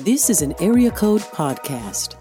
This 0.00 0.30
is 0.30 0.42
an 0.42 0.54
Area 0.60 0.92
Code 0.92 1.22
Podcast. 1.22 2.14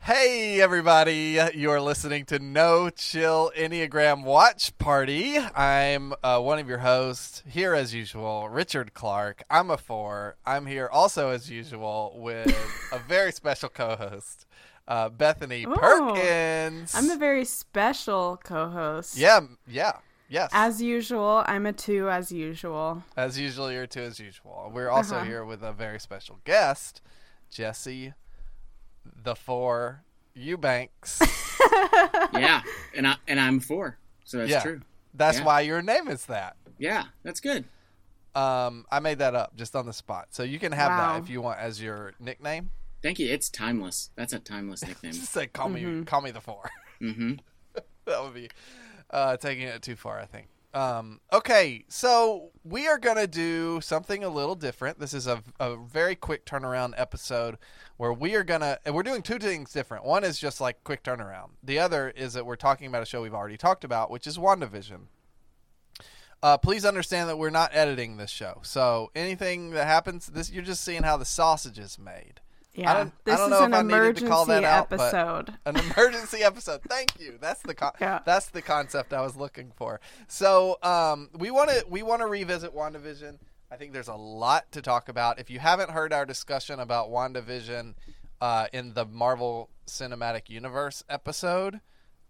Hey, 0.00 0.60
everybody. 0.60 1.38
You're 1.54 1.80
listening 1.80 2.24
to 2.26 2.40
No 2.40 2.90
Chill 2.90 3.52
Enneagram 3.56 4.24
Watch 4.24 4.76
Party. 4.78 5.38
I'm 5.38 6.14
uh, 6.24 6.40
one 6.40 6.58
of 6.58 6.68
your 6.68 6.78
hosts 6.78 7.44
here, 7.46 7.74
as 7.74 7.94
usual, 7.94 8.48
Richard 8.48 8.92
Clark. 8.92 9.44
I'm 9.48 9.70
a 9.70 9.76
four. 9.76 10.36
I'm 10.44 10.66
here 10.66 10.88
also, 10.90 11.30
as 11.30 11.48
usual, 11.48 12.14
with 12.16 12.48
a 12.92 12.98
very 12.98 13.30
special 13.30 13.68
co 13.68 13.94
host, 13.94 14.46
uh, 14.88 15.10
Bethany 15.10 15.64
Ooh. 15.64 15.74
Perkins. 15.76 16.94
I'm 16.94 17.10
a 17.10 17.16
very 17.16 17.44
special 17.44 18.40
co-host. 18.42 19.16
Yeah, 19.16 19.40
yeah, 19.66 19.92
yes. 20.28 20.50
As 20.52 20.80
usual, 20.82 21.42
I'm 21.46 21.66
a 21.66 21.72
two 21.72 22.08
as 22.10 22.30
usual. 22.32 23.02
As 23.16 23.38
usual, 23.38 23.70
you're 23.72 23.82
a 23.84 23.86
two 23.88 24.00
as 24.02 24.18
usual. 24.20 24.70
We're 24.72 24.90
also 24.90 25.16
Uh-huh. 25.16 25.24
here 25.24 25.44
with 25.44 25.62
a 25.62 25.72
very 25.72 25.98
special 26.00 26.38
guest, 26.44 27.00
Jesse, 27.50 28.14
the 29.04 29.34
four 29.34 30.02
Eubanks. 30.34 31.20
yeah, 32.32 32.62
and 32.94 33.06
I 33.06 33.16
and 33.26 33.40
I'm 33.40 33.60
four, 33.60 33.98
so 34.24 34.38
that's 34.38 34.50
Yeah. 34.50 34.62
true. 34.62 34.80
That's 35.14 35.38
Yeah. 35.38 35.44
why 35.44 35.60
your 35.62 35.82
name 35.82 36.08
is 36.08 36.26
that. 36.26 36.56
Yeah, 36.78 37.04
that's 37.22 37.40
good. 37.40 37.64
Um, 38.34 38.86
I 38.90 39.00
made 39.00 39.18
that 39.18 39.34
up 39.34 39.56
just 39.56 39.74
on 39.74 39.86
the 39.86 39.92
spot, 39.92 40.28
so 40.30 40.42
you 40.44 40.58
can 40.60 40.70
have 40.72 40.90
Wow. 40.90 41.14
that 41.14 41.22
if 41.24 41.30
you 41.30 41.40
want 41.40 41.58
as 41.58 41.82
your 41.82 42.12
nickname. 42.20 42.70
Thank 43.02 43.18
you. 43.18 43.28
It's 43.32 43.48
timeless. 43.48 44.10
That's 44.16 44.32
a 44.32 44.38
timeless 44.38 44.82
nickname. 44.86 45.12
Just 45.12 45.32
say 45.32 45.46
call 45.48 45.70
Mm-hmm. 45.70 46.00
me, 46.00 46.04
call 46.04 46.20
me 46.20 46.30
the 46.30 46.40
four. 46.40 46.70
mm-hmm. 47.00 47.34
that 48.04 48.22
would 48.22 48.34
be 48.34 48.48
uh, 49.10 49.36
taking 49.36 49.66
it 49.66 49.82
too 49.82 49.96
far, 49.96 50.18
I 50.18 50.26
think. 50.26 50.48
Um, 50.74 51.20
okay, 51.32 51.84
so 51.88 52.50
we 52.62 52.86
are 52.88 52.98
gonna 52.98 53.26
do 53.26 53.80
something 53.80 54.22
a 54.22 54.28
little 54.28 54.54
different. 54.54 54.98
This 54.98 55.14
is 55.14 55.26
a, 55.26 55.42
a 55.58 55.76
very 55.76 56.14
quick 56.14 56.44
turnaround 56.44 56.92
episode 56.96 57.56
where 57.96 58.12
we 58.12 58.34
are 58.34 58.44
gonna 58.44 58.78
and 58.84 58.94
we're 58.94 59.02
doing 59.02 59.22
two 59.22 59.38
things 59.38 59.72
different. 59.72 60.04
One 60.04 60.24
is 60.24 60.38
just 60.38 60.60
like 60.60 60.84
quick 60.84 61.02
turnaround. 61.02 61.50
The 61.62 61.78
other 61.78 62.10
is 62.10 62.34
that 62.34 62.44
we're 62.44 62.56
talking 62.56 62.86
about 62.86 63.02
a 63.02 63.06
show 63.06 63.22
we've 63.22 63.34
already 63.34 63.56
talked 63.56 63.82
about, 63.82 64.10
which 64.10 64.26
is 64.26 64.36
WandaVision. 64.36 65.06
Uh, 66.42 66.58
please 66.58 66.84
understand 66.84 67.28
that 67.30 67.38
we're 67.38 67.50
not 67.50 67.74
editing 67.74 68.16
this 68.16 68.30
show, 68.30 68.60
so 68.62 69.10
anything 69.16 69.70
that 69.70 69.86
happens, 69.86 70.26
this 70.26 70.52
you're 70.52 70.62
just 70.62 70.84
seeing 70.84 71.02
how 71.02 71.16
the 71.16 71.24
sausage 71.24 71.78
is 71.78 71.98
made. 71.98 72.40
Yeah, 72.82 72.94
don't- 72.94 73.08
I 73.08 73.12
this 73.24 73.36
don't 73.38 73.52
is 73.52 73.58
know 73.58 73.64
an 73.64 73.72
if 73.72 73.76
I 73.76 73.82
to 73.82 73.86
emergency 73.88 74.28
call 74.28 74.44
that 74.46 74.64
out, 74.64 74.92
episode. 74.92 75.54
an 75.66 75.76
emergency 75.96 76.42
episode. 76.42 76.80
Thank 76.88 77.18
you. 77.20 77.38
That's 77.40 77.60
the 77.62 77.74
con- 77.74 77.92
Yeah. 78.00 78.20
that's 78.24 78.46
the 78.50 78.62
concept 78.62 79.12
I 79.12 79.20
was 79.22 79.36
looking 79.36 79.72
for. 79.76 80.00
So 80.28 80.78
um, 80.82 81.30
we 81.36 81.50
want 81.50 81.70
to 81.70 81.84
we 81.88 82.02
want 82.02 82.22
to 82.22 82.26
revisit 82.26 82.74
WandaVision. 82.74 83.38
I 83.70 83.76
think 83.76 83.92
there's 83.92 84.08
a 84.08 84.14
lot 84.14 84.70
to 84.72 84.82
talk 84.82 85.08
about. 85.08 85.38
If 85.38 85.50
you 85.50 85.58
haven't 85.58 85.90
heard 85.90 86.12
our 86.12 86.24
discussion 86.24 86.80
about 86.80 87.10
WandaVision 87.10 87.94
uh, 88.40 88.66
in 88.72 88.94
the 88.94 89.04
Marvel 89.04 89.68
Cinematic 89.86 90.48
Universe 90.48 91.02
episode, 91.08 91.80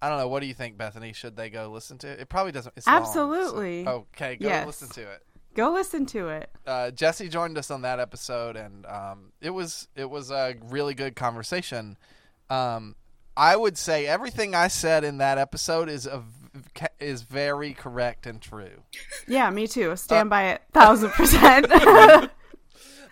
I 0.03 0.09
don't 0.09 0.19
know. 0.19 0.29
What 0.29 0.41
do 0.41 0.47
you 0.47 0.55
think, 0.55 0.77
Bethany? 0.79 1.13
Should 1.13 1.37
they 1.37 1.51
go 1.51 1.69
listen 1.69 1.99
to 1.99 2.09
it? 2.09 2.21
It 2.21 2.29
probably 2.29 2.53
doesn't. 2.53 2.73
It's 2.77 2.87
long, 2.87 3.05
so- 3.05 3.09
Absolutely. 3.33 3.87
okay, 3.87 4.37
go 4.37 4.49
Yes. 4.49 4.67
listen 4.67 4.89
to 4.91 5.03
it 5.03 5.23
Go 5.59 5.73
listen 5.73 6.07
to 6.07 6.29
it. 6.29 6.51
uh, 6.69 6.93
Jesse 6.93 7.29
joined 7.29 7.59
us 7.59 7.69
on 7.73 7.83
that 7.83 7.99
episode, 7.99 8.55
and 8.55 8.87
um, 8.87 9.33
it 9.41 9.51
was 9.51 9.89
it 9.97 10.09
was 10.09 10.31
a 10.31 10.55
really 10.71 10.95
good 10.95 11.17
conversation. 11.17 11.97
Um, 12.49 12.95
I 13.37 13.57
would 13.57 13.77
say 13.77 14.07
everything 14.07 14.55
I 14.55 14.69
said 14.69 15.03
in 15.03 15.19
that 15.19 15.37
episode 15.37 15.89
is 15.89 16.07
a, 16.07 16.23
is 17.01 17.23
very 17.23 17.73
correct 17.73 18.25
and 18.25 18.41
true. 18.41 18.85
Yeah, 19.27 19.51
me 19.51 19.65
Uh, 19.65 19.67
too. 19.67 19.97
Stand 19.97 20.31
by 20.31 20.51
it, 20.51 20.63
thousand 20.73 21.11
percent. 21.11 21.67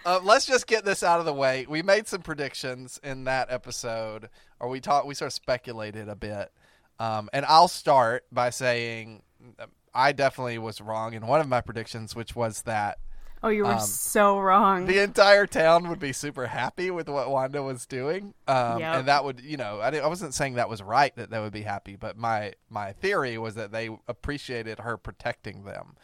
Uh, 0.04 0.20
let's 0.22 0.46
just 0.46 0.68
get 0.68 0.84
this 0.84 1.02
out 1.02 1.18
of 1.18 1.26
the 1.26 1.34
way. 1.34 1.66
We 1.68 1.82
made 1.82 2.06
some 2.06 2.22
predictions 2.22 3.00
in 3.02 3.24
that 3.24 3.48
episode, 3.50 4.28
or 4.60 4.68
we 4.68 4.78
talked. 4.80 5.08
We 5.08 5.14
sort 5.16 5.30
of 5.30 5.32
speculated 5.32 6.08
a 6.08 6.14
bit, 6.14 6.52
um, 7.00 7.28
and 7.32 7.44
I'll 7.44 7.66
start 7.66 8.24
by 8.30 8.50
saying 8.50 9.22
uh, 9.58 9.66
I 9.96 10.12
definitely 10.12 10.58
was 10.58 10.80
wrong 10.80 11.14
in 11.14 11.26
one 11.26 11.40
of 11.40 11.48
my 11.48 11.60
predictions, 11.60 12.14
which 12.14 12.36
was 12.36 12.62
that 12.62 12.98
oh, 13.42 13.48
you 13.48 13.64
were 13.64 13.72
Um, 13.72 13.78
so 13.80 14.38
wrong. 14.38 14.86
the 14.86 14.98
entire 15.02 15.46
town 15.46 15.88
would 15.88 15.98
be 16.00 16.12
super 16.12 16.46
happy 16.48 16.90
with 16.90 17.08
what 17.08 17.30
Wanda 17.30 17.62
was 17.62 17.86
doing, 17.86 18.34
um, 18.48 18.80
Yep. 18.80 18.94
and 18.94 19.08
that 19.08 19.24
would, 19.24 19.40
you 19.40 19.56
know, 19.56 19.80
I, 19.80 19.96
I 19.96 20.06
wasn't 20.06 20.34
saying 20.34 20.54
that 20.54 20.68
was 20.68 20.82
right 20.82 21.14
that 21.16 21.30
they 21.30 21.38
would 21.40 21.52
be 21.52 21.62
happy, 21.62 21.96
but 21.96 22.16
my 22.16 22.54
my 22.68 22.92
theory 22.92 23.38
was 23.38 23.54
that 23.54 23.72
they 23.72 23.88
appreciated 24.06 24.80
her 24.80 24.96
protecting 24.96 25.64
them. 25.64 25.96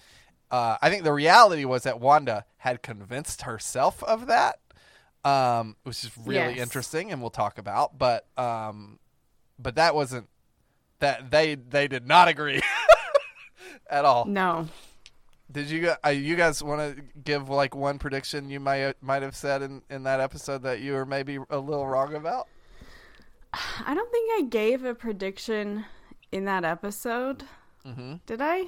Uh, 0.51 0.77
I 0.83 0.91
think 0.91 1.03
the 1.05 1.13
reality 1.13 1.65
was 1.65 1.83
that 1.85 1.99
Wanda 2.01 2.45
had 2.59 2.83
convinced 2.83 3.43
herself 3.43 4.03
of 4.05 4.27
that, 4.27 4.59
um, 5.25 5.77
which 5.85 6.05
is 6.05 6.11
really 6.19 6.55
Yes. 6.55 6.63
interesting, 6.63 7.11
and 7.11 7.21
we'll 7.21 7.31
talk 7.31 7.57
about. 7.59 7.99
But 7.99 8.27
um, 8.39 8.99
but 9.59 9.75
that 9.77 9.95
wasn't 9.95 10.29
that 10.99 11.31
they 11.31 11.55
they 11.55 11.89
did 11.89 12.07
not 12.07 12.29
agree 12.29 12.61
at 13.93 14.05
all. 14.05 14.25
no, 14.25 14.67
Did 15.51 15.71
you 15.71 15.93
uh, 16.05 16.09
you 16.09 16.35
guys 16.35 16.63
want 16.63 16.97
to 16.97 17.03
give 17.23 17.49
like 17.49 17.75
one 17.77 17.99
prediction 17.99 18.51
you 18.51 18.59
might 18.59 19.01
might 19.03 19.23
have 19.23 19.37
said 19.37 19.63
in, 19.63 19.83
in 19.91 20.03
that 20.05 20.19
episode 20.19 20.63
that 20.63 20.81
you 20.81 20.93
were 20.95 21.07
maybe 21.07 21.39
a 21.51 21.59
little 21.59 21.87
wrong 21.87 22.15
about? 22.15 22.49
I 23.87 23.95
don't 23.95 24.11
think 24.11 24.31
I 24.39 24.49
gave 24.49 24.85
a 24.85 24.95
prediction 24.95 25.85
in 26.33 26.47
that 26.47 26.65
episode. 26.65 27.45
Mm-hmm. 27.87 28.15
Did 28.27 28.41
I? 28.41 28.65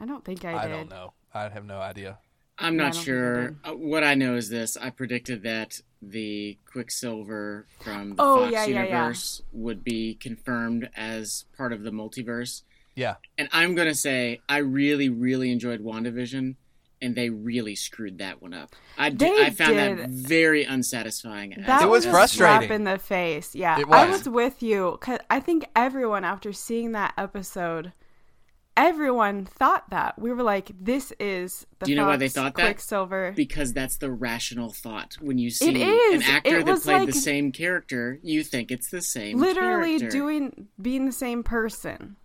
I 0.00 0.04
don't 0.04 0.24
think 0.24 0.44
I, 0.44 0.54
I, 0.54 0.66
did. 0.66 0.72
I 0.72 0.76
don't 0.76 0.90
know. 0.90 1.12
I 1.32 1.48
have 1.48 1.64
no 1.64 1.78
idea. 1.80 2.18
I'm 2.58 2.76
not 2.76 2.92
don't 2.92 3.00
I 3.00 3.04
sure. 3.04 3.54
Uh, 3.64 3.72
what 3.72 4.02
I 4.04 4.14
know 4.14 4.34
is 4.36 4.48
this: 4.48 4.76
I 4.76 4.90
predicted 4.90 5.42
that 5.44 5.80
the 6.00 6.58
Quicksilver 6.66 7.66
from 7.80 8.10
the 8.10 8.22
Oh, 8.22 8.36
Fox 8.40 8.52
yeah, 8.52 8.64
yeah, 8.64 8.74
yeah. 8.74 8.84
universe 8.84 9.42
would 9.52 9.84
be 9.84 10.14
confirmed 10.14 10.90
as 10.96 11.44
part 11.56 11.72
of 11.72 11.82
the 11.82 11.90
multiverse. 11.90 12.62
Yeah, 12.94 13.14
And 13.38 13.48
I'm 13.52 13.74
gonna 13.74 13.94
say 13.94 14.40
I 14.48 14.58
really, 14.58 15.08
really 15.08 15.50
enjoyed 15.50 15.80
WandaVision, 15.80 16.56
and 17.00 17.14
they 17.16 17.30
really 17.30 17.74
screwed 17.74 18.18
that 18.18 18.42
one 18.42 18.52
up. 18.54 18.74
I, 18.98 19.08
d- 19.10 19.16
They 19.24 19.46
I 19.46 19.50
found 19.50 19.76
that 19.78 20.08
very 20.10 20.64
unsatisfying. 20.64 21.54
That 21.66 21.82
It 21.82 21.88
was 21.88 22.04
a 22.06 22.10
frustrating. 22.10 22.58
slap 22.68 22.70
in 22.70 22.84
the 22.84 22.98
face. 22.98 23.54
Yeah, 23.54 23.80
It 23.80 23.86
I 23.90 24.08
was. 24.10 24.28
with 24.28 24.62
you 24.62 24.98
because 25.00 25.20
I 25.30 25.40
think 25.40 25.64
everyone, 25.74 26.24
after 26.24 26.52
seeing 26.52 26.92
that 26.92 27.14
episode, 27.16 27.92
everyone 28.76 29.44
thought 29.44 29.90
that 29.90 30.18
we 30.18 30.30
were 30.32 30.42
like, 30.42 30.70
"This 30.80 31.12
is 31.18 31.66
the 31.78 31.86
Do 31.86 31.92
you 31.92 31.96
know 31.96 32.06
why 32.06 32.16
they 32.16 32.26
Fox 32.28 32.34
thought 32.34 32.54
that? 32.56 32.64
Quicksilver." 32.64 33.32
because 33.36 33.72
that's 33.72 33.96
the 33.98 34.10
rational 34.10 34.70
thought. 34.72 35.14
When 35.20 35.38
you 35.38 35.50
see 35.50 35.82
an 36.14 36.22
actor 36.22 36.58
It 36.58 36.66
that 36.66 36.82
played 36.82 36.96
like- 37.00 37.06
the 37.06 37.12
same 37.14 37.52
character, 37.52 38.18
you 38.22 38.42
think 38.44 38.70
it's 38.70 38.90
the 38.90 39.02
same. 39.02 39.38
Literally 39.38 39.98
character. 39.98 40.10
doing 40.18 40.68
being 40.80 41.06
the 41.06 41.12
same 41.12 41.42
person, 41.42 42.16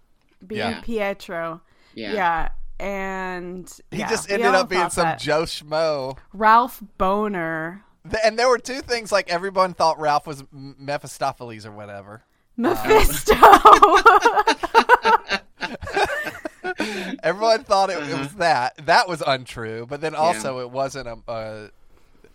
being 0.45 0.59
Yeah. 0.59 0.81
Pietro. 0.81 1.61
Yeah. 1.93 2.13
Yeah. 2.13 2.49
And 2.79 3.71
he 3.89 3.97
yeah, 3.99 4.09
just 4.09 4.29
ended 4.29 4.53
up 4.53 4.69
being 4.69 4.89
some 4.91 5.05
that. 5.05 5.19
Joe 5.19 5.43
schmo. 5.43 6.17
Ralph 6.33 6.81
Bohner, 6.99 7.81
And 8.23 8.37
there 8.37 8.47
were 8.47 8.59
two 8.59 8.81
things 8.81 9.11
like 9.11 9.29
everyone 9.29 9.73
thought 9.73 9.99
Ralph 9.99 10.27
was 10.27 10.43
Mephistopheles 10.51 11.65
or 11.65 11.71
whatever. 11.71 12.21
Mephisto. 12.55 13.33
Everyone 17.23 17.63
thought 17.63 17.89
it, 17.89 17.97
it 17.97 18.03
Uh-huh. 18.03 18.17
was 18.19 18.33
that. 18.35 18.85
That 18.85 19.07
was 19.07 19.23
untrue, 19.25 19.85
but 19.87 20.01
then 20.01 20.15
also 20.15 20.59
it 20.59 20.69
wasn't 20.71 21.07
a. 21.07 21.17
Uh, 21.31 21.67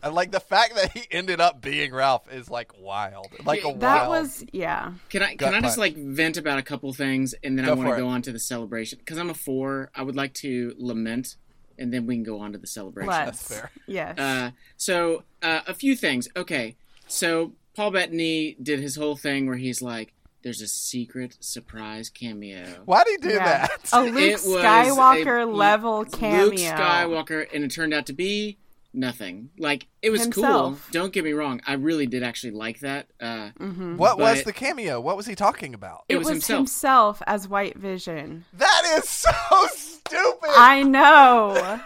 and, 0.02 0.14
like 0.14 0.30
the 0.32 0.40
fact 0.40 0.74
that 0.76 0.92
he 0.92 1.06
ended 1.10 1.40
up 1.40 1.60
being 1.60 1.92
Ralph 1.92 2.32
is 2.32 2.50
like 2.50 2.72
wild, 2.78 3.28
like 3.44 3.64
a 3.64 3.68
Yeah, 3.68 3.74
that 3.78 4.08
wild. 4.08 4.22
was 4.24 4.44
yeah. 4.52 4.92
Can 5.10 5.22
I 5.22 5.34
Gut 5.34 5.52
can 5.52 5.54
I 5.54 5.60
just 5.66 5.76
punch. 5.78 5.94
like 5.96 5.96
vent 5.96 6.36
about 6.36 6.58
a 6.58 6.62
couple 6.62 6.92
things 6.92 7.34
and 7.44 7.58
then 7.58 7.64
Go 7.66 7.72
I 7.72 7.74
want 7.74 7.90
to 7.90 7.96
go 7.96 8.08
on 8.08 8.22
to 8.22 8.32
the 8.32 8.38
celebration 8.38 8.98
because 8.98 9.18
I'm 9.18 9.30
a 9.30 9.34
four. 9.34 9.90
I 9.94 10.02
would 10.02 10.16
like 10.16 10.34
to 10.34 10.74
lament 10.78 11.36
and 11.78 11.92
then 11.92 12.06
we 12.06 12.14
can 12.16 12.22
go 12.24 12.40
on 12.40 12.52
to 12.52 12.58
the 12.58 12.66
celebration. 12.66 13.10
Let's. 13.10 13.46
fair. 13.48 13.70
Yes. 13.86 14.18
Uh, 14.18 14.50
so 14.76 15.24
uh, 15.42 15.60
a 15.66 15.74
few 15.74 15.96
things. 15.96 16.28
Okay, 16.36 16.76
so 17.06 17.52
Paul 17.74 17.90
Bettany 17.92 18.56
did 18.62 18.78
his 18.80 18.96
whole 18.96 19.16
thing 19.16 19.46
where 19.46 19.56
he's 19.56 19.80
like, 19.80 20.12
"There's 20.42 20.60
a 20.60 20.68
secret 20.68 21.38
surprise 21.40 22.10
cameo." 22.10 22.66
Why'd 22.84 23.06
he 23.08 23.16
do 23.16 23.30
Yeah. 23.30 23.66
that? 23.68 23.88
A 23.92 24.02
Luke 24.02 24.14
It 24.18 24.36
Skywalker 24.40 25.42
a- 25.42 25.46
level 25.46 26.04
cameo. 26.04 26.44
Luke 26.46 26.54
Skywalker, 26.56 27.46
and 27.54 27.64
it 27.64 27.70
turned 27.70 27.94
out 27.94 28.06
to 28.06 28.12
be 28.12 28.58
nothing. 28.94 29.50
Like 29.58 29.86
it 30.02 30.10
was 30.10 30.26
cool. 30.28 30.76
Don't 30.90 31.12
get 31.12 31.24
me 31.24 31.32
wrong. 31.32 31.60
I 31.66 31.74
really 31.74 32.06
did 32.06 32.22
actually 32.22 32.52
like 32.52 32.80
that. 32.80 33.08
Uh, 33.20 33.50
Mhm. 33.58 33.96
What 33.96 34.18
was 34.18 34.42
the 34.44 34.52
cameo? 34.52 35.00
What 35.00 35.16
was 35.16 35.26
he 35.26 35.34
talking 35.34 35.74
about? 35.74 36.04
It 36.08 36.14
It, 36.14 36.18
was 36.18 36.26
was, 36.26 36.32
himself. 36.46 36.58
himself. 36.58 37.22
as 37.26 37.48
White 37.48 37.76
Vision. 37.78 38.44
That 38.52 38.82
is 38.98 39.08
so 39.08 39.30
stupid. 39.74 40.50
I 40.56 40.82
know. 40.82 41.80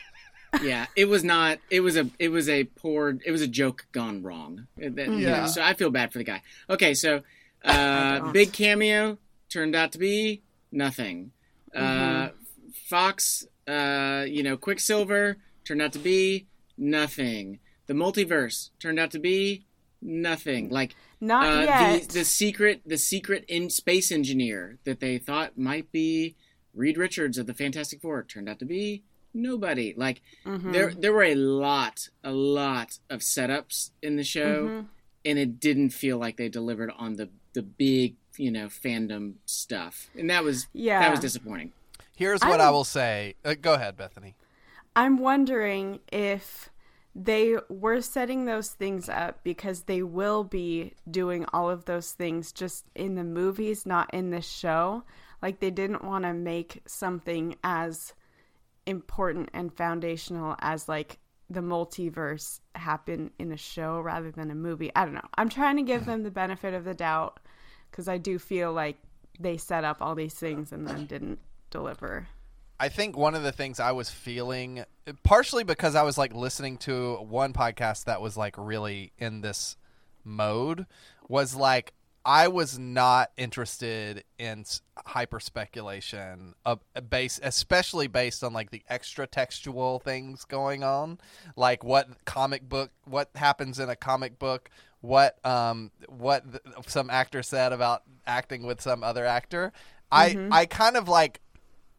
yeah, 0.62 0.86
it 0.96 1.06
was 1.06 1.22
not. 1.24 1.58
It 1.70 1.80
was 1.80 1.96
a. 1.96 2.08
It 2.18 2.28
was 2.28 2.48
a 2.48 2.64
poor. 2.64 3.18
It 3.24 3.30
was 3.30 3.42
a 3.42 3.48
joke 3.48 3.86
gone 3.92 4.22
wrong. 4.22 4.66
That- 4.78 5.12
Yeah. 5.12 5.46
So 5.46 5.62
I 5.62 5.74
feel 5.74 5.90
bad 5.90 6.12
for 6.12 6.18
the 6.18 6.24
guy. 6.24 6.42
Okay, 6.70 6.94
so 6.94 7.22
uh, 7.64 8.30
big 8.32 8.52
cameo 8.52 9.18
turned 9.50 9.74
out 9.74 9.92
to 9.92 9.98
be 9.98 10.42
nothing. 10.72 11.32
Uh, 11.74 11.80
Mhm. 12.28 12.32
Fox, 12.88 13.46
uh, 13.68 14.24
you 14.28 14.42
know, 14.42 14.56
Quicksilver 14.56 15.36
turned 15.66 15.82
out 15.82 15.92
to 15.92 15.98
be 15.98 16.46
nothing. 16.78 17.58
The 17.86 17.94
multiverse 17.94 18.70
turned 18.80 18.98
out 18.98 19.10
to 19.12 19.18
be 19.18 19.64
nothing. 20.00 20.68
Like 20.70 20.94
Not 21.20 21.46
uh, 21.46 21.60
yet. 21.62 22.08
the 22.08 22.18
the 22.20 22.24
secret 22.24 22.82
the 22.86 22.98
secret 22.98 23.44
in 23.48 23.70
space 23.70 24.10
engineer 24.12 24.78
that 24.84 25.00
they 25.00 25.18
thought 25.18 25.58
might 25.58 25.90
be 25.92 26.36
Reed 26.74 26.98
Richards 26.98 27.38
of 27.38 27.46
the 27.46 27.54
Fantastic 27.54 28.00
Four 28.02 28.22
turned 28.22 28.48
out 28.48 28.58
to 28.60 28.64
be 28.64 29.02
nobody. 29.34 29.94
Like 29.96 30.22
Mhm. 30.44 30.72
there 30.72 30.92
there 30.94 31.12
were 31.12 31.22
a 31.24 31.34
lot 31.34 32.08
a 32.24 32.32
lot 32.32 32.98
of 33.10 33.20
setups 33.20 33.90
in 34.02 34.16
the 34.16 34.24
show 34.24 34.66
Mhm. 34.68 34.86
and 35.24 35.38
it 35.38 35.60
didn't 35.60 35.90
feel 35.90 36.18
like 36.18 36.36
they 36.36 36.48
delivered 36.48 36.90
on 36.96 37.16
the 37.16 37.28
the 37.54 37.62
big 37.62 38.16
you 38.36 38.50
know 38.50 38.66
fandom 38.66 39.34
stuff 39.46 40.10
and 40.14 40.28
that 40.28 40.44
was 40.44 40.66
Yeah. 40.74 41.00
that 41.00 41.10
was 41.10 41.20
disappointing 41.20 41.72
Here's 42.14 42.40
what 42.42 42.60
I 42.60 42.64
I'm- 42.64 42.72
will 42.72 42.84
say. 42.84 43.34
Uh, 43.44 43.54
go 43.60 43.74
ahead, 43.74 43.94
Bethany. 43.98 44.34
I'm 44.96 45.18
wondering 45.18 46.00
if 46.10 46.70
they 47.14 47.56
were 47.68 48.00
setting 48.00 48.46
those 48.46 48.70
things 48.70 49.10
up 49.10 49.40
because 49.44 49.82
they 49.82 50.02
will 50.02 50.42
be 50.42 50.94
doing 51.10 51.44
all 51.52 51.68
of 51.68 51.84
those 51.84 52.12
things 52.12 52.50
just 52.50 52.86
in 52.94 53.14
the 53.14 53.24
movies, 53.24 53.84
not 53.84 54.12
in 54.14 54.30
the 54.30 54.40
show. 54.40 55.04
Like 55.42 55.60
they 55.60 55.70
didn't 55.70 56.02
want 56.02 56.24
to 56.24 56.32
make 56.32 56.82
something 56.86 57.56
as 57.62 58.14
important 58.86 59.50
and 59.52 59.72
foundational 59.72 60.56
as 60.60 60.88
like 60.88 61.18
the 61.50 61.60
multiverse 61.60 62.60
happen 62.74 63.30
in 63.38 63.52
a 63.52 63.56
show 63.56 64.00
rather 64.00 64.30
than 64.30 64.50
a 64.50 64.54
movie. 64.54 64.90
I 64.96 65.04
don't 65.04 65.14
know. 65.14 65.28
I'm 65.36 65.50
trying 65.50 65.76
to 65.76 65.82
give 65.82 66.06
them 66.06 66.22
the 66.22 66.30
benefit 66.30 66.72
of 66.72 66.84
the 66.84 66.94
doubt 66.94 67.38
because 67.90 68.08
I 68.08 68.16
do 68.16 68.38
feel 68.38 68.72
like 68.72 68.96
they 69.38 69.58
set 69.58 69.84
up 69.84 69.98
all 70.00 70.14
these 70.14 70.34
things 70.34 70.72
and 70.72 70.86
then 70.86 71.04
didn't 71.04 71.38
deliver. 71.70 72.28
I 72.78 72.88
think 72.88 73.16
one 73.16 73.34
of 73.34 73.42
the 73.42 73.52
things 73.52 73.80
I 73.80 73.92
was 73.92 74.10
feeling, 74.10 74.84
partially 75.22 75.64
because 75.64 75.94
I 75.94 76.02
was 76.02 76.18
like 76.18 76.34
listening 76.34 76.76
to 76.78 77.16
one 77.16 77.52
podcast 77.52 78.04
that 78.04 78.20
was 78.20 78.36
like 78.36 78.54
really 78.58 79.12
in 79.18 79.40
this 79.40 79.76
mode, 80.24 80.86
was 81.28 81.54
like 81.54 81.94
I 82.26 82.48
was 82.48 82.76
not 82.76 83.30
interested 83.36 84.24
in 84.36 84.64
hyper 85.06 85.38
speculation, 85.38 86.54
base, 87.08 87.38
especially 87.42 88.08
based 88.08 88.42
on 88.42 88.52
like 88.52 88.72
the 88.72 88.82
extra 88.88 89.28
textual 89.28 90.00
things 90.00 90.44
going 90.44 90.82
on, 90.82 91.18
like 91.54 91.84
what 91.84 92.24
comic 92.24 92.68
book, 92.68 92.90
what 93.04 93.30
happens 93.36 93.78
in 93.78 93.88
a 93.88 93.96
comic 93.96 94.38
book, 94.40 94.70
what 95.00 95.38
um 95.46 95.92
what 96.08 96.50
th- 96.50 96.62
some 96.88 97.10
actor 97.10 97.42
said 97.42 97.72
about 97.72 98.02
acting 98.26 98.66
with 98.66 98.80
some 98.80 99.04
other 99.04 99.24
actor. 99.24 99.72
I 100.10 100.48
I 100.50 100.66
kind 100.66 100.96
of 100.96 101.08
like 101.08 101.40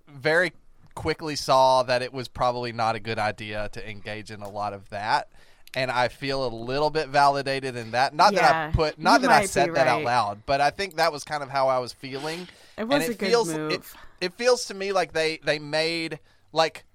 very 0.09 0.51
quickly 0.97 1.35
saw 1.35 1.83
that 1.83 2.01
it 2.01 2.11
was 2.11 2.27
probably 2.27 2.71
not 2.71 2.95
a 2.95 2.99
good 2.99 3.19
idea 3.19 3.69
to 3.73 3.89
engage 3.89 4.31
in 4.31 4.41
a 4.41 4.49
lot 4.49 4.73
of 4.73 4.89
that 4.89 5.29
and 5.75 5.91
I 5.91 6.07
feel 6.07 6.45
a 6.45 6.49
little 6.49 6.89
bit 6.89 7.09
validated 7.09 7.75
in 7.75 7.91
that. 7.91 8.13
Not 8.13 8.33
that 8.33 8.43
I 8.43 8.71
put, 8.71 8.97
not 8.97 9.21
that 9.21 9.29
I 9.29 9.45
said 9.45 9.67
be 9.67 9.73
that 9.73 9.87
out 9.87 10.01
loud, 10.03 10.41
but 10.45 10.59
I 10.59 10.71
think 10.71 10.95
that 10.95 11.11
was 11.11 11.23
kind 11.23 11.43
of 11.43 11.49
how 11.49 11.67
I 11.67 11.77
was 11.79 11.93
feeling. 11.93 12.47
It 12.77 12.87
was 12.87 13.03
and 13.03 13.13
a 13.13 13.17
good 13.17 13.29
feels, 13.29 13.49
It, 13.49 13.57
move. 13.57 13.95
it 14.21 14.33
feels 14.33 14.65
to 14.65 14.73
me 14.73 14.91
like 14.91 15.13
they 15.13 15.39
they 15.43 15.59
made 15.59 16.19
like 16.51 16.85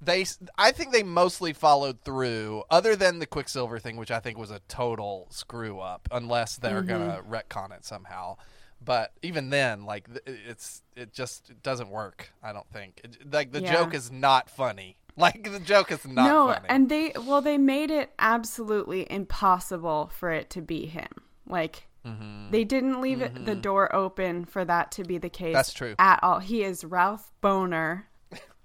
they. 0.00 0.24
I 0.56 0.70
think 0.70 0.92
they 0.92 1.02
mostly 1.02 1.52
followed 1.52 2.00
through, 2.02 2.62
other 2.70 2.96
than 2.96 3.18
the 3.18 3.26
Quicksilver 3.26 3.78
thing, 3.78 3.96
which 3.96 4.10
I 4.12 4.20
think 4.20 4.38
was 4.38 4.50
a 4.52 4.60
total 4.68 5.26
screw 5.30 5.80
up, 5.80 6.08
unless 6.10 6.56
they're 6.56 6.82
Mm-hmm. 6.82 6.88
gonna 6.88 7.22
retcon 7.28 7.76
it 7.76 7.84
somehow. 7.84 8.36
But 8.84 9.12
even 9.22 9.50
then, 9.50 9.84
like 9.84 10.08
it's 10.26 10.82
it 10.96 11.12
just 11.12 11.50
it 11.50 11.62
doesn't 11.62 11.90
work. 11.90 12.32
I 12.42 12.52
don't 12.52 12.68
think. 12.70 13.00
It, 13.04 13.32
like 13.32 13.52
the 13.52 13.62
Yeah. 13.62 13.72
joke 13.72 13.94
is 13.94 14.10
not 14.10 14.50
funny. 14.50 14.96
Like 15.16 15.44
the 15.52 15.60
joke 15.60 15.92
is 15.92 16.04
not 16.08 16.26
funny. 16.26 16.28
no, 16.28 16.46
funny. 16.54 16.66
and 16.68 16.88
they 16.88 17.12
well 17.24 17.40
they 17.40 17.56
made 17.56 17.92
it 17.92 18.10
absolutely 18.18 19.06
impossible 19.08 20.10
for 20.12 20.32
it 20.32 20.50
to 20.50 20.60
be 20.60 20.86
him. 20.86 21.06
Like 21.46 21.86
Mm-hmm. 22.04 22.50
they 22.50 22.64
didn't 22.64 23.00
leave 23.00 23.22
it, 23.22 23.46
the 23.46 23.54
door 23.54 23.94
open 23.94 24.44
for 24.44 24.62
that 24.64 24.90
to 24.92 25.04
be 25.04 25.16
the 25.16 25.30
case. 25.30 25.54
That's 25.54 25.72
true. 25.72 25.94
at 25.98 26.18
all. 26.22 26.40
He 26.40 26.62
is 26.62 26.84
Ralph 26.84 27.32
Bohner. 27.42 28.02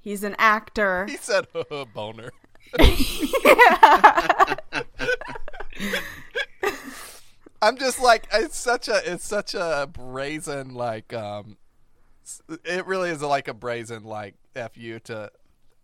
He's 0.01 0.23
an 0.25 0.35
actor. 0.37 1.05
he 1.09 1.15
said 1.17 1.47
boner. 1.93 2.31
I'm 7.61 7.77
just 7.77 8.01
like 8.01 8.27
it's 8.33 8.57
such 8.57 8.87
a 8.87 9.01
it's 9.11 9.25
such 9.25 9.53
a 9.53 9.89
brazen 9.91 10.73
like 10.73 11.13
um 11.13 11.57
it 12.63 12.85
really 12.85 13.09
is 13.09 13.21
like 13.21 13.47
a 13.47 13.53
brazen 13.53 14.03
like 14.03 14.35
fu 14.55 14.99
to 14.99 15.31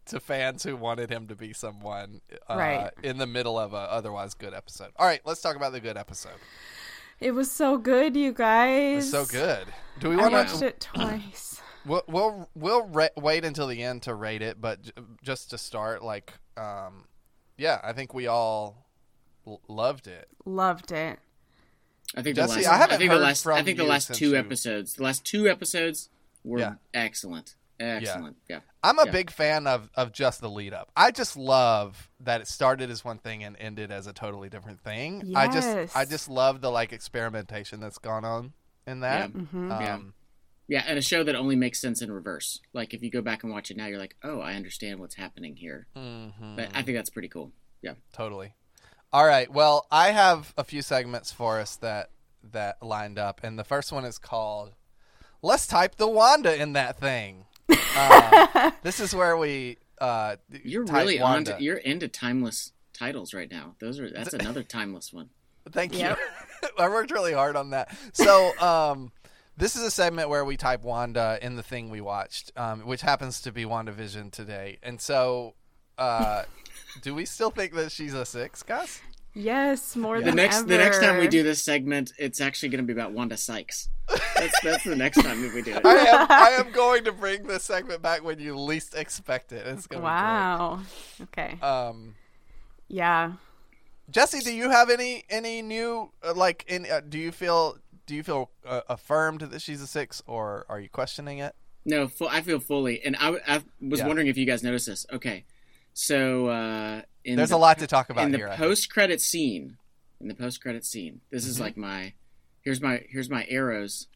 to 0.06 0.20
fans 0.20 0.62
who 0.64 0.76
wanted 0.76 1.10
him 1.10 1.28
to 1.28 1.36
be 1.36 1.52
someone 1.52 2.22
uh, 2.48 2.56
Right. 2.56 2.92
in 3.02 3.18
the 3.18 3.26
middle 3.26 3.58
of 3.58 3.74
a 3.74 3.78
otherwise 3.78 4.36
good 4.36 4.54
episode. 4.54 4.92
All 4.98 5.08
right, 5.08 5.20
let's 5.26 5.42
talk 5.42 5.56
about 5.56 5.72
the 5.72 5.80
good 5.80 5.98
episode. 5.98 6.38
It 7.20 7.32
was 7.32 7.50
so 7.50 7.78
good, 7.80 8.16
you 8.16 8.32
guys. 8.32 9.10
So 9.10 9.26
good. 9.26 9.66
Do 10.00 10.10
we 10.10 10.16
want 10.18 10.34
watched 10.34 10.60
to? 10.60 10.68
it 10.68 10.80
twice. 10.80 11.62
We'll 11.88 12.02
we'll, 12.08 12.50
we'll 12.56 12.88
ra- 12.88 13.10
wait 13.16 13.46
until 13.46 13.68
the 13.68 13.84
end 13.84 14.02
to 14.04 14.16
rate 14.16 14.42
it, 14.42 14.60
but 14.60 14.82
j- 14.82 14.92
just 15.22 15.52
to 15.52 15.58
start, 15.60 16.04
like, 16.04 16.34
um, 16.58 17.06
yeah, 17.60 17.80
I 17.84 17.94
think 17.94 18.12
we 18.12 18.26
all 18.26 18.88
l- 19.46 19.62
loved 19.68 20.08
it. 20.08 20.28
Loved 20.46 20.92
it. 20.92 21.20
I 22.16 22.22
think 22.22 22.36
Jesse, 22.36 22.56
the 22.56 22.62
last 22.62 22.68
I 22.68 22.78
haven't 22.78 22.98
think 23.00 23.12
heard 23.12 23.18
the 23.20 23.24
last 23.24 23.44
from 23.44 23.56
i 23.58 23.64
think 23.64 23.78
the 23.78 23.84
last 23.84 24.08
since 24.08 24.20
two 24.20 24.30
you- 24.32 24.36
episodes 24.38 24.94
the 24.94 25.04
last 25.04 25.24
two 25.26 25.48
episodes 25.48 26.10
were 26.44 26.60
Yeah. 26.60 26.74
excellent 26.94 27.56
excellent 27.80 28.38
yeah, 28.50 28.60
I'm 28.84 29.00
a 29.00 29.06
Yeah. 29.06 29.12
big 29.12 29.30
fan 29.32 29.68
of, 29.68 29.90
of 29.96 30.14
just 30.14 30.40
the 30.40 30.50
lead 30.50 30.74
up. 30.74 30.92
I 30.96 31.12
just 31.12 31.36
love 31.36 32.10
that 32.22 32.40
it 32.40 32.48
started 32.48 32.90
as 32.90 33.04
one 33.04 33.18
thing 33.18 33.44
and 33.44 33.58
ended 33.60 33.92
as 33.92 34.08
a 34.08 34.14
totally 34.14 34.48
different 34.48 34.80
thing. 34.82 35.34
I 35.36 35.48
just 35.52 35.94
I 35.96 36.06
just 36.06 36.30
love 36.30 36.62
the 36.62 36.70
like 36.72 36.94
experimentation 36.94 37.82
that's 37.82 37.98
gone 37.98 38.24
on 38.24 38.54
in 38.88 39.02
that. 39.02 39.32
Yeah. 39.36 39.42
Mhm. 39.42 39.54
Um, 39.54 39.82
Yeah. 39.82 40.00
yeah 40.70 40.84
and 40.88 40.98
a 40.98 41.02
show 41.02 41.24
that 41.26 41.36
only 41.36 41.56
makes 41.58 41.82
sense 41.82 42.02
in 42.02 42.10
reverse 42.12 42.62
like 42.74 42.94
if 42.94 43.02
you 43.04 43.10
go 43.12 43.22
back 43.22 43.44
and 43.44 43.52
watch 43.52 43.72
it 43.72 43.76
now 43.78 43.88
you're 43.88 44.00
like 44.00 44.16
oh 44.24 44.40
i 44.40 44.54
understand 44.54 45.00
what's 45.02 45.16
happening 45.16 45.56
here 45.58 45.88
mhm. 45.98 46.56
but 46.56 46.70
i 46.74 46.82
think 46.82 46.96
that's 46.98 47.10
pretty 47.10 47.28
cool 47.28 47.52
yeah 47.82 47.94
Totally. 48.14 48.54
All 49.16 49.26
right. 49.26 49.50
Well, 49.50 49.88
I 49.90 50.12
have 50.12 50.54
a 50.58 50.66
few 50.66 50.82
segments 50.82 51.32
for 51.32 51.62
us 51.62 51.78
that 51.78 52.10
that 52.52 52.84
lined 52.84 53.18
up, 53.18 53.40
and 53.46 53.58
the 53.58 53.64
first 53.64 53.94
one 53.94 54.04
is 54.04 54.18
called 54.18 54.74
"Let's 55.42 55.68
Type 55.68 55.96
the 55.96 56.06
Wanda 56.06 56.54
in 56.62 56.74
that 56.74 57.00
thing." 57.00 57.46
Uh, 57.98 58.72
this 58.84 59.00
is 59.00 59.16
where 59.16 59.38
we 59.38 59.78
uh, 60.02 60.36
you're 60.66 60.84
type 60.84 60.98
really 61.04 61.22
on 61.22 61.32
Wanda. 61.32 61.56
to, 61.56 61.64
you're 61.64 61.78
into 61.78 62.10
timeless 62.10 62.74
titles 62.92 63.34
right 63.34 63.50
now 63.50 63.74
those 63.80 64.02
are 64.02 64.10
that's 64.12 64.34
another 64.34 64.64
timeless 64.64 65.14
one 65.14 65.30
Thank 65.72 65.98
Yep. 65.98 66.18
you. 66.62 66.70
I 66.78 66.90
worked 66.90 67.12
really 67.12 67.32
hard 67.32 67.56
on 67.56 67.70
that. 67.70 67.96
So, 68.12 68.52
um, 68.60 69.14
this 69.56 69.78
is 69.78 69.84
a 69.84 69.92
segment 69.92 70.28
where 70.28 70.44
we 70.44 70.58
type 70.58 70.84
Wanda 70.84 71.40
in 71.42 71.56
the 71.56 71.64
thing 71.64 71.90
we 71.90 72.02
watched, 72.02 72.52
um, 72.58 72.82
which 72.82 73.02
happens 73.02 73.40
to 73.42 73.54
be 73.54 73.64
WandaVision 73.64 74.34
today. 74.34 74.78
And 74.84 75.00
so, 75.00 75.54
uh, 75.98 76.44
do 77.02 77.14
we 77.16 77.26
still 77.26 77.50
think 77.52 77.74
that 77.74 77.92
she's 77.92 78.14
a 78.14 78.26
six, 78.26 78.64
Gus? 78.64 79.02
Yes, 79.34 79.96
more 79.98 80.20
the 80.20 80.26
than 80.28 80.36
next 80.36 80.58
ever. 80.60 80.68
the 80.68 80.78
next 80.78 81.00
time 81.00 81.18
we 81.20 81.28
do 81.28 81.44
this 81.44 81.62
segment 81.62 82.14
it's 82.18 82.40
actually 82.40 82.70
going 82.70 82.82
to 82.82 82.88
be 82.88 82.98
about 82.98 83.12
wanda 83.12 83.36
sykes 83.36 83.90
that's 84.38 84.62
that's 84.64 84.84
the 84.86 84.96
next 84.96 85.22
time 85.22 85.42
that 85.42 85.54
we 85.54 85.62
do 85.62 85.76
it 85.76 85.82
I 85.86 85.96
am, 85.98 86.28
I 86.30 86.50
am 86.52 86.72
going 86.72 87.04
to 87.04 87.12
bring 87.12 87.44
this 87.44 87.64
segment 87.66 88.02
back 88.02 88.24
when 88.24 88.40
you 88.40 88.58
least 88.58 88.96
expect 88.96 89.52
it. 89.52 89.68
It's 89.68 89.88
going 89.88 90.00
to 90.02 90.06
Wow. 90.06 90.80
Okay. 91.22 91.50
be 91.52 91.58
great. 91.58 91.64
Um, 91.64 92.16
Yeah. 92.88 93.34
Jesse, 94.10 94.40
do 94.40 94.54
you 94.54 94.70
have 94.70 94.90
any 94.90 95.24
any 95.30 95.62
new 95.62 96.12
uh, 96.24 96.34
like? 96.34 96.64
In 96.70 96.86
uh, 96.90 97.02
do 97.08 97.18
you 97.18 97.32
feel 97.34 97.78
do 98.06 98.14
you 98.16 98.24
feel 98.24 98.52
uh, 98.66 98.82
affirmed 98.88 99.42
that 99.42 99.62
she's 99.62 99.82
a 99.82 99.88
six, 99.88 100.22
or 100.28 100.66
are 100.70 100.80
you 100.80 100.88
questioning 100.90 101.40
it? 101.40 101.56
No, 101.86 102.08
fu- 102.08 102.28
I 102.28 102.42
feel 102.42 102.60
fully, 102.60 103.04
and 103.04 103.16
I, 103.20 103.36
I 103.48 103.64
was 103.82 104.00
Yeah. 104.00 104.08
wondering 104.08 104.28
if 104.28 104.38
you 104.38 104.46
guys 104.46 104.62
noticed 104.64 104.86
this. 104.86 105.06
Okay, 105.12 105.44
so 105.96 106.48
uh, 106.48 107.02
in 107.24 107.38
There's 107.38 107.50
the, 107.50 107.56
a 107.56 107.58
lot 107.58 107.80
to 107.80 107.88
talk 107.88 108.10
about 108.10 108.26
in 108.26 108.32
the 108.34 108.38
here. 108.38 108.50
I 108.50 108.58
post-credit 108.58 109.22
scene. 109.22 109.78
In 110.22 110.28
the 110.28 110.36
post-credit 110.36 110.86
scene, 110.86 111.22
this 111.32 111.46
is 111.48 111.58
Mhm. 111.58 111.62
like 111.62 111.78
my 111.78 112.14
here's 112.62 112.82
my 112.82 113.04
here's 113.10 113.30
my 113.30 113.46
arrows 113.50 114.08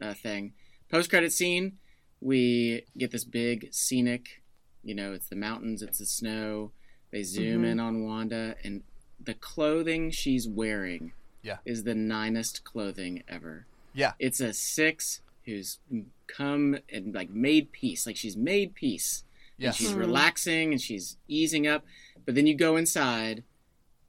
uh, 0.00 0.12
thing. 0.14 0.52
Post-credit 0.90 1.32
scene, 1.32 1.78
we 2.20 2.84
get 2.98 3.10
this 3.12 3.24
big 3.24 3.68
scenic. 3.72 4.42
You 4.82 4.94
know, 4.94 5.12
it's 5.12 5.28
the 5.28 5.36
mountains, 5.36 5.82
it's 5.82 5.98
the 5.98 6.06
snow. 6.06 6.72
They 7.12 7.22
zoom 7.22 7.62
Mhm. 7.62 7.66
in 7.72 7.80
on 7.80 8.04
Wanda, 8.04 8.56
and 8.64 8.82
the 9.22 9.34
clothing 9.34 10.10
she's 10.10 10.48
wearing 10.48 11.12
Yeah. 11.42 11.58
is 11.64 11.84
the 11.84 11.94
ninest 11.94 12.64
clothing 12.64 13.22
ever. 13.28 13.66
Yeah. 13.92 14.12
It's 14.18 14.40
a 14.40 14.52
six 14.54 15.20
who's 15.44 15.78
come 16.26 16.78
and 16.90 17.14
like 17.14 17.30
made 17.30 17.72
peace. 17.72 18.06
Like 18.06 18.16
she's 18.16 18.36
made 18.36 18.74
peace. 18.74 19.24
Yes. 19.60 19.78
And 19.78 19.86
she's 19.88 19.94
Mhm. 19.96 20.00
relaxing 20.00 20.72
and 20.72 20.80
she's 20.80 21.16
easing 21.28 21.66
up. 21.68 21.84
But 22.26 22.34
then 22.34 22.46
you 22.46 22.54
go 22.56 22.76
inside 22.76 23.44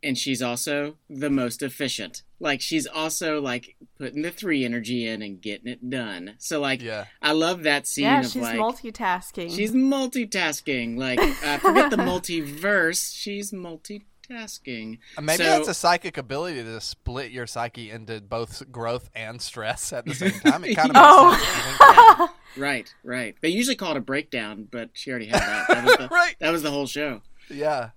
and 0.04 0.18
she's 0.18 0.42
also 0.42 0.98
the 1.10 1.30
most 1.30 1.62
efficient. 1.62 2.24
like 2.44 2.60
she's 2.60 2.88
also 2.88 3.40
like 3.40 3.76
putting 4.00 4.24
the 4.24 4.32
three 4.32 4.66
energy 4.66 5.06
in 5.06 5.22
and 5.22 5.40
getting 5.40 5.68
it 5.68 5.88
done. 5.92 6.34
So 6.40 6.60
like 6.60 6.82
Yeah. 6.82 7.06
I 7.22 7.34
love 7.34 7.62
that 7.64 7.86
scene 7.86 8.06
yeah, 8.06 8.22
of 8.22 8.26
she's 8.32 8.42
like 8.42 8.56
multitasking. 8.58 9.56
she's 9.56 9.74
multitasking. 9.74 10.98
Like 10.98 11.20
uh, 11.20 11.60
forget 11.60 11.92
the 11.92 11.98
multiverse, 12.12 13.16
she's 13.16 13.52
multitasking. 13.52 14.98
Maybe 15.22 15.38
So- 15.38 15.50
that's 15.50 15.68
a 15.68 15.74
psychic 15.76 16.18
ability 16.18 16.64
to 16.64 16.82
split 16.82 17.32
your 17.32 17.46
psyche 17.46 17.92
into 17.92 18.22
both 18.22 18.72
growth 18.72 19.10
and 19.14 19.40
stress 19.40 19.94
at 19.94 20.06
the 20.06 20.16
same 20.16 20.32
time. 20.40 20.64
It 20.64 20.76
kind 20.76 20.90
of 20.96 20.96
makes 20.96 21.44
Oh. 21.82 22.34
sense. 22.56 22.64
I 22.64 22.64
think. 22.64 22.64
Right, 22.64 22.94
right. 23.04 23.36
They 23.42 23.50
usually 23.50 23.76
call 23.76 23.92
it 23.92 23.98
a 23.98 24.02
breakdown, 24.02 24.68
but 24.70 24.90
she 24.94 25.10
already 25.12 25.28
had 25.28 25.40
that. 25.42 25.68
That 25.68 25.84
was 25.86 25.98
the, 25.98 26.08
Right. 26.12 26.36
that 26.40 26.52
was 26.52 26.64
the 26.64 26.72
whole 26.72 26.88
show. 26.88 27.22
Yeah. 27.50 27.92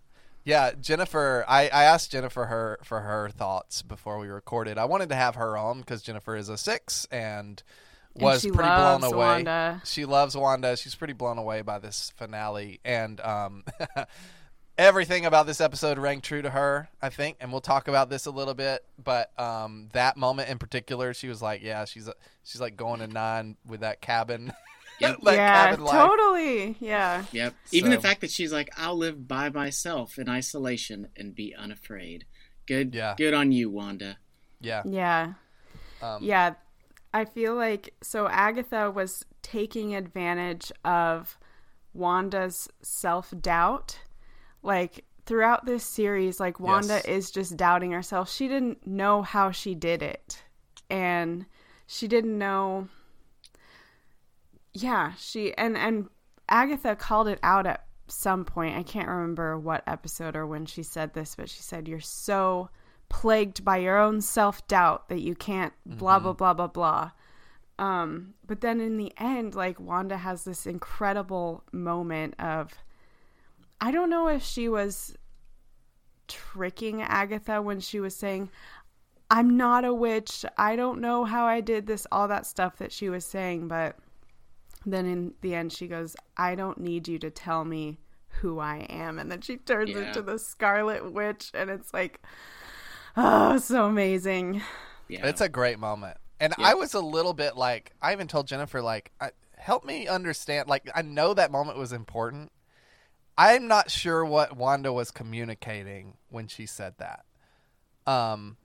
Yeah, 0.47 0.73
Jennifer. 0.79 1.45
I, 1.49 1.69
I 1.69 1.85
asked 1.85 2.13
Jennifer 2.13 2.45
her 2.47 2.79
for 2.83 3.01
her 3.01 3.31
thoughts 3.31 3.81
before 3.83 4.19
we 4.19 4.29
recorded. 4.29 4.77
I 4.77 4.85
wanted 4.85 5.09
to 5.09 5.15
have 5.15 5.37
her 5.37 5.57
on 5.57 5.81
because 5.81 6.03
Jennifer 6.03 6.37
is 6.37 6.49
a 6.51 6.59
six 6.59 7.07
and 7.11 7.63
was 8.15 8.43
she 8.43 8.51
pretty 8.51 8.69
blown 8.69 9.03
away. 9.05 9.17
Wanda. 9.17 9.81
She 9.87 10.05
loves 10.05 10.37
Wanda. 10.37 10.77
She's 10.77 10.95
pretty 10.95 11.15
blown 11.15 11.39
away 11.39 11.63
by 11.63 11.79
this 11.79 12.13
finale, 12.17 12.79
and 12.85 13.21
um, 13.23 13.65
everything 14.79 15.27
about 15.27 15.47
this 15.47 15.61
episode 15.61 15.99
rang 15.99 16.21
true 16.21 16.43
to 16.43 16.51
her. 16.51 16.89
I 17.01 17.11
think, 17.11 17.37
and 17.41 17.51
we'll 17.53 17.61
talk 17.61 17.89
about 17.89 18.11
this 18.11 18.27
a 18.27 18.31
little 18.31 18.55
bit. 18.55 18.85
But 19.03 19.39
um, 19.39 19.89
that 19.93 20.17
moment 20.17 20.49
in 20.49 20.59
particular, 20.59 21.15
she 21.15 21.29
was 21.29 21.41
like, 21.43 21.63
"Yeah, 21.63 21.85
she's 21.85 22.09
she's 22.43 22.61
like 22.61 22.77
going 22.77 23.01
to 23.01 23.07
nine 23.07 23.57
with 23.67 23.81
that 23.81 24.01
cabin." 24.01 24.53
Yep. 25.01 25.23
that 25.23 25.35
yeah, 25.35 25.71
cabin 25.71 25.87
totally. 25.87 26.77
Yeah. 26.79 27.25
Yep. 27.33 27.55
Even 27.73 27.91
the 27.91 28.01
fact 28.01 28.21
that 28.21 28.31
she's 28.31 28.53
like, 28.53 28.71
I'll 28.77 28.97
live 28.97 29.27
by 29.27 29.51
myself 29.51 30.19
in 30.21 30.29
isolation 30.29 31.09
and 31.17 31.35
be 31.35 31.53
unafraid. 31.53 32.27
Good. 32.67 32.95
Yeah. 32.95 33.15
Good 33.19 33.35
on 33.35 33.51
you, 33.51 33.71
Wanda. 33.71 34.19
Yeah. 34.61 34.83
Yeah. 34.87 35.33
Um, 36.01 36.23
Yeah. 36.23 36.55
I 37.13 37.25
feel 37.25 37.57
like 37.57 37.93
so 38.03 38.29
Agatha 38.29 38.91
was 38.91 39.25
taking 39.43 39.95
advantage 39.95 40.71
of 40.85 41.39
Wanda's 41.93 42.69
self 42.83 43.33
doubt. 43.41 43.99
Like 44.65 45.05
throughout 45.27 45.65
this 45.67 45.85
series, 45.85 46.41
like 46.41 46.59
Wanda 46.59 46.95
Yes. 46.95 47.05
is 47.05 47.31
just 47.31 47.57
doubting 47.57 47.93
herself. 47.93 48.31
She 48.31 48.49
didn't 48.49 48.87
know 48.87 49.23
how 49.23 49.51
she 49.53 49.75
did 49.75 50.03
it. 50.03 50.43
And 50.91 51.47
she 51.87 52.09
didn't 52.09 52.37
know 52.39 52.89
Yeah, 54.73 55.13
she 55.17 55.55
and 55.57 55.77
and 55.77 56.09
Agatha 56.49 56.97
called 56.97 57.29
it 57.29 57.39
out 57.43 57.67
at 57.67 57.87
some 58.09 58.45
point. 58.45 58.77
I 58.77 58.83
can't 58.83 59.09
remember 59.09 59.59
what 59.59 59.83
episode 59.87 60.37
or 60.37 60.47
when 60.47 60.67
she 60.67 60.83
said 60.83 61.15
this, 61.15 61.35
but 61.37 61.49
she 61.49 61.63
said 61.63 61.89
you're 61.89 62.01
so 62.01 62.69
plagued 63.09 63.65
by 63.65 63.77
your 63.79 63.99
own 63.99 64.21
self-doubt 64.21 65.09
that 65.09 65.21
you 65.21 65.35
can't 65.35 65.73
blah 65.87 66.19
blah 66.19 66.33
blah 66.33 66.55
blah 66.55 66.67
blah. 66.67 67.11
Um 67.79 68.35
but 68.47 68.61
then 68.61 68.81
in 68.81 68.97
the 68.97 69.13
end 69.19 69.55
like 69.55 69.79
Wanda 69.81 70.17
has 70.17 70.45
this 70.45 70.67
incredible 70.67 71.63
moment 71.73 72.35
of 72.41 72.73
I 73.81 73.91
don't 73.91 74.11
know 74.11 74.29
if 74.29 74.43
she 74.43 74.69
was 74.69 75.15
tricking 76.29 77.03
Agatha 77.03 77.61
when 77.61 77.81
she 77.81 78.01
was 78.01 78.17
saying 78.17 78.51
I'm 79.31 79.57
not 79.57 79.85
a 79.85 79.93
witch. 79.93 80.45
I 80.57 80.77
don't 80.77 81.01
know 81.01 81.25
how 81.25 81.45
I 81.47 81.61
did 81.61 81.87
this 81.87 82.07
all 82.13 82.29
that 82.29 82.47
stuff 82.47 82.77
that 82.79 82.93
she 82.93 83.09
was 83.09 83.25
saying, 83.25 83.69
but 83.69 83.97
then 84.87 85.07
in 85.07 85.33
the 85.41 85.55
end 85.55 85.73
she 85.73 85.87
goes 85.87 86.15
i 86.37 86.55
don't 86.55 86.77
need 86.79 87.09
you 87.09 87.19
to 87.19 87.31
tell 87.31 87.65
me 87.65 87.99
who 88.29 88.59
i 88.59 88.81
am 88.91 89.19
and 89.19 89.33
then 89.33 89.41
she 89.41 89.57
turns 89.57 89.89
Yeah. 89.89 90.09
into 90.09 90.21
the 90.21 90.39
scarlet 90.39 91.11
witch 91.11 91.51
and 91.55 91.71
it's 91.71 91.95
like 91.95 92.21
oh 93.17 93.57
so 93.57 93.87
amazing 93.87 94.61
Yeah. 95.09 95.27
It's 95.27 95.41
a 95.41 95.49
great 95.49 95.79
moment. 95.79 96.19
And 96.39 96.53
Yeah. 96.59 96.67
I 96.67 96.75
was 96.75 96.93
a 96.93 97.01
little 97.01 97.33
bit 97.33 97.57
like, 97.57 97.93
I 98.03 98.13
even 98.13 98.27
told 98.29 98.47
Jennifer, 98.47 98.83
like, 98.83 99.13
I, 99.21 99.31
help 99.57 99.85
me 99.85 100.07
understand. 100.07 100.69
Like, 100.69 100.91
I 100.95 101.01
know 101.03 101.33
that 101.35 101.51
moment 101.51 101.79
was 101.79 101.93
important. 101.93 102.51
I'm 103.37 103.67
not 103.67 103.91
sure 103.91 104.25
what 104.25 104.57
Wanda 104.57 104.93
was 104.93 105.11
communicating 105.11 106.15
when 106.31 106.47
she 106.49 106.67
said 106.67 106.95
that. 106.99 107.25
Um, 108.07 108.57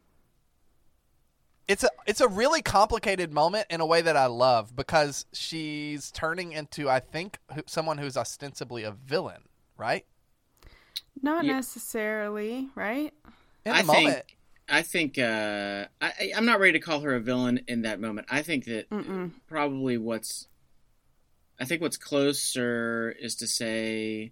it's 1.68 1.84
a 1.84 1.90
it's 2.08 2.22
a 2.22 2.28
really 2.28 2.62
complicated 2.62 3.32
moment 3.32 3.68
in 3.70 3.80
a 3.82 3.86
way 3.86 4.02
that 4.02 4.18
I 4.18 4.26
love 4.26 4.76
because 4.76 5.26
she's 5.34 6.12
turning 6.12 6.52
into 6.52 6.90
I 6.90 7.00
think 7.00 7.38
who, 7.54 7.62
someone 7.68 7.98
who's 7.98 8.18
ostensibly 8.18 8.84
a 8.84 8.92
villain, 8.92 9.44
right? 9.78 10.06
not 11.22 11.46
Yeah. 11.46 11.54
necessarily 11.54 12.70
right 12.76 13.14
In 13.66 13.72
I 13.74 13.82
the 13.82 13.88
moment, 13.88 14.16
think. 14.16 14.38
I 14.70 14.82
think. 14.84 15.18
Uh, 15.18 15.86
I, 16.02 16.08
I- 16.20 16.32
I'm 16.36 16.46
not 16.46 16.60
ready 16.60 16.74
to 16.74 16.80
call 16.80 17.02
her 17.02 17.16
a 17.16 17.20
villain 17.20 17.62
in 17.68 17.82
that 17.84 18.00
moment. 18.00 18.28
I 18.30 18.42
think 18.42 18.66
that 18.66 18.90
Mm-mm. 18.90 19.32
probably 19.48 19.98
what's. 19.98 20.48
I 21.60 21.66
think 21.66 21.82
what's 21.82 21.98
closer 21.98 23.14
is 23.20 23.36
to 23.36 23.48
say 23.48 24.32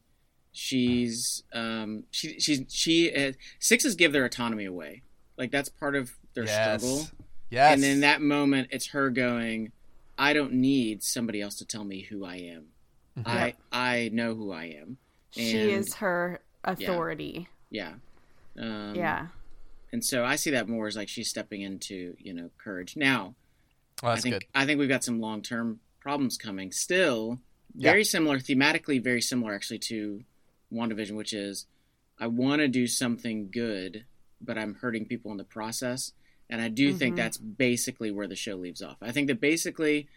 she's 0.58 1.44
um 1.54 2.04
she 2.10 2.40
she's 2.40 2.64
she 2.70 3.14
uh, 3.14 3.32
sixes 3.60 3.96
give 3.96 4.12
their 4.12 4.26
autonomy 4.26 4.66
away. 4.66 5.04
Like 5.38 5.52
that's 5.52 5.70
part 5.70 5.96
of 5.96 6.12
their 6.34 6.46
yes, 6.46 6.82
struggle. 6.82 7.08
Yes, 7.52 7.74
and 7.76 7.84
in 7.84 8.00
that 8.02 8.22
moment 8.22 8.70
it's 8.72 8.88
her 8.88 9.10
going 9.10 9.72
i 10.18 10.34
don't 10.34 10.52
need 10.54 11.04
somebody 11.04 11.42
else 11.42 11.56
to 11.56 11.66
tell 11.66 11.84
me 11.84 12.02
who 12.02 12.26
i 12.26 12.36
am. 12.38 12.66
I 13.26 13.54
i 13.72 14.10
know 14.12 14.34
who 14.34 14.52
i 14.52 14.66
am. 14.66 14.98
She 15.32 15.72
is 15.72 15.94
her 15.96 16.40
authority. 16.64 17.48
Yeah. 17.70 17.94
Um, 18.60 18.96
yeah. 18.96 19.28
and 19.92 20.04
so 20.04 20.26
i 20.26 20.36
see 20.36 20.50
that 20.52 20.68
more 20.68 20.88
as 20.88 20.96
like 20.96 21.08
she's 21.08 21.30
stepping 21.30 21.62
into 21.62 22.16
you 22.18 22.34
know 22.34 22.50
courage. 22.58 22.98
Now 22.98 23.36
Well, 24.02 24.14
that's 24.14 24.22
i 24.22 24.24
think 24.24 24.34
good. 24.34 24.46
i 24.56 24.66
think 24.66 24.80
we've 24.80 24.90
got 24.90 25.04
some 25.04 25.22
long-term 25.22 25.80
problems 26.00 26.36
coming. 26.38 26.72
Still 26.72 27.38
Yeah. 27.76 27.92
very 27.92 28.04
similar 28.04 28.40
thematically 28.40 29.02
very 29.04 29.22
similar 29.22 29.54
actually 29.54 29.80
to 29.92 30.24
wandavision 30.74 31.16
which 31.16 31.34
is 31.34 31.66
i 32.20 32.28
want 32.28 32.60
to 32.60 32.68
do 32.68 32.88
something 32.88 33.50
good 33.52 34.06
but 34.42 34.58
i'm 34.58 34.76
hurting 34.76 35.06
people 35.06 35.32
in 35.32 35.38
the 35.38 35.44
process. 35.44 36.12
And 36.50 36.62
i 36.62 36.68
do 36.70 36.94
think 36.94 37.14
Mhm. 37.16 37.18
that's 37.18 37.38
basically 37.38 38.10
where 38.12 38.28
the 38.28 38.36
show 38.36 38.56
leaves 38.56 38.82
off. 38.82 38.98
I 39.02 39.12
think 39.12 39.28
that 39.28 39.42
basically 39.42 40.08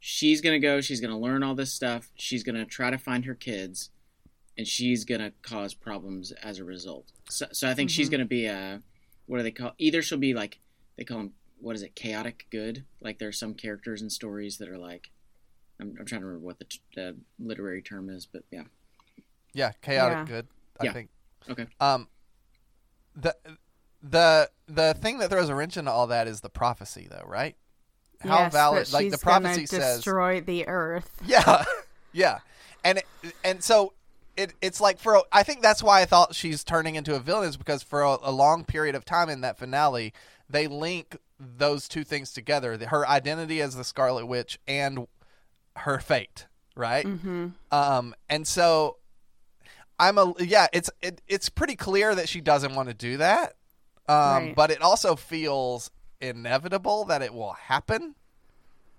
she's 0.00 0.40
going 0.40 0.60
to 0.60 0.64
go 0.66 0.80
she's 0.80 1.00
going 1.00 1.10
to 1.12 1.16
learn 1.18 1.42
all 1.42 1.54
this 1.54 1.72
stuff 1.72 2.10
she's 2.16 2.42
going 2.42 2.56
to 2.56 2.64
try 2.64 2.90
to 2.90 2.98
find 2.98 3.24
her 3.26 3.34
kids 3.34 3.90
and 4.56 4.66
she's 4.66 5.04
going 5.04 5.20
to 5.20 5.32
cause 5.42 5.74
problems 5.74 6.32
as 6.32 6.58
a 6.58 6.64
result. 6.64 7.12
So, 7.28 7.46
so 7.52 7.68
i 7.68 7.74
think 7.74 7.90
she's 7.90 8.08
Mhm. 8.08 8.12
going 8.12 8.20
to 8.20 8.26
be 8.26 8.46
a 8.46 8.82
what 9.26 9.36
do 9.38 9.42
they 9.44 9.50
call 9.52 9.74
either 9.78 10.00
she'll 10.02 10.18
be 10.18 10.34
like 10.34 10.58
they 10.96 11.04
call 11.04 11.18
them 11.18 11.34
what 11.60 11.74
is 11.76 11.82
it 11.82 11.94
chaotic 11.96 12.46
good? 12.50 12.84
Like 13.00 13.18
there 13.18 13.28
are 13.28 13.32
some 13.32 13.54
characters 13.54 14.00
and 14.00 14.10
stories 14.12 14.58
that 14.58 14.68
are 14.68 14.78
like 14.78 15.10
i'm, 15.80 15.94
I'm 15.98 16.06
trying 16.06 16.22
to 16.22 16.26
remember 16.26 16.46
what 16.46 16.58
the, 16.58 16.64
t- 16.64 16.80
the 16.94 17.16
literary 17.38 17.82
term 17.82 18.08
is 18.10 18.26
but 18.26 18.44
yeah 18.50 18.64
Yeah, 19.54 19.72
chaotic 19.82 20.18
Yeah. 20.18 20.24
good. 20.24 20.46
I 20.80 20.84
Yeah. 20.84 20.92
think. 20.92 21.10
Okay. 21.48 21.66
Um, 21.80 22.08
the 23.16 23.34
the 24.02 24.50
the 24.68 24.94
thing 24.94 25.18
that 25.18 25.30
throws 25.30 25.48
a 25.48 25.54
wrench 25.54 25.76
into 25.76 25.90
all 25.90 26.06
that 26.08 26.28
is 26.28 26.40
the 26.40 26.50
prophecy, 26.50 27.08
though, 27.10 27.24
right? 27.26 27.56
How 28.20 28.38
yes, 28.40 28.52
valid? 28.52 28.86
that 28.86 28.92
Like 28.92 29.04
she's 29.04 29.12
the 29.12 29.18
prophecy 29.18 29.54
gonna 29.66 29.66
says. 29.66 29.96
destroy 29.98 30.40
the 30.40 30.66
earth 30.68 31.10
Yeah, 31.26 31.64
yeah, 32.12 32.38
and 32.84 32.98
it, 32.98 33.06
and 33.44 33.62
so 33.62 33.94
it 34.36 34.54
it's 34.60 34.80
like 34.80 34.98
for 34.98 35.14
a, 35.14 35.22
I 35.32 35.42
think 35.42 35.62
that's 35.62 35.82
why 35.82 36.00
I 36.00 36.04
thought 36.04 36.34
she's 36.34 36.62
turning 36.64 36.94
into 36.94 37.14
a 37.14 37.18
villain 37.20 37.48
is 37.48 37.56
because 37.56 37.82
for 37.82 38.02
a, 38.02 38.18
a 38.22 38.32
long 38.32 38.64
period 38.64 38.94
of 38.94 39.04
time 39.04 39.28
in 39.28 39.40
that 39.42 39.58
finale 39.58 40.12
they 40.50 40.66
link 40.66 41.16
those 41.40 41.88
two 41.88 42.04
things 42.04 42.32
together: 42.32 42.76
the- 42.76 42.88
her 42.88 43.06
identity 43.08 43.60
as 43.62 43.74
the 43.76 43.84
Scarlet 43.84 44.26
Witch 44.26 44.58
and 44.68 45.06
her 45.76 45.98
fate, 46.00 46.46
right? 46.76 47.04
mm-hmm. 47.06 47.48
Um, 47.70 48.14
and 48.28 48.46
so 48.46 48.96
I'm 49.98 50.18
a 50.18 50.32
yeah. 50.38 50.68
It's 50.72 50.90
it, 51.02 51.20
it's 51.28 51.48
pretty 51.48 51.76
clear 51.76 52.14
that 52.14 52.28
she 52.28 52.40
doesn't 52.40 52.74
want 52.74 52.88
to 52.88 52.94
do 52.94 53.16
that. 53.18 53.54
Um, 54.08 54.16
Right. 54.46 54.54
but 54.56 54.70
it 54.70 54.80
also 54.80 55.16
feels 55.16 55.90
inevitable 56.20 57.04
that 57.06 57.20
it 57.22 57.34
will 57.34 57.52
happen 57.52 58.14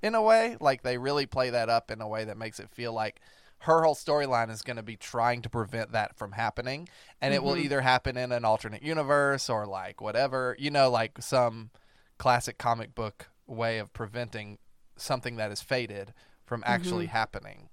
in 0.03 0.13
a 0.15 0.21
way. 0.21 0.55
Like 0.59 0.83
they 0.83 0.97
really 0.97 1.25
play 1.25 1.49
that 1.49 1.69
up 1.69 1.89
in 1.91 2.01
a 2.01 2.07
way 2.07 2.25
that 2.25 2.37
makes 2.37 2.59
it 2.59 2.69
feel 2.69 2.93
like 2.93 3.19
her 3.63 3.83
whole 3.83 3.95
storyline 3.95 4.49
is 4.49 4.61
going 4.61 4.77
to 4.77 4.83
be 4.83 4.95
trying 4.95 5.41
to 5.41 5.49
prevent 5.49 5.91
that 5.91 6.15
from 6.17 6.33
happening, 6.33 6.87
and 7.21 7.33
it 7.33 7.43
will 7.43 7.55
Mhm. 7.55 7.63
either 7.63 7.81
happen 7.81 8.15
in 8.15 8.31
an 8.31 8.45
alternate 8.45 8.83
universe 8.83 9.49
or 9.49 9.65
like 9.65 9.99
whatever 9.99 10.55
you 10.59 10.69
know, 10.71 10.89
like 10.89 11.21
some 11.21 11.71
classic 12.17 12.57
comic 12.57 12.93
book 12.95 13.27
way 13.47 13.79
of 13.79 13.91
preventing 13.93 14.59
something 14.95 15.37
that 15.37 15.51
is 15.51 15.61
fated 15.61 16.13
from 16.45 16.63
actually 16.65 17.07
happening. 17.07 17.69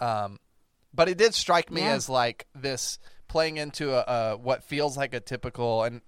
Um, 0.00 0.38
but 0.92 1.08
it 1.08 1.18
did 1.18 1.34
strike 1.34 1.70
me 1.70 1.82
Yeah. 1.82 1.92
as 1.92 2.08
like 2.08 2.46
this 2.54 2.98
playing 3.28 3.56
into 3.56 3.94
a, 3.94 4.32
a 4.32 4.36
what 4.36 4.64
feels 4.64 4.96
like 4.96 5.14
a 5.14 5.20
typical 5.20 5.84
and 5.84 6.00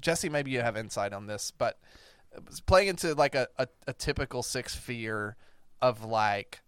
Jesse, 0.00 0.28
maybe 0.28 0.50
you 0.50 0.60
have 0.60 0.76
insight 0.76 1.12
on 1.12 1.26
this, 1.26 1.50
but 1.50 1.78
it's 2.36 2.60
playing 2.60 2.88
into 2.88 3.14
like 3.14 3.34
a, 3.34 3.48
a, 3.58 3.68
a 3.86 3.92
typical 3.92 4.42
six 4.42 4.74
fear 4.74 5.36
of 5.80 6.04
like 6.04 6.60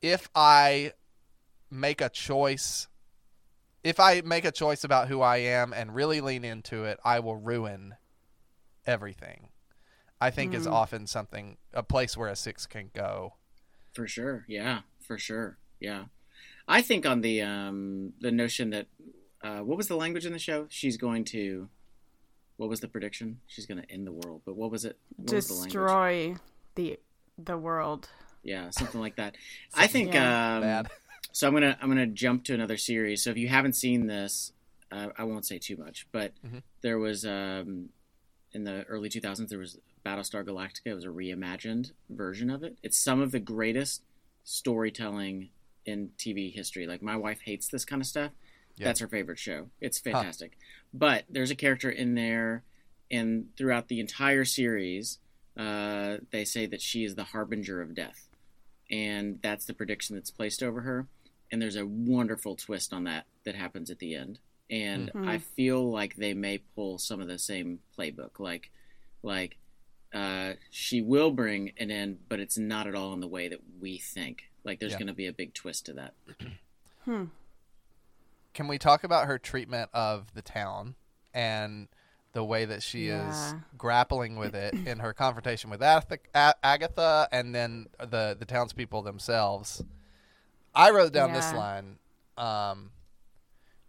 if 0.00 0.28
I 0.34 0.92
make 1.70 2.00
a 2.00 2.08
choice 2.08 2.88
if 3.82 4.00
I 4.00 4.22
make 4.22 4.46
a 4.46 4.50
choice 4.50 4.82
about 4.82 5.08
who 5.08 5.20
I 5.20 5.36
am 5.36 5.74
and 5.74 5.94
really 5.94 6.22
lean 6.22 6.42
into 6.42 6.84
it, 6.84 6.98
I 7.04 7.20
will 7.20 7.36
ruin 7.36 7.94
everything. 8.86 9.50
I 10.20 10.30
think 10.30 10.54
is 10.54 10.64
mm-hmm. 10.64 10.72
often 10.72 11.06
something 11.06 11.58
a 11.74 11.82
place 11.82 12.16
where 12.16 12.30
a 12.30 12.36
six 12.36 12.66
can 12.66 12.90
go. 12.94 13.34
For 13.92 14.06
sure. 14.06 14.46
Yeah, 14.48 14.80
for 15.00 15.18
sure. 15.18 15.58
Yeah. 15.80 16.04
I 16.66 16.82
think 16.82 17.06
on 17.06 17.20
the 17.20 17.42
um 17.42 18.12
the 18.20 18.32
notion 18.32 18.70
that 18.70 18.86
uh 19.42 19.58
what 19.60 19.76
was 19.76 19.88
the 19.88 19.96
language 19.96 20.26
in 20.26 20.32
the 20.32 20.38
show? 20.38 20.66
She's 20.68 20.96
going 20.96 21.24
to 21.26 21.68
what 22.56 22.68
was 22.68 22.80
the 22.80 22.88
prediction? 22.88 23.40
She's 23.46 23.66
going 23.66 23.82
to 23.82 23.90
end 23.90 24.06
the 24.06 24.12
world. 24.12 24.42
But 24.46 24.56
what 24.56 24.70
was 24.70 24.84
it? 24.84 24.96
What 25.16 25.34
was 25.34 25.46
the 25.48 25.54
language? 25.54 25.72
Destroy 25.72 26.34
the 26.76 26.98
the 27.36 27.56
world. 27.58 28.08
Yeah, 28.42 28.70
something 28.70 29.00
like 29.00 29.16
that. 29.16 29.36
I 29.74 29.86
think 29.86 30.14
Yeah. 30.14 30.56
um 30.56 30.60
Bad. 30.62 30.88
so 31.32 31.46
I'm 31.46 31.52
going 31.52 31.62
to 31.64 31.76
I'm 31.80 31.92
going 31.92 31.98
to 32.08 32.14
jump 32.14 32.44
to 32.44 32.54
another 32.54 32.76
series. 32.76 33.22
So 33.24 33.30
if 33.30 33.36
you 33.36 33.48
haven't 33.48 33.74
seen 33.74 34.06
this, 34.06 34.52
uh, 34.92 35.08
I 35.18 35.24
won't 35.24 35.46
say 35.46 35.58
too 35.58 35.76
much, 35.76 36.06
but 36.12 36.32
Mhm. 36.46 36.62
there 36.82 36.98
was 36.98 37.24
um 37.26 37.90
in 38.52 38.64
the 38.64 38.84
early 38.84 39.08
2000s 39.08 39.50
there 39.50 39.58
was 39.58 39.78
Battlestar 40.06 40.44
Galactica. 40.44 40.86
It 40.86 40.94
was 40.94 41.04
a 41.04 41.08
reimagined 41.08 41.90
version 42.08 42.50
of 42.50 42.62
it. 42.62 42.76
It's 42.82 42.96
some 42.96 43.20
of 43.20 43.32
the 43.32 43.40
greatest 43.40 44.02
storytelling 44.44 45.48
in 45.86 46.10
TV 46.18 46.52
history. 46.52 46.86
Like 46.86 47.02
my 47.02 47.16
wife 47.16 47.40
hates 47.42 47.68
this 47.68 47.84
kind 47.84 48.00
of 48.02 48.06
stuff. 48.06 48.32
Yeah. 48.76 48.86
That's 48.86 49.00
her 49.00 49.08
favorite 49.08 49.38
show. 49.38 49.70
It's 49.80 49.98
fantastic. 49.98 50.58
But 50.92 51.24
there's 51.28 51.50
a 51.50 51.54
character 51.54 51.90
in 51.90 52.14
there, 52.14 52.64
and 53.10 53.48
throughout 53.56 53.88
the 53.88 54.00
entire 54.00 54.44
series, 54.44 55.18
uh, 55.56 56.16
they 56.32 56.44
say 56.44 56.66
that 56.66 56.80
she 56.82 57.04
is 57.04 57.14
the 57.14 57.24
harbinger 57.24 57.80
of 57.80 57.94
death, 57.94 58.28
and 58.90 59.38
that's 59.42 59.64
the 59.66 59.74
prediction 59.74 60.16
that's 60.16 60.30
placed 60.30 60.62
over 60.62 60.80
her. 60.80 61.06
And 61.52 61.62
there's 61.62 61.76
a 61.76 61.86
wonderful 61.86 62.56
twist 62.56 62.92
on 62.92 63.04
that 63.04 63.26
that 63.44 63.54
happens 63.54 63.90
at 63.90 64.00
the 64.00 64.14
end. 64.16 64.40
And 64.70 65.12
Mhm. 65.12 65.28
I 65.28 65.38
feel 65.38 65.88
like 65.88 66.16
they 66.16 66.34
may 66.34 66.58
pull 66.58 66.98
some 66.98 67.20
of 67.20 67.28
the 67.28 67.38
same 67.38 67.80
playbook, 67.96 68.40
like, 68.40 68.70
like 69.22 69.58
uh, 70.12 70.54
she 70.70 71.00
will 71.02 71.30
bring 71.32 71.72
an 71.76 71.90
end, 71.90 72.18
but 72.28 72.38
it's 72.40 72.56
not 72.56 72.86
at 72.86 72.94
all 72.94 73.12
in 73.12 73.20
the 73.20 73.26
way 73.28 73.48
that 73.48 73.60
we 73.80 73.98
think. 73.98 74.44
Like, 74.64 74.80
there's 74.80 74.92
Yeah. 74.92 74.98
going 74.98 75.08
to 75.08 75.14
be 75.14 75.26
a 75.26 75.32
big 75.32 75.54
twist 75.54 75.86
to 75.86 75.92
that. 75.94 76.14
Hmm. 77.04 77.24
Can 78.54 78.66
we 78.66 78.78
talk 78.78 79.04
about 79.04 79.26
her 79.26 79.38
treatment 79.38 79.90
of 79.92 80.32
the 80.32 80.40
town 80.40 80.94
and 81.34 81.88
the 82.32 82.42
way 82.42 82.64
that 82.64 82.82
she 82.82 83.08
is 83.08 83.54
grappling 83.76 84.36
with 84.36 84.54
it 84.54 84.72
in 84.86 85.00
her 85.00 85.12
confrontation 85.12 85.68
with 85.68 85.82
Agatha 85.82 87.28
and 87.30 87.54
then 87.54 87.88
the 87.98 88.34
the 88.38 88.46
townspeople 88.46 89.02
themselves? 89.02 89.82
I 90.74 90.90
wrote 90.92 91.12
down 91.12 91.34
this 91.34 91.52
line. 91.52 91.98
Um, 92.38 92.92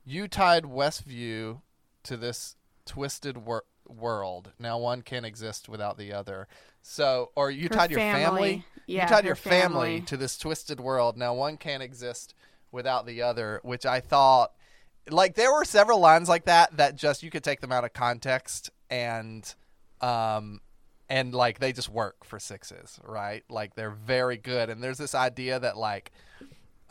you 0.03 0.27
tied 0.27 0.65
Westview 0.65 1.61
to 2.03 2.17
this 2.17 2.57
twisted 2.85 3.37
wor- 3.37 3.63
world. 3.87 4.51
Now 4.59 4.77
one 4.77 5.03
can't 5.03 5.25
exist 5.25 5.69
without 5.69 5.97
the 5.97 6.11
other. 6.11 6.49
So, 6.87 7.31
or 7.35 7.49
you 7.49 7.63
Her 7.63 7.75
tied 7.75 7.89
your 7.89 7.99
family. 7.99 8.21
family. 8.21 8.65
Yeah, 8.85 9.03
you 9.03 9.09
tied 9.09 9.25
your 9.25 9.35
family, 9.35 9.95
family. 9.95 10.01
to 10.01 10.17
this 10.17 10.37
twisted 10.37 10.79
world. 10.79 11.17
Now 11.17 11.33
one 11.33 11.57
can't 11.57 11.81
exist 11.81 12.35
without 12.71 13.07
the 13.07 13.23
other, 13.23 13.59
which 13.63 13.87
I 13.87 13.99
thought 13.99 14.51
like 15.09 15.33
there 15.33 15.51
were 15.51 15.65
several 15.65 15.99
lines 15.99 16.29
like 16.29 16.45
that 16.45 16.77
that 16.77 16.95
just 16.95 17.23
you 17.23 17.31
could 17.31 17.43
take 17.43 17.59
them 17.59 17.71
out 17.71 17.83
of 17.83 17.93
context 17.93 18.69
and 18.91 19.53
um 20.01 20.61
and 21.09 21.33
like 21.33 21.57
they 21.57 21.73
just 21.73 21.89
work 21.89 22.23
for 22.23 22.39
sixes, 22.39 22.99
right? 23.03 23.43
Like 23.49 23.73
they're 23.73 23.89
very 23.89 24.37
good 24.37 24.69
and 24.69 24.83
there's 24.83 24.99
this 24.99 25.15
idea 25.15 25.59
that 25.59 25.77
like 25.77 26.11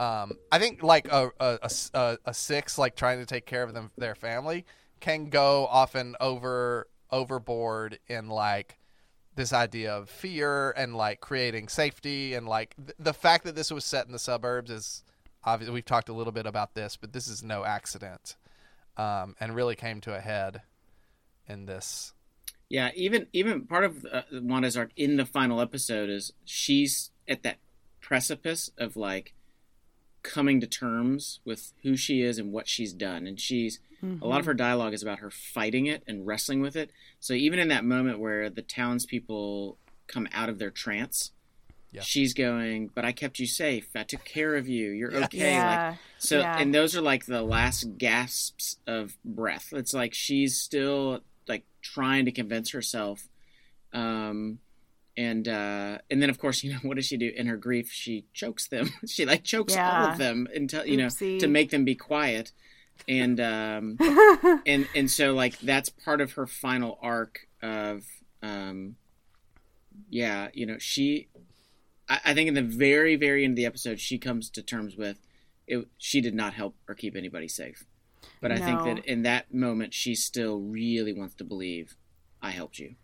um 0.01 0.33
I 0.51 0.59
think 0.59 0.83
like 0.83 1.07
a 1.11 1.31
a 1.39 2.19
a 2.25 2.35
six 2.35 2.79
like 2.79 2.97
trying 2.97 3.21
to 3.21 3.27
take 3.27 3.47
care 3.47 3.63
of 3.63 3.73
them 3.75 3.93
their 3.97 4.17
family 4.17 4.67
can 4.99 5.31
go 5.31 5.69
often 5.71 6.17
over 6.21 6.89
overboard 7.13 8.01
in 8.09 8.29
like 8.29 8.77
this 9.37 9.53
idea 9.53 9.93
of 9.93 10.09
fear 10.09 10.71
and 10.73 10.97
like 10.97 11.21
creating 11.21 11.69
safety 11.69 12.35
and 12.35 12.47
like 12.47 12.75
th- 12.77 12.97
the 12.99 13.15
fact 13.15 13.45
that 13.45 13.57
this 13.57 13.71
was 13.71 13.85
set 13.85 14.07
in 14.07 14.13
the 14.13 14.19
suburbs 14.19 14.71
is 14.71 15.03
obviously 15.45 15.75
we've 15.75 15.85
talked 15.85 16.09
a 16.09 16.13
little 16.13 16.33
bit 16.33 16.47
about 16.47 16.75
this 16.75 16.97
but 16.97 17.13
this 17.13 17.27
is 17.27 17.43
no 17.43 17.65
accident 17.65 18.37
um, 18.97 19.35
and 19.41 19.55
really 19.55 19.77
came 19.77 20.01
to 20.03 20.15
a 20.17 20.21
head 20.21 20.63
in 21.49 21.67
this. 21.67 22.13
Yeah, 22.69 22.91
even 22.95 23.27
even 23.33 23.67
part 23.67 23.85
of 23.85 24.07
uh, 24.11 24.23
Wanda's 24.33 24.77
arc 24.77 24.91
in 24.97 25.17
the 25.17 25.27
final 25.27 25.61
episode 25.61 26.09
is 26.09 26.33
she's 26.45 27.11
at 27.29 27.43
that 27.43 27.59
precipice 28.01 28.71
of 28.79 28.97
like 28.97 29.35
coming 30.25 30.61
to 30.61 30.67
terms 30.67 31.39
with 31.45 31.73
who 31.85 31.97
she 31.97 32.23
is 32.23 32.39
and 32.39 32.51
what 32.53 32.67
she's 32.67 32.93
done, 32.93 33.27
and 33.29 33.39
she's 33.39 33.79
a 34.21 34.27
lot 34.27 34.39
of 34.41 34.45
her 34.45 34.53
dialogue 34.53 34.93
is 34.93 35.03
about 35.03 35.21
her 35.21 35.31
fighting 35.31 35.87
it 35.87 36.03
and 36.07 36.27
wrestling 36.27 36.61
with 36.61 36.77
it. 36.77 36.91
So 37.21 37.33
even 37.33 37.59
in 37.59 37.69
that 37.69 37.85
moment 37.87 38.19
where 38.19 38.51
the 38.51 38.61
townspeople 38.61 39.79
come 40.09 40.29
out 40.33 40.51
of 40.51 40.59
their 40.59 40.71
trance, 40.71 41.31
Yeah. 41.91 42.03
she's 42.03 42.35
going, 42.35 42.89
"But 42.95 43.07
I 43.07 43.13
kept 43.13 43.39
you 43.39 43.47
safe. 43.47 43.89
I 43.95 44.03
took 44.03 44.25
care 44.25 44.57
of 44.57 44.69
you. 44.69 44.91
You're 44.91 45.13
Yeah. 45.13 45.25
okay." 45.25 45.39
Like 45.39 45.65
Yeah. 45.65 45.97
so, 46.19 46.41
Yeah. 46.41 46.59
and 46.59 46.75
those 46.75 46.95
are 46.95 47.01
like 47.01 47.25
the 47.25 47.41
last 47.43 47.97
gasps 47.97 48.77
of 48.87 49.17
breath. 49.25 49.73
It's 49.73 49.95
like 49.95 50.13
she's 50.13 50.61
still 50.61 51.23
like 51.49 51.65
trying 51.81 52.27
to 52.27 52.33
convince 52.33 52.73
herself. 52.73 53.29
Um, 53.95 54.59
and 55.17 55.47
uh, 55.47 55.99
and 56.11 56.21
then 56.21 56.31
of 56.31 56.39
course, 56.39 56.63
you 56.63 56.73
know, 56.73 56.79
what 56.83 56.97
does 56.97 57.07
she 57.07 57.17
do 57.17 57.31
in 57.35 57.47
her 57.47 57.57
grief? 57.57 57.91
She 57.91 58.27
chokes 58.33 58.69
them. 58.69 58.91
she 59.07 59.25
like 59.25 59.45
chokes 59.45 59.77
all 59.77 60.11
of 60.11 60.19
them 60.19 60.49
until 60.55 60.85
you 60.87 60.97
know 60.97 61.09
to 61.09 61.47
make 61.47 61.71
them 61.71 61.85
be 61.85 61.95
quiet. 61.95 62.53
And 63.09 63.41
um, 63.41 63.97
and 64.67 64.87
and 64.95 65.11
so 65.11 65.35
like 65.35 65.59
that's 65.59 65.89
part 65.89 66.21
of 66.21 66.33
her 66.33 66.47
final 66.47 66.99
arc 67.03 67.49
of 67.63 68.05
um, 68.43 68.97
yeah, 70.09 70.49
you 70.53 70.67
know, 70.67 70.79
she. 70.79 71.29
I, 72.09 72.21
I 72.27 72.35
think 72.35 72.49
in 72.49 72.55
the 72.55 72.63
very 72.63 73.17
very 73.17 73.45
end 73.45 73.53
of 73.53 73.57
the 73.57 73.67
episode, 73.67 74.01
she 74.01 74.19
comes 74.19 74.51
to 74.51 74.63
terms 74.63 74.97
with 74.97 75.19
it. 75.67 75.89
She 75.99 76.21
did 76.21 76.35
not 76.35 76.55
help 76.55 76.77
or 76.89 76.95
keep 76.95 77.17
anybody 77.17 77.49
safe, 77.49 77.85
but 78.41 78.53
I 78.53 78.59
think 78.59 78.85
that 78.85 79.07
in 79.07 79.23
that 79.23 79.53
moment, 79.53 79.93
she 79.93 80.15
still 80.15 80.61
really 80.61 81.13
wants 81.13 81.35
to 81.37 81.45
believe 81.45 81.97
I 82.41 82.51
helped 82.51 82.79
you. 82.79 82.95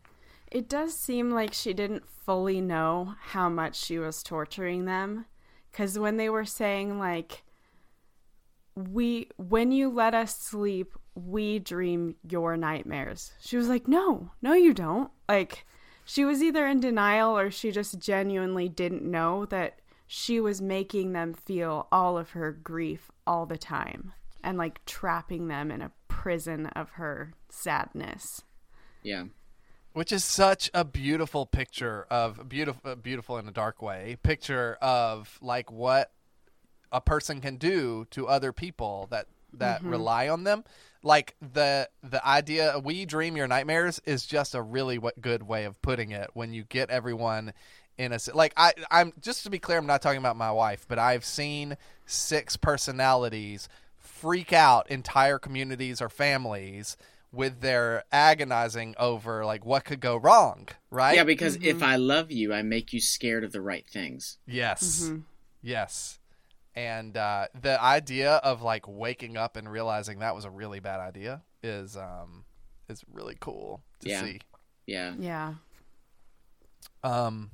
It 0.50 0.68
does 0.68 0.94
seem 0.94 1.30
like 1.30 1.52
she 1.52 1.72
didn't 1.72 2.08
fully 2.08 2.60
know 2.60 3.14
how 3.20 3.48
much 3.48 3.76
she 3.76 3.98
was 3.98 4.22
torturing 4.22 4.84
them. 4.84 5.26
Because 5.70 5.98
when 5.98 6.16
they 6.16 6.28
were 6.28 6.44
saying, 6.44 6.98
like, 6.98 7.44
we, 8.74 9.28
when 9.36 9.70
you 9.70 9.88
let 9.90 10.14
us 10.14 10.36
sleep, 10.36 10.92
we 11.14 11.60
dream 11.60 12.16
your 12.28 12.56
nightmares. 12.56 13.32
She 13.40 13.56
was 13.56 13.68
like, 13.68 13.86
no, 13.86 14.32
no, 14.42 14.52
you 14.52 14.74
don't. 14.74 15.10
Like, 15.28 15.66
she 16.04 16.24
was 16.24 16.42
either 16.42 16.66
in 16.66 16.80
denial 16.80 17.38
or 17.38 17.50
she 17.52 17.70
just 17.70 18.00
genuinely 18.00 18.68
didn't 18.68 19.08
know 19.08 19.44
that 19.46 19.78
she 20.08 20.40
was 20.40 20.60
making 20.60 21.12
them 21.12 21.34
feel 21.34 21.86
all 21.92 22.18
of 22.18 22.30
her 22.30 22.50
grief 22.50 23.12
all 23.26 23.46
the 23.46 23.58
time 23.58 24.12
and, 24.42 24.58
like, 24.58 24.84
trapping 24.84 25.46
them 25.46 25.70
in 25.70 25.82
a 25.82 25.92
prison 26.08 26.66
of 26.66 26.90
her 26.90 27.34
sadness. 27.48 28.42
Yeah, 29.04 29.24
which 29.92 30.12
is 30.12 30.24
such 30.24 30.70
a 30.72 30.84
beautiful 30.84 31.46
picture 31.46 32.06
of 32.10 32.48
beautiful 32.48 32.90
uh, 32.90 32.94
beautiful 32.94 33.38
in 33.38 33.48
a 33.48 33.52
dark 33.52 33.82
way 33.82 34.16
picture 34.22 34.78
of 34.80 35.38
like 35.42 35.70
what 35.70 36.12
a 36.92 37.00
person 37.00 37.40
can 37.40 37.56
do 37.56 38.06
to 38.10 38.26
other 38.26 38.52
people 38.52 39.06
that 39.10 39.26
that 39.54 39.80
mm-hmm. 39.80 39.90
rely 39.90 40.28
on 40.28 40.44
them. 40.44 40.64
Like 41.02 41.34
the 41.40 41.88
the 42.02 42.26
idea 42.26 42.78
we 42.82 43.06
dream 43.06 43.36
your 43.36 43.48
nightmares 43.48 44.00
is 44.04 44.26
just 44.26 44.54
a 44.54 44.62
really 44.62 44.98
what 44.98 45.20
good 45.20 45.42
way 45.42 45.64
of 45.64 45.80
putting 45.82 46.10
it 46.10 46.30
when 46.34 46.52
you 46.52 46.64
get 46.64 46.90
everyone 46.90 47.52
in 47.96 48.12
a 48.12 48.18
like 48.34 48.52
I 48.56 48.72
I'm 48.90 49.12
just 49.20 49.44
to 49.44 49.50
be 49.50 49.58
clear 49.58 49.78
I'm 49.78 49.86
not 49.86 50.02
talking 50.02 50.18
about 50.18 50.36
my 50.36 50.52
wife 50.52 50.84
but 50.86 50.98
I've 50.98 51.24
seen 51.24 51.76
six 52.04 52.56
personalities 52.56 53.68
freak 53.98 54.52
out 54.52 54.90
entire 54.90 55.38
communities 55.38 56.02
or 56.02 56.08
families 56.10 56.96
with 57.32 57.60
their 57.60 58.02
agonizing 58.10 58.94
over 58.98 59.44
like 59.44 59.64
what 59.64 59.84
could 59.84 60.00
go 60.00 60.16
wrong 60.16 60.66
right 60.90 61.14
yeah. 61.14 61.24
Because 61.24 61.56
if 61.62 61.82
I 61.82 61.96
love 61.96 62.32
you, 62.32 62.52
I 62.52 62.62
make 62.62 62.92
you 62.92 63.00
scared 63.00 63.44
of 63.44 63.52
the 63.52 63.60
right 63.60 63.88
things. 63.88 64.38
Yes. 64.46 65.10
Yes. 65.62 66.18
And 66.74 67.16
uh, 67.16 67.46
the 67.60 67.80
idea 67.82 68.34
of 68.36 68.62
like 68.62 68.86
waking 68.88 69.36
up 69.36 69.56
and 69.56 69.70
realizing 69.70 70.20
that 70.20 70.34
was 70.34 70.44
a 70.44 70.50
really 70.50 70.80
bad 70.80 70.98
idea 71.00 71.42
is 71.62 71.96
um 71.96 72.44
is 72.88 73.04
really 73.12 73.36
cool 73.38 73.82
to 74.00 74.08
Yeah. 74.08 74.22
see. 74.22 74.40
Yeah, 74.86 75.14
Yeah. 75.18 75.54
Um 77.04 77.50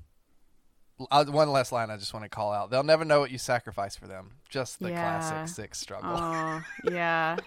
uh, 1.10 1.24
one 1.26 1.50
last 1.50 1.72
line 1.72 1.90
I 1.90 1.98
just 1.98 2.14
want 2.14 2.24
to 2.24 2.28
call 2.30 2.52
out. 2.52 2.70
They'll 2.70 2.82
never 2.82 3.04
know 3.04 3.20
what 3.20 3.30
you 3.30 3.36
sacrifice 3.36 3.94
for 3.96 4.06
them. 4.06 4.36
Just 4.48 4.80
the 4.80 4.90
Yeah. 4.90 5.02
classic 5.20 5.54
six 5.54 5.78
struggle. 5.78 6.12
Oh, 6.14 6.62
yeah. 6.84 7.36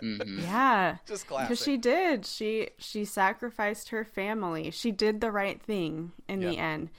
hmm 0.00 0.40
Yeah. 0.40 0.98
just 1.06 1.26
classic. 1.26 1.48
Because 1.48 1.64
she 1.64 1.76
did. 1.76 2.26
She 2.26 2.70
she 2.78 3.04
sacrificed 3.04 3.90
her 3.90 4.04
family. 4.04 4.70
She 4.70 4.90
did 4.92 5.20
the 5.20 5.30
right 5.30 5.60
thing 5.60 6.12
in 6.28 6.40
the 6.40 6.58
end. 6.58 6.90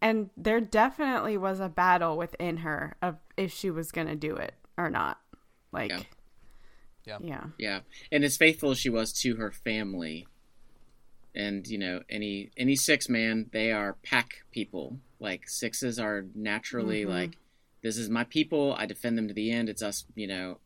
And 0.00 0.30
there 0.36 0.60
definitely 0.60 1.36
was 1.36 1.58
a 1.60 1.68
battle 1.68 2.16
within 2.16 2.58
her 2.58 2.96
of 3.02 3.16
if 3.36 3.52
she 3.52 3.70
was 3.70 3.90
gonna 3.92 4.16
do 4.16 4.36
it 4.36 4.54
or 4.76 4.90
not. 4.90 5.18
Like 5.72 5.90
Yeah. 5.90 6.02
Yeah. 7.04 7.18
yeah. 7.20 7.44
yeah. 7.58 7.80
And 8.12 8.24
as 8.24 8.36
faithful 8.36 8.70
as 8.70 8.78
she 8.78 8.90
was 8.90 9.12
to 9.20 9.36
her 9.36 9.50
family, 9.50 10.26
and 11.34 11.66
you 11.66 11.78
know 11.78 12.02
any 12.08 12.50
any 12.56 12.74
six 12.74 13.08
man 13.08 13.46
they 13.52 13.70
are 13.70 13.96
pack 14.02 14.42
people 14.50 14.98
like 15.20 15.48
sixes 15.48 15.98
are 15.98 16.24
naturally 16.34 17.04
Mhm. 17.04 17.08
like 17.08 17.38
this 17.82 17.96
is 17.98 18.08
my 18.08 18.24
people 18.24 18.74
i 18.78 18.86
defend 18.86 19.16
them 19.18 19.28
to 19.28 19.34
the 19.34 19.50
end 19.50 19.68
it's 19.68 19.82
us 19.82 20.04
you 20.14 20.26
know 20.26 20.58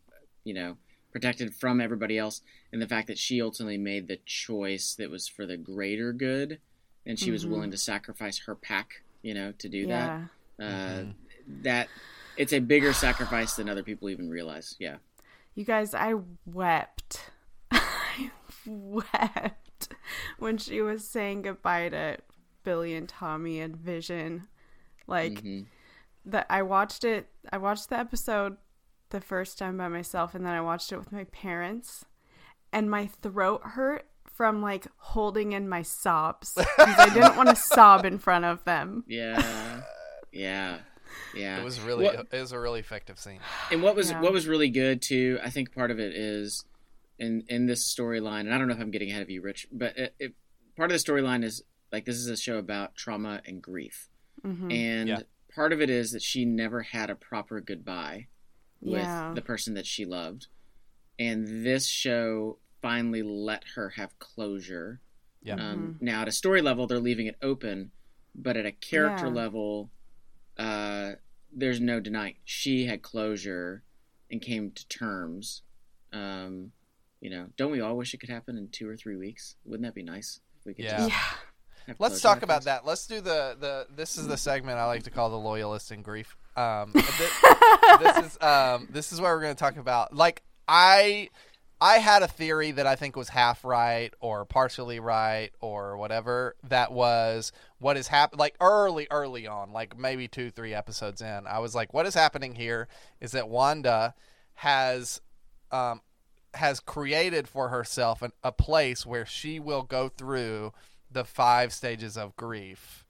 you 0.45 0.55
know 0.55 0.77
protected 1.13 1.55
from 1.55 1.81
everybody 1.81 2.17
else 2.19 2.41
and 2.73 2.81
the 2.83 2.89
fact 2.89 3.07
that 3.07 3.19
she 3.19 3.41
ultimately 3.43 3.79
made 3.79 4.09
the 4.09 4.19
choice 4.27 4.95
that 4.95 5.11
was 5.11 5.29
for 5.29 5.45
the 5.47 5.57
greater 5.57 6.13
good 6.13 6.59
and 7.07 7.19
she 7.19 7.31
was 7.31 7.45
Mhm. 7.45 7.51
willing 7.51 7.71
to 7.71 7.77
sacrifice 7.77 8.39
her 8.47 8.55
pack 8.55 9.03
you 9.23 9.35
know 9.35 9.53
to 9.53 9.69
do 9.69 9.79
yeah. 9.79 10.27
that 10.59 10.65
uh, 10.65 11.01
Mhm. 11.03 11.15
that 11.63 11.89
it's 12.37 12.53
a 12.53 12.61
bigger 12.61 12.93
sacrifice 12.93 13.55
than 13.55 13.69
other 13.69 13.83
people 13.83 14.09
even 14.09 14.29
realize 14.31 14.75
yeah 14.81 14.97
You 15.55 15.65
guys, 15.67 15.93
I 15.93 16.15
wept. 16.47 17.31
I 17.71 18.31
wept 18.67 19.89
when 20.39 20.57
she 20.59 20.81
was 20.81 21.07
saying 21.07 21.43
goodbye 21.43 21.91
to 21.91 22.19
Billy 22.65 22.95
and 22.95 23.07
Tommy 23.09 23.61
and 23.61 23.77
Vision. 23.77 24.49
Like 25.07 25.43
Mhm. 25.43 25.67
that 26.25 26.47
I 26.49 26.63
watched 26.63 27.05
it 27.05 27.29
I 27.53 27.59
watched 27.59 27.91
the 27.91 27.99
episode 27.99 28.57
the 29.13 29.21
first 29.21 29.59
time 29.59 29.79
by 29.79 29.87
myself 29.89 30.35
and 30.35 30.45
then 30.45 30.53
I 30.53 30.61
watched 30.61 30.91
it 30.93 30.99
with 30.99 31.13
my 31.13 31.25
parents 31.25 32.05
and 32.73 32.91
my 32.91 33.07
throat 33.07 33.63
hurt 33.63 34.07
from 34.27 34.61
like 34.63 34.87
holding 34.97 35.53
in 35.53 35.69
my 35.69 35.83
sobs 35.83 36.53
because 36.55 36.99
I 36.99 37.13
didn't 37.15 37.37
want 37.37 37.49
to 37.51 37.57
sob 37.75 38.05
in 38.05 38.19
front 38.19 38.45
of 38.45 38.65
them. 38.65 39.05
yeah 39.07 39.83
yeah 40.33 40.79
yeah 41.35 41.59
It 41.61 41.65
was 41.65 41.79
really 41.81 42.05
What- 42.07 42.27
it 42.33 42.41
was 42.41 42.53
a 42.53 42.59
really 42.59 42.81
effective 42.81 43.19
scene. 43.19 43.41
and 43.71 43.83
what 43.83 43.95
was 43.95 44.11
Yeah. 44.11 44.21
what 44.23 44.33
was 44.33 44.47
really 44.49 44.71
good 44.71 45.03
too 45.03 45.39
i 45.45 45.51
think 45.51 45.75
part 45.75 45.91
of 45.91 46.01
it 46.01 46.15
is 46.15 46.65
in 47.19 47.45
in 47.49 47.67
this 47.67 47.95
storyline 47.95 48.41
and 48.41 48.55
i 48.55 48.59
don't 48.59 48.67
know 48.69 48.75
if 48.75 48.81
i'm 48.81 48.91
getting 48.91 49.11
ahead 49.11 49.21
of 49.23 49.29
you 49.29 49.43
rich 49.43 49.67
but 49.71 49.97
it, 49.99 50.15
it, 50.19 50.35
part 50.77 50.91
of 50.91 50.99
the 50.99 51.13
storyline 51.13 51.45
is 51.45 51.63
like 51.93 52.07
this 52.07 52.17
is 52.17 52.29
a 52.29 52.37
show 52.37 52.57
about 52.57 52.95
trauma 52.95 53.43
and 53.47 53.61
grief 53.63 54.09
Mhm. 54.43 54.73
and 54.73 55.09
Yeah. 55.11 55.21
part 55.55 55.75
of 55.75 55.83
it 55.83 55.91
is 55.91 56.13
that 56.13 56.23
she 56.23 56.47
never 56.47 56.81
had 56.83 57.11
a 57.11 57.15
proper 57.15 57.61
goodbye 57.61 58.29
with 58.83 59.01
Yeah. 59.03 59.33
the 59.35 59.41
person 59.43 59.73
that 59.75 59.87
she 59.87 60.05
loved 60.05 60.49
and 61.19 61.65
this 61.65 61.87
show 61.87 62.59
finally 62.83 63.23
let 63.23 63.63
her 63.77 63.91
have 63.91 64.19
closure 64.19 65.01
Yeah. 65.43 65.55
um, 65.55 65.97
now 66.01 66.23
at 66.23 66.29
a 66.29 66.33
story 66.33 66.61
level 66.61 66.87
they're 66.87 66.99
leaving 66.99 67.27
it 67.27 67.37
open 67.41 67.93
but 68.35 68.57
at 68.57 68.67
a 68.67 68.73
character 68.73 69.27
Yeah. 69.27 69.33
level 69.33 69.91
uh, 70.59 71.13
there's 71.53 71.81
no 71.81 72.01
denying 72.01 72.37
she 72.45 72.87
had 72.87 73.03
closure 73.03 73.83
and 74.31 74.41
came 74.43 74.71
to 74.73 74.89
terms 74.89 75.63
um, 76.13 76.73
you 77.21 77.31
know 77.31 77.47
don't 77.57 77.71
we 77.71 77.81
all 77.81 77.97
wish 77.97 78.13
it 78.15 78.19
could 78.19 78.29
happen 78.31 78.59
in 78.59 78.69
two 78.69 78.89
or 78.89 78.97
three 78.97 79.17
weeks 79.17 79.55
wouldn't 79.65 79.85
that 79.87 79.95
be 79.95 80.03
nice 80.03 80.41
if 80.59 80.67
we 80.67 80.75
could 80.75 80.85
Yeah. 80.87 80.97
just 80.99 81.11
Yeah. 81.11 81.95
Let's 81.99 82.21
talk 82.21 82.37
like 82.37 82.43
about 82.45 82.63
that. 82.67 82.87
Let's 82.87 83.09
do 83.09 83.21
the 83.21 83.57
the. 83.59 83.89
This 83.93 84.17
is 84.17 84.29
the 84.29 84.37
segment 84.37 84.79
I 84.79 84.85
like 84.87 85.03
to 85.03 85.11
call 85.11 85.31
the 85.31 85.37
loyalist 85.37 85.91
in 85.91 86.03
grief. 86.03 86.37
Um, 86.57 86.93
thi- 86.97 87.52
this 88.01 88.27
is 88.27 88.43
um, 88.43 88.89
this 88.91 89.13
is 89.13 89.21
where 89.21 89.35
we're 89.35 89.43
going 89.43 89.55
to 89.55 89.59
talk 89.59 89.77
about. 89.77 90.15
Like 90.15 90.43
I, 90.69 91.29
I 91.81 91.99
had 91.99 92.23
a 92.23 92.29
theory 92.29 92.71
that 92.73 92.87
I 92.87 92.97
think 92.97 93.17
was 93.17 93.29
half 93.29 93.65
right 93.65 94.13
or 94.21 94.45
partially 94.45 95.01
right 95.01 95.51
or 95.61 95.97
whatever. 95.97 96.55
That 96.69 96.93
was 96.93 97.53
what 97.79 97.97
is 97.97 98.09
happening. 98.09 98.39
Like 98.39 98.57
early, 98.61 99.09
early 99.11 99.47
on, 99.47 99.73
like 99.73 99.99
maybe 99.99 100.29
two, 100.29 100.51
three 100.51 100.75
episodes 100.75 101.21
in, 101.21 101.47
I 101.47 101.59
was 101.59 101.75
like, 101.75 101.93
what 101.93 102.07
is 102.07 102.15
happening 102.15 102.55
here 102.55 102.89
is 103.21 103.33
that 103.33 103.49
Wanda 103.49 104.15
has, 104.55 105.21
um, 105.71 106.01
has 106.55 106.81
created 106.81 107.49
for 107.49 107.71
herself 107.71 108.23
an, 108.23 108.33
a 108.45 108.53
place 108.53 109.05
where 109.05 109.27
she 109.27 109.59
will 109.59 109.83
go 109.83 110.09
through 110.09 110.73
the 111.11 111.25
five 111.25 111.73
stages 111.73 112.17
of 112.17 112.37
grief. 112.37 113.02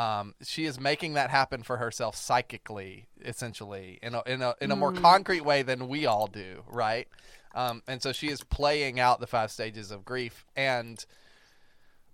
Um, 0.00 0.34
she 0.42 0.64
is 0.64 0.80
making 0.80 1.12
that 1.14 1.28
happen 1.28 1.62
for 1.62 1.76
herself 1.76 2.16
psychically, 2.16 3.06
essentially, 3.22 3.98
in 4.02 4.14
a 4.14 4.22
in 4.24 4.40
a 4.40 4.54
in 4.58 4.70
a 4.70 4.76
more 4.76 4.92
concrete 4.92 5.44
way 5.44 5.62
than 5.62 5.88
we 5.88 6.06
all 6.06 6.26
do, 6.26 6.62
right? 6.68 7.06
Um, 7.54 7.82
and 7.86 8.02
so 8.02 8.12
she 8.12 8.28
is 8.28 8.42
playing 8.42 8.98
out 8.98 9.20
the 9.20 9.26
five 9.26 9.50
stages 9.50 9.90
of 9.90 10.06
grief. 10.06 10.46
And 10.56 11.04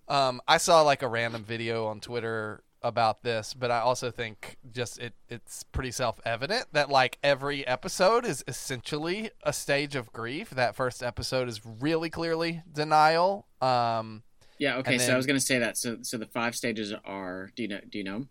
um, 0.08 0.40
I 0.48 0.56
saw 0.56 0.82
like 0.82 1.02
a 1.02 1.08
random 1.08 1.44
video 1.44 1.86
on 1.86 2.00
Twitter 2.00 2.64
about 2.82 3.22
this, 3.22 3.54
but 3.54 3.70
I 3.70 3.78
also 3.78 4.10
think 4.10 4.56
just 4.72 4.98
it 4.98 5.14
it's 5.28 5.62
pretty 5.62 5.92
self 5.92 6.20
evident 6.24 6.66
that 6.72 6.90
like 6.90 7.18
every 7.22 7.64
episode 7.68 8.26
is 8.26 8.42
essentially 8.48 9.30
a 9.44 9.52
stage 9.52 9.94
of 9.94 10.12
grief. 10.12 10.50
That 10.50 10.74
first 10.74 11.04
episode 11.04 11.48
is 11.48 11.60
really 11.64 12.10
clearly 12.10 12.62
denial. 12.72 13.46
Um, 13.60 14.24
yeah 14.58 14.76
okay 14.76 14.94
and 14.94 15.02
so 15.02 15.12
i 15.12 15.16
was 15.16 15.26
going 15.26 15.38
to 15.38 15.44
say 15.44 15.58
that 15.58 15.76
so 15.76 15.98
so 16.02 16.16
the 16.16 16.26
five 16.26 16.54
stages 16.56 16.92
are 17.04 17.50
do 17.56 17.62
you 17.62 17.68
know 17.68 17.80
do 17.88 17.98
you 17.98 18.04
know 18.04 18.14
'em? 18.16 18.28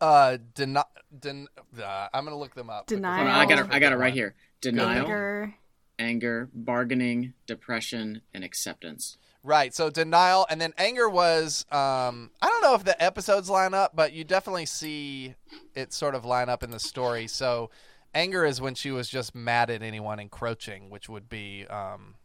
uh, 0.00 0.36
deni- 0.54 0.84
den- 1.18 1.48
uh, 1.82 2.06
I'm 2.14 2.24
gonna 2.24 2.38
look 2.38 2.54
them 2.54 2.70
up. 2.70 2.86
because 2.86 2.98
Denial. 3.00 3.16
Hold 3.24 3.28
on, 3.28 3.34
i 3.40 3.46
got 3.46 3.58
it 3.58 3.66
i 3.74 3.78
got 3.80 3.92
it 3.92 3.96
right 3.96 4.12
here 4.12 4.34
denial 4.60 5.06
Anger. 5.06 5.54
anger 5.98 6.48
bargaining 6.54 7.32
depression 7.46 8.22
and 8.34 8.44
acceptance 8.44 9.16
Right. 9.44 9.72
So 9.72 9.88
denial 9.88 10.46
and 10.50 10.60
then 10.60 10.74
anger 10.78 11.08
was 11.08 11.64
um 11.70 12.30
I 12.42 12.46
don't 12.48 12.60
know 12.60 12.74
if 12.74 12.84
the 12.84 13.00
episodes 13.02 13.48
line 13.48 13.72
up, 13.72 13.94
but 13.94 14.12
you 14.12 14.24
definitely 14.24 14.66
see 14.66 15.36
it 15.76 15.92
sort 15.92 16.14
of 16.16 16.24
line 16.24 16.48
up 16.48 16.62
in 16.64 16.70
the 16.72 16.80
story. 16.80 17.28
So 17.28 17.70
anger 18.12 18.44
is 18.44 18.60
when 18.60 18.74
she 18.74 18.90
was 18.90 19.08
just 19.08 19.34
mad 19.36 19.70
at 19.70 19.80
anyone 19.80 20.18
encroaching, 20.18 20.90
which 20.90 21.08
would 21.08 21.28
be 21.28 21.66
um 21.68 22.16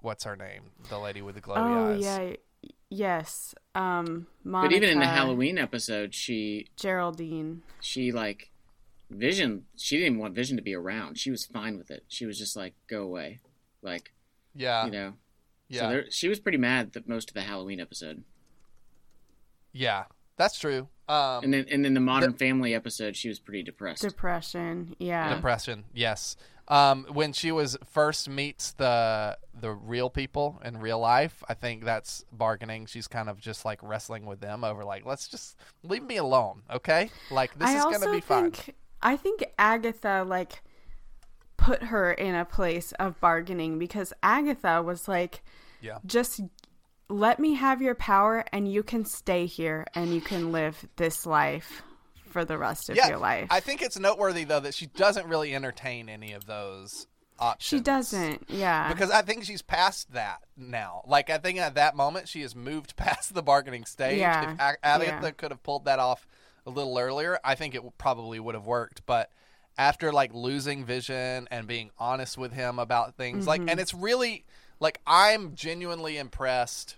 what's 0.00 0.22
her 0.24 0.36
name? 0.36 0.70
The 0.88 0.98
lady 0.98 1.22
with 1.22 1.34
the 1.34 1.40
glowy 1.42 1.56
Oh 1.76 1.92
eyes. 1.92 2.02
yeah. 2.02 2.36
Yes. 2.90 3.54
Um 3.74 4.26
Monica, 4.44 4.68
but 4.70 4.76
even 4.76 4.88
in 4.90 4.98
the 4.98 5.06
halloween 5.06 5.56
episode 5.58 6.14
she 6.14 6.66
Geraldine. 6.76 7.62
she 7.80 8.10
like 8.12 8.50
vision 9.10 9.64
she 9.76 9.96
didn't 9.96 10.06
even 10.14 10.18
want 10.20 10.34
vision 10.34 10.56
to 10.56 10.62
be 10.62 10.74
around 10.74 11.18
she 11.18 11.30
was 11.30 11.44
fine 11.44 11.78
with 11.78 11.90
it 11.90 12.04
she 12.08 12.26
was 12.26 12.38
just 12.38 12.56
like 12.56 12.74
go 12.88 13.02
away 13.02 13.40
like 13.82 14.12
Yeah. 14.54 14.84
you 14.84 14.90
know 14.92 15.12
yeah. 15.68 15.80
so 15.80 15.88
there, 15.88 16.04
she 16.10 16.28
was 16.28 16.38
pretty 16.40 16.58
mad 16.58 16.92
that 16.92 17.08
most 17.08 17.30
of 17.30 17.34
the 17.34 17.42
halloween 17.42 17.80
episode 17.80 18.24
yeah. 19.72 20.04
That's 20.36 20.58
true. 20.58 20.88
Um 21.08 21.44
and 21.44 21.54
then 21.54 21.66
and 21.70 21.84
then 21.84 21.94
the 21.94 22.00
modern 22.00 22.32
family 22.34 22.74
episode 22.74 23.14
she 23.16 23.28
was 23.28 23.38
pretty 23.38 23.62
depressed 23.62 24.02
Depression. 24.02 24.96
Yeah. 24.98 25.34
Depression, 25.34 25.84
yes. 25.92 26.36
Um, 26.70 27.04
when 27.12 27.32
she 27.32 27.50
was 27.50 27.76
first 27.84 28.28
meets 28.28 28.72
the 28.72 29.36
the 29.60 29.72
real 29.72 30.08
people 30.08 30.60
in 30.64 30.78
real 30.78 31.00
life, 31.00 31.42
I 31.48 31.54
think 31.54 31.84
that's 31.84 32.24
bargaining. 32.32 32.86
She's 32.86 33.08
kind 33.08 33.28
of 33.28 33.40
just 33.40 33.64
like 33.64 33.80
wrestling 33.82 34.24
with 34.24 34.40
them 34.40 34.62
over 34.62 34.84
like, 34.84 35.04
let's 35.04 35.26
just 35.28 35.58
leave 35.82 36.04
me 36.04 36.16
alone, 36.16 36.62
okay? 36.72 37.10
Like 37.30 37.58
this 37.58 37.68
I 37.68 37.76
is 37.76 37.84
gonna 37.98 38.12
be 38.12 38.20
fine. 38.20 38.52
think 38.52 38.76
I 39.02 39.16
think 39.16 39.44
Agatha 39.58 40.24
like 40.26 40.62
put 41.56 41.82
her 41.82 42.12
in 42.12 42.34
a 42.36 42.44
place 42.44 42.92
of 42.92 43.20
bargaining 43.20 43.78
because 43.78 44.12
Agatha 44.22 44.80
was 44.82 45.08
like 45.08 45.42
Yeah. 45.82 45.98
just 46.06 46.40
let 47.08 47.40
me 47.40 47.54
have 47.54 47.82
your 47.82 47.96
power 47.96 48.44
and 48.52 48.70
you 48.70 48.82
can 48.84 49.04
stay 49.04 49.44
here 49.46 49.84
and 49.94 50.14
you 50.14 50.20
can 50.20 50.52
live 50.52 50.86
this 50.96 51.26
life 51.26 51.82
for 52.30 52.44
the 52.44 52.56
rest 52.58 52.88
of 52.90 52.96
Yeah, 52.96 53.08
your 53.08 53.18
life. 53.18 53.48
I 53.50 53.60
think 53.60 53.82
it's 53.82 53.98
noteworthy 53.98 54.44
though 54.44 54.60
that 54.60 54.74
she 54.74 54.86
doesn't 54.86 55.26
really 55.26 55.54
entertain 55.54 56.08
any 56.08 56.32
of 56.32 56.46
those 56.46 57.06
options. 57.38 57.66
she 57.66 57.80
doesn't. 57.80 58.44
Yeah. 58.48 58.92
because 58.92 59.10
I 59.10 59.22
think 59.22 59.44
she's 59.44 59.62
past 59.62 60.12
that 60.12 60.40
now. 60.56 61.02
Like 61.06 61.30
I 61.30 61.38
think 61.38 61.58
at 61.58 61.74
that 61.76 61.96
moment 61.96 62.28
she 62.28 62.42
has 62.42 62.54
moved 62.54 62.96
past 62.96 63.34
the 63.34 63.42
bargaining 63.42 63.84
stage. 63.84 64.18
Yeah, 64.18 64.52
If 64.52 64.60
Agatha 64.82 65.04
yeah. 65.06 65.30
could 65.32 65.50
have 65.50 65.62
pulled 65.62 65.84
that 65.86 65.98
off 65.98 66.26
a 66.66 66.70
little 66.70 66.98
earlier, 66.98 67.38
I 67.42 67.54
think 67.54 67.74
it 67.74 67.82
probably 67.98 68.38
would 68.40 68.54
have 68.54 68.66
worked. 68.66 69.06
But 69.06 69.30
after 69.78 70.12
like 70.12 70.34
losing 70.34 70.84
vision 70.84 71.48
and 71.50 71.66
being 71.66 71.90
honest 71.98 72.36
with 72.36 72.52
him 72.52 72.78
about 72.78 73.14
things, 73.16 73.46
like, 73.46 73.60
Mm-hmm. 73.62 73.70
and 73.70 73.80
it's 73.80 73.94
really 73.94 74.44
like 74.78 75.00
I'm 75.06 75.54
genuinely 75.54 76.18
impressed 76.18 76.96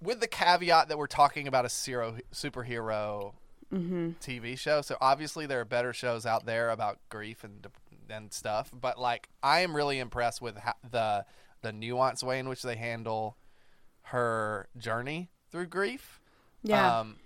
with 0.00 0.20
the 0.20 0.26
caveat 0.28 0.88
that 0.88 0.98
we're 0.98 1.06
talking 1.06 1.46
about 1.48 1.64
a 1.64 1.68
zero 1.68 2.16
superhero 2.32 3.32
Mm-hmm. 3.72 4.10
TV 4.20 4.58
show. 4.58 4.82
So 4.82 4.96
obviously 5.00 5.46
there 5.46 5.60
are 5.60 5.64
better 5.64 5.92
shows 5.92 6.26
out 6.26 6.44
there 6.44 6.70
about 6.70 6.98
grief 7.08 7.42
and 7.42 7.66
and 8.10 8.32
stuff. 8.32 8.70
But 8.78 8.98
like 8.98 9.28
I 9.42 9.60
am 9.60 9.74
really 9.74 9.98
impressed 9.98 10.42
with 10.42 10.56
the 10.90 11.24
the 11.62 11.72
nuanced 11.72 12.22
way 12.22 12.38
in 12.38 12.48
which 12.48 12.62
they 12.62 12.76
handle 12.76 13.36
her 14.06 14.68
journey 14.76 15.30
through 15.50 15.66
grief. 15.66 16.20
yeah. 16.62 17.00
Um, 17.00 17.16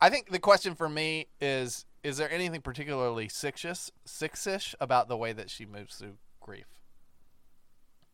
I 0.00 0.10
think 0.10 0.30
the 0.30 0.38
question 0.38 0.74
for 0.74 0.88
me 0.88 1.26
is: 1.40 1.86
Is 2.04 2.18
there 2.18 2.30
anything 2.30 2.60
particularly 2.60 3.28
six-ish, 3.28 3.90
six-ish 4.04 4.74
about 4.78 5.08
the 5.08 5.16
way 5.16 5.32
that 5.32 5.48
she 5.48 5.64
moves 5.64 5.96
through 5.96 6.18
grief? 6.40 6.66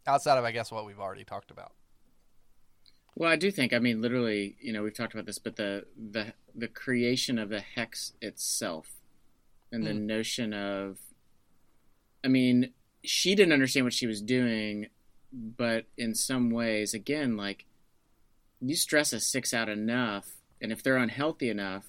Outside 0.07 0.38
of, 0.38 0.44
I 0.44 0.52
guess, 0.52 0.70
what 0.70 0.87
we've 0.87 1.00
already 1.00 1.24
talked 1.24 1.50
about. 1.50 1.72
Well, 3.14 3.31
I 3.31 3.37
do 3.37 3.51
think. 3.51 3.72
I 3.72 3.79
mean, 3.79 4.01
literally, 4.01 4.57
you 4.61 4.72
know, 4.72 4.83
we've 4.83 4.94
talked 4.94 5.12
about 5.12 5.27
this, 5.27 5.38
but 5.38 5.57
the 5.57 5.85
the 5.96 6.33
the 6.55 6.68
creation 6.68 7.38
of 7.38 7.48
the 7.48 7.61
hex 7.61 8.12
itself, 8.20 8.88
and 9.70 9.87
the 9.87 9.90
mm. 9.90 10.03
notion 10.03 10.53
of, 10.53 10.98
I 12.25 12.29
mean, 12.29 12.72
she 13.05 13.35
didn't 13.35 13.53
understand 13.53 13.85
what 13.85 13.92
she 13.92 14.07
was 14.07 14.22
doing, 14.22 14.88
but 15.33 15.87
in 15.96 16.14
some 16.14 16.51
ways, 16.51 16.94
again, 16.94 17.37
like 17.37 17.66
you 18.61 18.77
stress 18.77 19.12
a 19.12 19.20
six 19.20 19.53
out 19.53 19.68
enough, 19.68 20.37
and 20.61 20.72
if 20.72 20.83
they're 20.83 20.96
unhealthy 20.96 21.51
enough, 21.51 21.87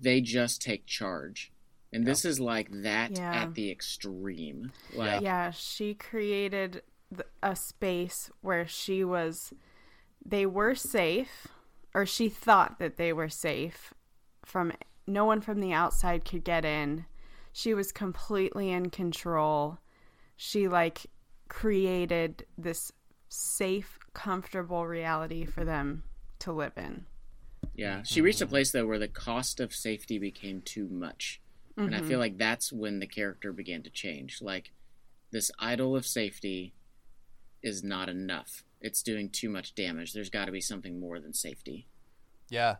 they 0.00 0.20
just 0.20 0.62
take 0.62 0.86
charge. 0.86 1.52
And 1.92 2.06
this 2.06 2.24
is 2.24 2.38
like 2.38 2.68
that 2.82 3.16
Yeah. 3.16 3.42
at 3.42 3.54
the 3.54 3.70
extreme. 3.70 4.72
Like, 4.94 5.22
Yeah, 5.22 5.50
she 5.50 5.94
created 5.94 6.82
a 7.42 7.56
space 7.56 8.30
where 8.40 8.66
she 8.66 9.02
was. 9.02 9.52
They 10.24 10.46
were 10.46 10.74
safe, 10.74 11.48
or 11.94 12.06
she 12.06 12.28
thought 12.28 12.78
that 12.78 12.96
they 12.96 13.12
were 13.12 13.28
safe. 13.28 13.94
From 14.44 14.72
no 15.06 15.24
one 15.24 15.40
from 15.40 15.60
the 15.60 15.72
outside 15.72 16.24
could 16.24 16.44
get 16.44 16.64
in. 16.64 17.06
She 17.52 17.74
was 17.74 17.92
completely 17.92 18.70
in 18.70 18.90
control. 18.90 19.78
She 20.36 20.68
like 20.68 21.06
created 21.48 22.46
this 22.56 22.92
safe, 23.28 23.98
comfortable 24.14 24.86
reality 24.86 25.44
for 25.44 25.64
them 25.64 26.04
to 26.40 26.52
live 26.52 26.72
in. 26.76 27.06
Yeah, 27.74 28.02
she 28.02 28.20
reached 28.20 28.40
a 28.40 28.46
place 28.46 28.72
though 28.72 28.86
where 28.86 28.98
the 28.98 29.08
cost 29.08 29.60
of 29.60 29.74
safety 29.74 30.18
became 30.18 30.60
too 30.62 30.88
much, 30.88 31.40
and 31.76 31.94
I 31.94 31.98
mm-hmm. 31.98 32.08
feel 32.08 32.18
like 32.18 32.38
that's 32.38 32.72
when 32.72 33.00
the 33.00 33.06
character 33.06 33.52
began 33.52 33.82
to 33.82 33.90
change. 33.90 34.40
Like 34.42 34.72
this 35.30 35.50
idol 35.58 35.96
of 35.96 36.06
safety 36.06 36.74
is 37.62 37.82
not 37.82 38.08
enough. 38.08 38.64
It's 38.80 39.02
doing 39.02 39.28
too 39.28 39.48
much 39.48 39.74
damage. 39.74 40.12
There's 40.12 40.30
got 40.30 40.46
to 40.46 40.52
be 40.52 40.60
something 40.60 40.98
more 40.98 41.20
than 41.20 41.34
safety. 41.34 41.86
Yeah. 42.48 42.76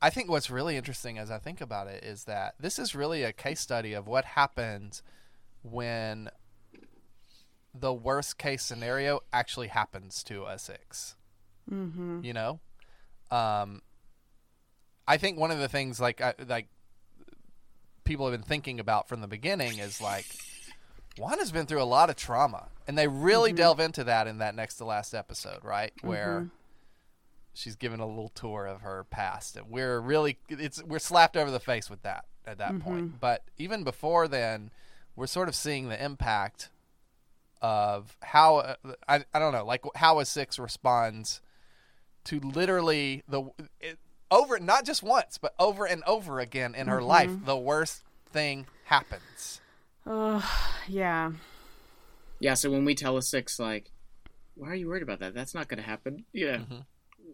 I 0.00 0.10
think 0.10 0.28
what's 0.28 0.50
really 0.50 0.76
interesting 0.76 1.18
as 1.18 1.30
I 1.30 1.38
think 1.38 1.60
about 1.60 1.86
it 1.86 2.04
is 2.04 2.24
that 2.24 2.54
this 2.58 2.78
is 2.78 2.94
really 2.94 3.22
a 3.22 3.32
case 3.32 3.60
study 3.60 3.92
of 3.92 4.06
what 4.06 4.24
happens 4.24 5.02
when 5.62 6.30
the 7.74 7.92
worst 7.92 8.38
case 8.38 8.62
scenario 8.62 9.20
actually 9.32 9.68
happens 9.68 10.22
to 10.24 10.44
a 10.44 10.58
6 10.58 11.16
Mm-hmm. 11.70 12.20
You 12.22 12.34
know, 12.34 12.60
um, 13.30 13.80
I 15.08 15.16
think 15.16 15.38
one 15.38 15.50
of 15.50 15.58
the 15.58 15.68
things 15.68 15.98
like 15.98 16.20
I, 16.20 16.34
like 16.46 16.68
people 18.04 18.26
have 18.26 18.38
been 18.38 18.46
thinking 18.46 18.80
about 18.80 19.08
from 19.08 19.22
the 19.22 19.26
beginning 19.26 19.78
is 19.78 20.00
like 20.00 20.26
Wanda's 21.18 21.52
been 21.52 21.66
through 21.66 21.82
a 21.82 21.84
lot 21.84 22.10
of 22.10 22.16
trauma, 22.16 22.68
and 22.86 22.98
they 22.98 23.08
really 23.08 23.50
mm-hmm. 23.50 23.56
delve 23.56 23.80
into 23.80 24.04
that 24.04 24.26
in 24.26 24.38
that 24.38 24.54
next 24.54 24.76
to 24.76 24.84
last 24.84 25.14
episode, 25.14 25.64
right? 25.64 25.92
Where 26.02 26.40
mm-hmm. 26.40 26.48
she's 27.52 27.76
given 27.76 28.00
a 28.00 28.06
little 28.06 28.30
tour 28.30 28.66
of 28.66 28.80
her 28.80 29.04
past, 29.10 29.56
and 29.56 29.70
we're 29.70 30.00
really 30.00 30.38
it's 30.48 30.82
we're 30.82 30.98
slapped 30.98 31.36
over 31.36 31.50
the 31.50 31.60
face 31.60 31.88
with 31.88 32.02
that 32.02 32.24
at 32.46 32.58
that 32.58 32.72
mm-hmm. 32.72 32.80
point. 32.80 33.20
But 33.20 33.42
even 33.58 33.84
before 33.84 34.28
then, 34.28 34.70
we're 35.16 35.26
sort 35.26 35.48
of 35.48 35.54
seeing 35.54 35.88
the 35.88 36.02
impact 36.02 36.70
of 37.62 38.16
how 38.22 38.56
uh, 38.56 38.74
I, 39.08 39.24
I 39.32 39.38
don't 39.38 39.52
know, 39.52 39.64
like 39.64 39.82
how 39.94 40.18
a 40.18 40.24
six 40.24 40.58
responds 40.58 41.40
to 42.24 42.40
literally 42.40 43.22
the 43.28 43.44
it, 43.80 43.98
over 44.30 44.58
not 44.58 44.84
just 44.84 45.02
once, 45.02 45.38
but 45.38 45.54
over 45.58 45.86
and 45.86 46.02
over 46.06 46.40
again 46.40 46.74
in 46.74 46.88
her 46.88 47.00
life, 47.02 47.30
the 47.44 47.56
worst 47.56 48.02
thing 48.32 48.66
happens. 48.84 49.60
Oh, 50.06 50.44
yeah. 50.88 51.32
Yeah, 52.40 52.54
so 52.54 52.70
when 52.70 52.84
we 52.84 52.94
tell 52.94 53.16
a 53.16 53.22
six, 53.22 53.58
like, 53.58 53.90
why 54.54 54.68
are 54.68 54.74
you 54.74 54.88
worried 54.88 55.02
about 55.02 55.20
that? 55.20 55.34
That's 55.34 55.54
not 55.54 55.68
going 55.68 55.78
to 55.82 55.88
happen. 55.88 56.24
Yeah. 56.32 56.58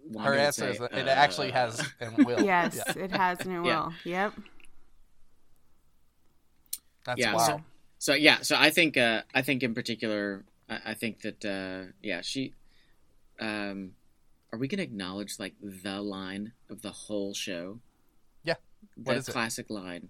Wanda 0.06 0.30
Her 0.30 0.34
answer 0.38 0.62
say, 0.66 0.70
is 0.72 0.78
that 0.78 0.92
it 0.92 1.06
"Uh, 1.08 1.10
actually 1.10 1.50
has 1.50 1.84
and 2.00 2.24
will. 2.24 2.40
Yes, 2.44 2.76
Yeah, 2.86 3.02
it 3.04 3.10
has 3.10 3.40
and 3.40 3.52
it 3.52 3.60
will. 3.60 3.66
Yeah. 3.66 3.90
Yep. 4.04 4.34
that's 7.04 7.20
Yeah, 7.20 7.34
wild. 7.34 7.46
so- 7.46 7.64
So 7.98 8.14
yeah, 8.14 8.38
so 8.40 8.56
I 8.58 8.70
think 8.70 8.96
uh, 8.96 9.22
I 9.34 9.42
think 9.42 9.62
in 9.62 9.74
particular, 9.74 10.44
I, 10.70 10.78
I 10.86 10.94
think 10.94 11.20
that 11.22 11.44
uh, 11.44 11.92
yeah, 12.02 12.22
she. 12.22 12.54
Um, 13.38 13.92
are 14.52 14.58
we 14.58 14.68
going 14.68 14.78
to 14.78 14.84
acknowledge 14.84 15.38
like 15.38 15.54
the 15.62 16.00
line 16.00 16.52
of 16.70 16.80
the 16.82 16.90
whole 16.92 17.34
show? 17.34 17.80
Yeah. 18.42 18.54
What 18.96 19.12
that 19.14 19.16
is 19.18 19.28
it? 19.28 19.32
classic 19.32 19.68
line. 19.70 20.08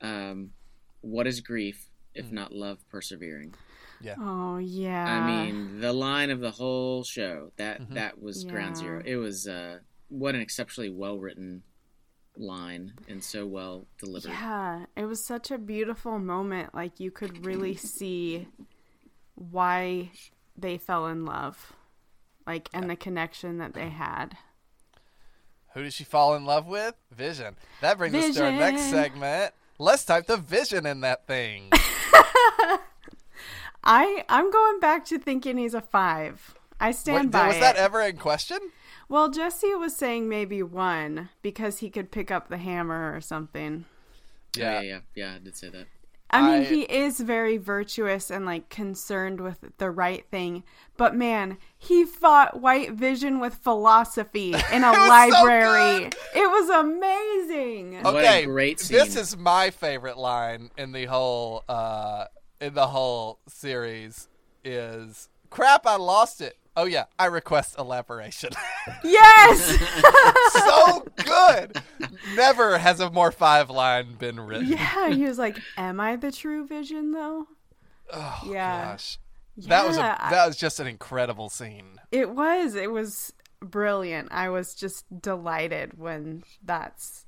Um, 0.00 0.52
what 1.00 1.26
is 1.26 1.40
grief 1.40 1.88
if 2.14 2.26
Mm. 2.26 2.32
not 2.32 2.52
love 2.52 2.78
persevering? 2.88 3.54
Yeah. 4.00 4.16
Oh 4.18 4.58
yeah. 4.58 5.04
I 5.04 5.26
mean, 5.26 5.80
the 5.80 5.92
line 5.92 6.30
of 6.30 6.40
the 6.40 6.50
whole 6.50 7.04
show 7.04 7.52
that 7.56 7.80
Mhm. 7.80 7.94
that 7.94 8.20
was 8.20 8.44
ground 8.44 8.76
zero. 8.76 9.00
It 9.04 9.16
was 9.16 9.46
uh, 9.46 9.78
what 10.08 10.34
an 10.34 10.40
exceptionally 10.40 10.90
well 10.90 11.18
written 11.18 11.62
line 12.36 12.94
and 13.08 13.22
so 13.22 13.46
well 13.46 13.86
delivered. 13.98 14.30
Yeah, 14.30 14.86
it 14.96 15.04
was 15.04 15.24
such 15.24 15.50
a 15.50 15.58
beautiful 15.58 16.18
moment. 16.18 16.74
Like 16.74 16.98
you 16.98 17.10
could 17.10 17.46
really 17.46 17.76
see 17.76 18.48
why 19.34 20.10
they 20.56 20.78
fell 20.78 21.06
in 21.06 21.24
love, 21.24 21.72
like 22.46 22.68
and 22.74 22.90
the 22.90 22.96
connection 22.96 23.58
that 23.58 23.74
they 23.74 23.88
had. 23.90 24.36
Who 25.74 25.82
did 25.82 25.92
she 25.94 26.04
fall 26.04 26.34
in 26.34 26.44
love 26.44 26.66
with? 26.66 26.94
Vision. 27.10 27.56
That 27.80 27.96
brings 27.98 28.14
us 28.14 28.34
to 28.34 28.44
our 28.44 28.52
next 28.52 28.90
segment. 28.90 29.54
Let's 29.78 30.04
type 30.04 30.26
the 30.26 30.36
vision 30.36 30.84
in 30.86 31.00
that 31.00 31.26
thing. 31.26 31.70
I 33.84 34.24
I'm 34.28 34.50
going 34.50 34.80
back 34.80 35.04
to 35.06 35.18
thinking 35.18 35.56
he's 35.58 35.74
a 35.74 35.80
five. 35.80 36.54
I 36.80 36.90
stand 36.90 37.26
Wait, 37.26 37.30
by 37.32 37.46
was 37.48 37.56
it. 37.56 37.60
that 37.60 37.76
ever 37.76 38.00
in 38.00 38.16
question? 38.16 38.58
well, 39.08 39.28
Jesse 39.30 39.74
was 39.74 39.94
saying 39.96 40.28
maybe 40.28 40.62
one 40.62 41.28
because 41.42 41.78
he 41.78 41.90
could 41.90 42.10
pick 42.10 42.30
up 42.30 42.48
the 42.48 42.56
hammer 42.58 43.14
or 43.14 43.20
something. 43.20 43.84
yeah, 44.56 44.80
yeah, 44.80 44.80
yeah, 44.80 44.98
yeah. 45.14 45.34
I 45.34 45.38
did 45.38 45.56
say 45.56 45.68
that. 45.70 45.86
I 46.34 46.40
mean, 46.40 46.62
I- 46.62 46.64
he 46.64 46.82
is 46.82 47.20
very 47.20 47.58
virtuous 47.58 48.30
and 48.30 48.46
like 48.46 48.70
concerned 48.70 49.40
with 49.40 49.58
the 49.76 49.90
right 49.90 50.24
thing, 50.30 50.64
but 50.96 51.14
man, 51.14 51.58
he 51.76 52.04
fought 52.06 52.58
White 52.60 52.92
Vision 52.92 53.38
with 53.38 53.54
philosophy 53.56 54.54
in 54.72 54.82
a 54.82 54.90
was 54.92 54.96
so 54.96 55.08
library. 55.44 56.04
good. 56.04 56.14
it 56.34 56.50
was 56.50 56.70
amazing. 56.70 58.02
What 58.02 58.14
a 58.14 58.18
Okay, 58.18 58.44
great 58.46 58.78
This 58.78 59.14
is 59.16 59.36
my 59.36 59.70
favorite 59.70 60.16
line 60.16 60.70
in 60.78 60.92
the 60.92 61.04
whole 61.04 61.64
uh, 61.68 62.24
in 62.62 62.74
the 62.74 62.86
whole 62.86 63.38
series. 63.48 64.28
Is 64.64 65.28
crap? 65.50 65.86
I 65.86 65.96
lost 65.96 66.40
it. 66.40 66.56
Oh 66.76 66.84
yeah, 66.86 67.04
I 67.18 67.26
request 67.26 67.76
elaboration. 67.78 68.50
Yes, 69.04 69.78
so 70.52 71.04
good. 71.24 71.80
Never 72.34 72.78
has 72.78 72.98
a 72.98 73.10
more 73.10 73.30
five 73.30 73.70
line 73.70 74.14
been 74.14 74.40
written. 74.40 74.66
yeah. 74.68 75.10
He 75.10 75.24
was 75.24 75.38
like, 75.38 75.56
"Am 75.76 76.00
I 76.00 76.16
the 76.16 76.32
true 76.32 76.66
Vision 76.66 77.12
though?" 77.12 77.46
Oh 78.12 78.40
Yeah. 78.44 78.92
gosh, 78.92 79.18
that 79.68 79.86
was 79.86 79.96
a 79.98 80.00
that 80.00 80.46
was 80.46 80.56
just 80.56 80.80
an 80.80 80.86
incredible 80.88 81.48
scene. 81.48 82.00
It 82.10 82.30
was. 82.30 82.74
It 82.74 82.90
was 82.90 83.32
brilliant. 83.60 84.28
I 84.32 84.48
was 84.48 84.74
just 84.74 85.04
delighted 85.22 85.96
when 85.98 86.42
that's 86.64 87.24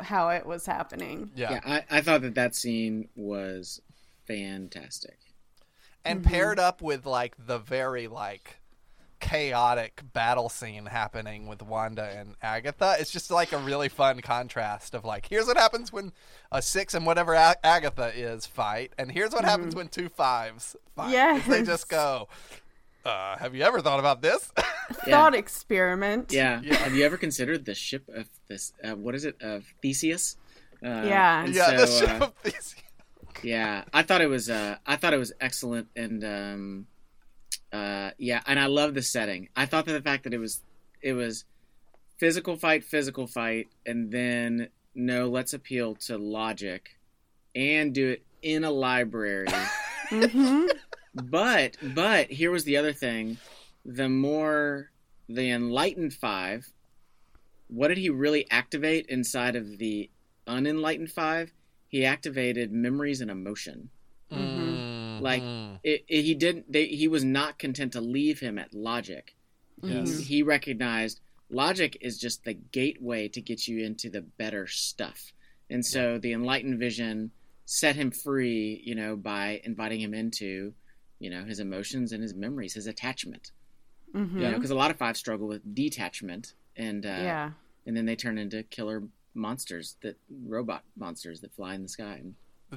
how 0.00 0.28
it 0.30 0.44
was 0.44 0.66
happening. 0.66 1.30
Yeah, 1.34 1.52
Yeah, 1.52 1.60
I, 1.90 1.98
I 1.98 2.00
thought 2.02 2.20
that 2.22 2.34
that 2.34 2.54
scene 2.54 3.08
was 3.16 3.80
fantastic. 4.34 5.18
and 6.04 6.20
Mm-hmm. 6.22 6.30
paired 6.30 6.58
up 6.58 6.80
with 6.82 7.04
like 7.06 7.34
the 7.46 7.58
very 7.58 8.06
like 8.08 8.56
chaotic 9.20 10.00
battle 10.14 10.48
scene 10.48 10.86
happening 10.86 11.46
with 11.46 11.60
Wanda 11.62 12.04
and 12.04 12.36
Agatha. 12.42 12.96
It's 12.98 13.10
just 13.10 13.30
like 13.30 13.52
a 13.52 13.58
really 13.58 13.88
fun 13.90 14.20
contrast 14.20 14.94
of 14.94 15.04
like 15.04 15.26
here's 15.28 15.46
what 15.46 15.56
happens 15.58 15.92
when 15.92 16.12
a 16.50 16.62
six 16.62 16.94
and 16.94 17.04
whatever 17.04 17.34
a- 17.34 17.56
Agatha 17.62 18.12
is 18.16 18.46
fight, 18.46 18.92
and 18.98 19.12
here's 19.12 19.32
what 19.32 19.44
happens 19.44 19.74
when 19.74 19.88
two 19.88 20.08
fives 20.08 20.74
fight. 20.96 21.12
Is 21.38 21.46
They 21.46 21.56
Mm-hmm. 21.58 21.64
Just 21.66 21.88
go. 21.88 22.28
Uh, 23.04 23.36
have 23.38 23.54
you 23.54 23.62
ever 23.62 23.80
thought 23.80 23.98
about 23.98 24.20
this? 24.20 24.52
Thought 25.06 25.34
experiment. 25.34 26.32
Yeah. 26.32 26.60
Yeah. 26.62 26.74
Have 26.76 26.94
you 26.94 27.02
ever 27.04 27.16
considered 27.16 27.64
the 27.64 27.74
ship 27.74 28.04
of 28.14 28.26
this? 28.48 28.72
Uh, 28.84 28.90
what 28.94 29.14
is 29.14 29.24
it? 29.24 29.40
Of 29.40 29.64
Theseus? 29.80 30.36
Uh, 30.84 31.04
Yeah. 31.06 31.44
and 31.44 31.54
yeah, 31.54 31.76
the 31.76 31.86
ship 31.86 32.20
uh, 32.20 32.24
of 32.26 32.32
these. 32.42 32.74
Yeah, 33.42 33.84
I 33.92 34.02
thought 34.02 34.20
it 34.20 34.28
was. 34.28 34.50
Uh, 34.50 34.76
I 34.86 34.96
thought 34.96 35.14
it 35.14 35.18
was 35.18 35.32
excellent, 35.40 35.88
and 35.96 36.24
um, 36.24 36.86
uh, 37.72 38.10
yeah, 38.18 38.42
and 38.46 38.58
I 38.58 38.66
love 38.66 38.94
the 38.94 39.02
setting. 39.02 39.48
I 39.56 39.66
thought 39.66 39.86
that 39.86 39.92
the 39.92 40.02
fact 40.02 40.24
that 40.24 40.34
it 40.34 40.38
was, 40.38 40.62
it 41.00 41.12
was 41.12 41.44
physical 42.18 42.56
fight, 42.56 42.84
physical 42.84 43.26
fight, 43.26 43.68
and 43.86 44.10
then 44.10 44.68
no, 44.94 45.28
let's 45.28 45.54
appeal 45.54 45.94
to 46.06 46.18
logic, 46.18 46.96
and 47.54 47.94
do 47.94 48.10
it 48.10 48.22
in 48.42 48.64
a 48.64 48.70
library. 48.70 49.48
hmm 50.08 50.66
But 51.14 51.76
but 51.94 52.30
here 52.30 52.50
was 52.50 52.64
the 52.64 52.76
other 52.76 52.92
thing: 52.92 53.38
the 53.84 54.08
more 54.08 54.90
the 55.28 55.50
enlightened 55.50 56.12
five, 56.12 56.68
what 57.68 57.88
did 57.88 57.98
he 57.98 58.10
really 58.10 58.50
activate 58.50 59.06
inside 59.06 59.56
of 59.56 59.78
the 59.78 60.10
unenlightened 60.46 61.10
five? 61.10 61.52
He 61.90 62.04
activated 62.06 62.72
memories 62.72 63.20
and 63.20 63.30
emotion. 63.30 63.90
Mm, 64.32 65.20
Like 65.20 65.42
mm, 65.42 65.78
it, 65.84 66.04
it- 66.08 66.22
he 66.22 66.34
didn't. 66.34 66.70
They, 66.72 66.86
he 66.86 67.08
was 67.08 67.24
not 67.24 67.58
content 67.58 67.92
to 67.92 68.00
leave 68.00 68.40
him 68.40 68.58
at 68.58 68.72
logic. 68.72 69.34
yes. 69.82 70.18
He, 70.18 70.24
he 70.36 70.42
recognized 70.42 71.20
logic 71.50 71.98
is 72.00 72.18
just 72.18 72.44
the 72.44 72.54
gateway 72.54 73.28
to 73.28 73.40
get 73.42 73.66
you 73.68 73.84
into 73.84 74.08
the 74.08 74.22
better 74.22 74.66
stuff. 74.66 75.32
And 75.68 75.84
so 75.84 76.18
the 76.18 76.32
enlightened 76.32 76.78
vision 76.78 77.32
set 77.66 77.96
him 77.96 78.10
free, 78.10 78.80
you 78.84 78.94
know, 78.94 79.14
by 79.16 79.60
inviting 79.64 80.00
him 80.00 80.14
into, 80.14 80.72
you 81.18 81.30
know, 81.30 81.44
his 81.44 81.60
emotions 81.60 82.12
and 82.12 82.22
his 82.22 82.34
memories, 82.34 82.74
his 82.74 82.86
attachment. 82.86 83.50
Mhm. 84.14 84.34
You 84.34 84.40
know, 84.42 84.54
because 84.54 84.70
a 84.70 84.74
lot 84.76 84.90
of 84.90 84.96
fives 84.96 85.18
struggle 85.20 85.46
with 85.48 85.74
detachment, 85.74 86.54
and 86.76 87.04
uh, 87.06 87.08
yeah. 87.08 87.50
and 87.86 87.96
then 87.96 88.06
they 88.06 88.16
turn 88.16 88.38
into 88.38 88.62
killer 88.64 89.02
monsters 89.34 89.96
that 90.02 90.16
robot 90.44 90.82
monsters 90.96 91.40
that 91.40 91.52
fly 91.54 91.74
in 91.74 91.82
the 91.82 91.88
sky. 91.88 92.20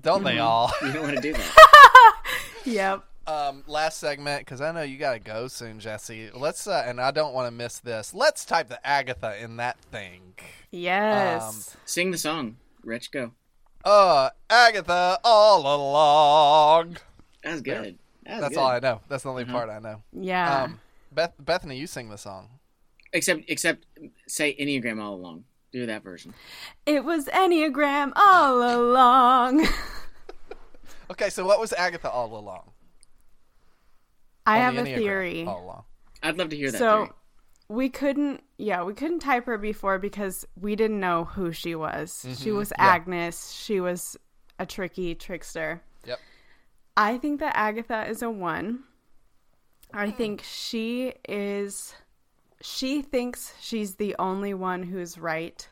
Don't 0.01 0.23
they 0.23 0.39
all? 0.39 0.71
you 0.81 0.91
don't 0.91 1.03
want 1.03 1.15
to 1.15 1.21
do 1.21 1.33
that. 1.33 2.19
Yep. 2.65 3.03
um, 3.27 3.63
last 3.67 3.97
segment 3.99 4.41
because 4.41 4.61
I 4.61 4.71
know 4.71 4.83
you 4.83 4.97
got 4.97 5.13
to 5.13 5.19
go 5.19 5.47
soon, 5.49 5.79
Jesse. 5.81 6.29
Let's 6.33 6.65
uh, 6.65 6.83
and 6.87 7.01
I 7.01 7.11
don't 7.11 7.33
want 7.33 7.47
to 7.47 7.51
miss 7.51 7.79
this. 7.79 8.13
Let's 8.13 8.45
type 8.45 8.69
the 8.69 8.85
Agatha 8.87 9.37
in 9.43 9.57
that 9.57 9.77
thing. 9.91 10.33
Yes. 10.71 11.43
Um, 11.75 11.79
Sing 11.85 12.11
the 12.11 12.17
song, 12.17 12.55
Rich. 12.83 13.11
Go. 13.11 13.31
Uh, 13.83 14.29
Agatha 14.49 15.19
all 15.25 15.59
along. 15.61 16.97
That's 17.43 17.55
was 17.55 17.61
good. 17.61 17.97
That 18.25 18.39
That's 18.39 18.49
good. 18.55 18.57
all 18.57 18.67
I 18.69 18.79
know. 18.79 19.01
That's 19.09 19.23
the 19.23 19.29
only 19.29 19.43
Mhm. 19.43 19.51
part 19.51 19.69
I 19.69 19.79
know. 19.79 20.01
yeah. 20.13 20.63
Um, 20.63 20.79
Beth, 21.11 21.33
Bethany, 21.37 21.77
you 21.77 21.85
sing 21.85 22.09
the 22.09 22.17
song. 22.17 22.47
Except 23.11 23.41
except 23.49 23.85
say 24.27 24.55
Enneagram 24.55 25.01
all 25.01 25.15
along. 25.15 25.43
Do 25.73 25.85
that 25.87 26.03
version. 26.03 26.33
it 26.85 27.03
was 27.03 27.25
Enneagram 27.25 28.13
all 28.15 28.61
along. 28.77 29.67
Okay, 31.11 31.29
so 31.29 31.45
what 31.45 31.59
was 31.59 31.73
Agatha 31.73 32.09
all 32.09 32.35
along? 32.39 32.71
I 34.47 34.55
On 34.57 34.61
have 34.75 34.85
the 34.85 34.93
a 34.93 34.97
theory. 34.97 35.45
All 35.45 35.63
along. 35.63 35.83
I'd 36.23 36.37
love 36.37 36.49
to 36.49 36.55
hear 36.55 36.71
that. 36.71 36.77
So 36.77 36.97
theory. 37.05 37.09
we 37.67 37.89
couldn't, 37.89 38.41
yeah, 38.57 38.83
we 38.83 38.93
couldn't 38.93 39.19
type 39.19 39.45
her 39.45 39.57
before 39.57 39.99
because 39.99 40.45
we 40.59 40.75
didn't 40.75 40.99
know 40.99 41.25
who 41.25 41.51
she 41.51 41.75
was. 41.75 42.21
She 42.39 42.49
Mhm. 42.49 42.55
was 42.55 42.71
Yeah. 42.79 42.85
Agnes. 42.85 43.51
She 43.51 43.79
was 43.79 44.17
a 44.57 44.65
tricky 44.65 45.13
trickster. 45.13 45.83
Yep. 46.05 46.19
I 46.97 47.17
think 47.17 47.41
that 47.41 47.55
Agatha 47.55 48.07
is 48.07 48.21
a 48.23 48.29
one. 48.31 48.85
I 49.93 50.09
think 50.09 50.41
she 50.43 51.13
is. 51.27 51.93
She 52.65 53.01
thinks 53.01 53.53
she's 53.59 53.95
the 53.95 54.15
only 54.17 54.53
one 54.53 54.83
who's 54.83 55.17
right. 55.17 55.67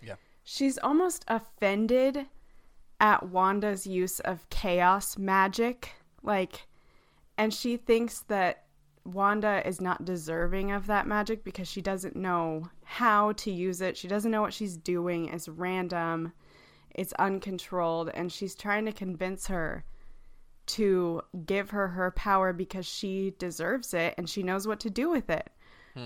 Yeah. 0.00 0.14
She's 0.44 0.78
almost 0.78 1.24
offended 1.26 2.26
at 3.00 3.28
Wanda's 3.28 3.84
use 3.84 4.20
of 4.20 4.48
chaos 4.48 5.18
magic. 5.18 5.94
Like, 6.22 6.68
and 7.36 7.52
she 7.52 7.76
thinks 7.76 8.20
that 8.28 8.66
Wanda 9.04 9.60
is 9.66 9.80
not 9.80 10.04
deserving 10.04 10.70
of 10.70 10.86
that 10.86 11.08
magic 11.08 11.42
because 11.42 11.66
she 11.66 11.82
doesn't 11.82 12.14
know 12.14 12.70
how 12.84 13.32
to 13.32 13.50
use 13.50 13.80
it. 13.80 13.96
She 13.96 14.06
doesn't 14.06 14.30
know 14.30 14.42
what 14.42 14.54
she's 14.54 14.76
doing. 14.76 15.26
It's 15.26 15.48
random, 15.48 16.32
it's 16.94 17.12
uncontrolled, 17.14 18.10
and 18.14 18.30
she's 18.30 18.54
trying 18.54 18.84
to 18.84 18.92
convince 18.92 19.48
her 19.48 19.84
to 20.66 21.22
give 21.44 21.70
her 21.70 21.88
her 21.88 22.12
power 22.12 22.52
because 22.52 22.86
she 22.86 23.34
deserves 23.36 23.94
it 23.94 24.14
and 24.16 24.30
she 24.30 24.44
knows 24.44 24.68
what 24.68 24.78
to 24.78 24.90
do 24.90 25.10
with 25.10 25.28
it. 25.28 25.50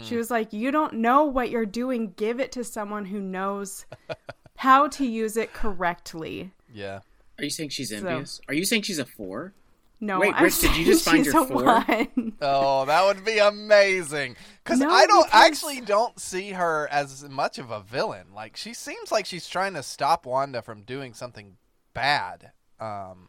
She 0.02 0.16
was 0.16 0.30
like, 0.30 0.52
You 0.52 0.70
don't 0.70 0.94
know 0.94 1.24
what 1.24 1.50
you're 1.50 1.66
doing. 1.66 2.12
Give 2.16 2.38
it 2.40 2.52
to 2.52 2.64
someone 2.64 3.04
who 3.06 3.20
knows 3.20 3.86
how 4.56 4.88
to 4.88 5.06
use 5.06 5.36
it 5.36 5.52
correctly. 5.52 6.52
Yeah. 6.72 7.00
Are 7.38 7.44
you 7.44 7.50
saying 7.50 7.70
she's 7.70 7.90
So- 7.90 7.96
envious? 7.96 8.40
Are 8.48 8.54
you 8.54 8.64
saying 8.64 8.82
she's 8.82 8.98
a 8.98 9.06
four? 9.06 9.54
No, 10.02 10.18
Wait, 10.18 10.32
I'm 10.34 10.44
Rich, 10.44 10.60
did 10.60 10.74
you 10.78 10.86
just 10.86 11.04
find 11.04 11.26
your 11.26 11.42
a 11.42 11.46
four? 11.46 11.62
one. 11.64 12.32
Oh, 12.40 12.86
that 12.86 13.04
would 13.04 13.22
be 13.22 13.36
amazing. 13.36 14.34
Because 14.64 14.78
No, 14.78 14.88
I 14.90 15.04
don't 15.06 15.26
because- 15.26 15.44
actually 15.46 15.80
don't 15.82 16.18
see 16.18 16.52
her 16.52 16.88
as 16.90 17.28
much 17.28 17.58
of 17.58 17.70
a 17.70 17.80
villain. 17.82 18.28
Like 18.34 18.56
she 18.56 18.72
seems 18.72 19.12
like 19.12 19.26
she's 19.26 19.46
trying 19.46 19.74
to 19.74 19.82
stop 19.82 20.24
Wanda 20.24 20.62
from 20.62 20.82
doing 20.82 21.12
something 21.12 21.56
bad. 21.92 22.52
Um, 22.80 23.28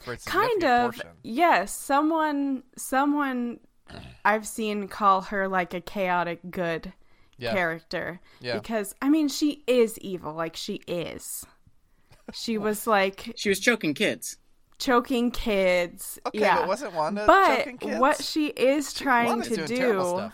for 0.00 0.14
a 0.14 0.16
kind 0.18 0.64
of 0.64 0.92
portion. 0.94 1.10
yes 1.24 1.74
someone 1.74 2.62
someone 2.76 3.58
i've 4.24 4.46
seen 4.46 4.88
call 4.88 5.22
her 5.22 5.48
like 5.48 5.72
a 5.74 5.80
chaotic 5.80 6.40
good 6.50 6.92
Yeah. 7.38 7.52
character 7.52 8.20
Yeah. 8.40 8.54
because 8.58 8.94
i 9.02 9.08
mean 9.08 9.28
she 9.28 9.62
is 9.66 9.98
evil 10.00 10.32
like 10.34 10.56
she 10.56 10.80
is 10.86 11.44
she 12.32 12.58
was 12.58 12.86
like 12.86 13.32
She 13.36 13.48
was 13.48 13.60
choking 13.60 13.94
kids. 13.94 14.36
choking 14.78 15.30
kids 15.30 16.18
Okay, 16.26 16.40
yeah 16.40 16.58
but 16.60 16.68
wasn't 16.68 16.94
Wanda 16.94 17.24
but 17.26 17.58
choking 17.58 17.78
kids? 17.78 18.00
what 18.00 18.22
she 18.22 18.46
is 18.48 18.92
trying 18.92 19.28
Wanda's 19.28 19.48
to 19.48 19.66
doing 19.66 19.80
do 19.80 20.00
stuff. 20.00 20.32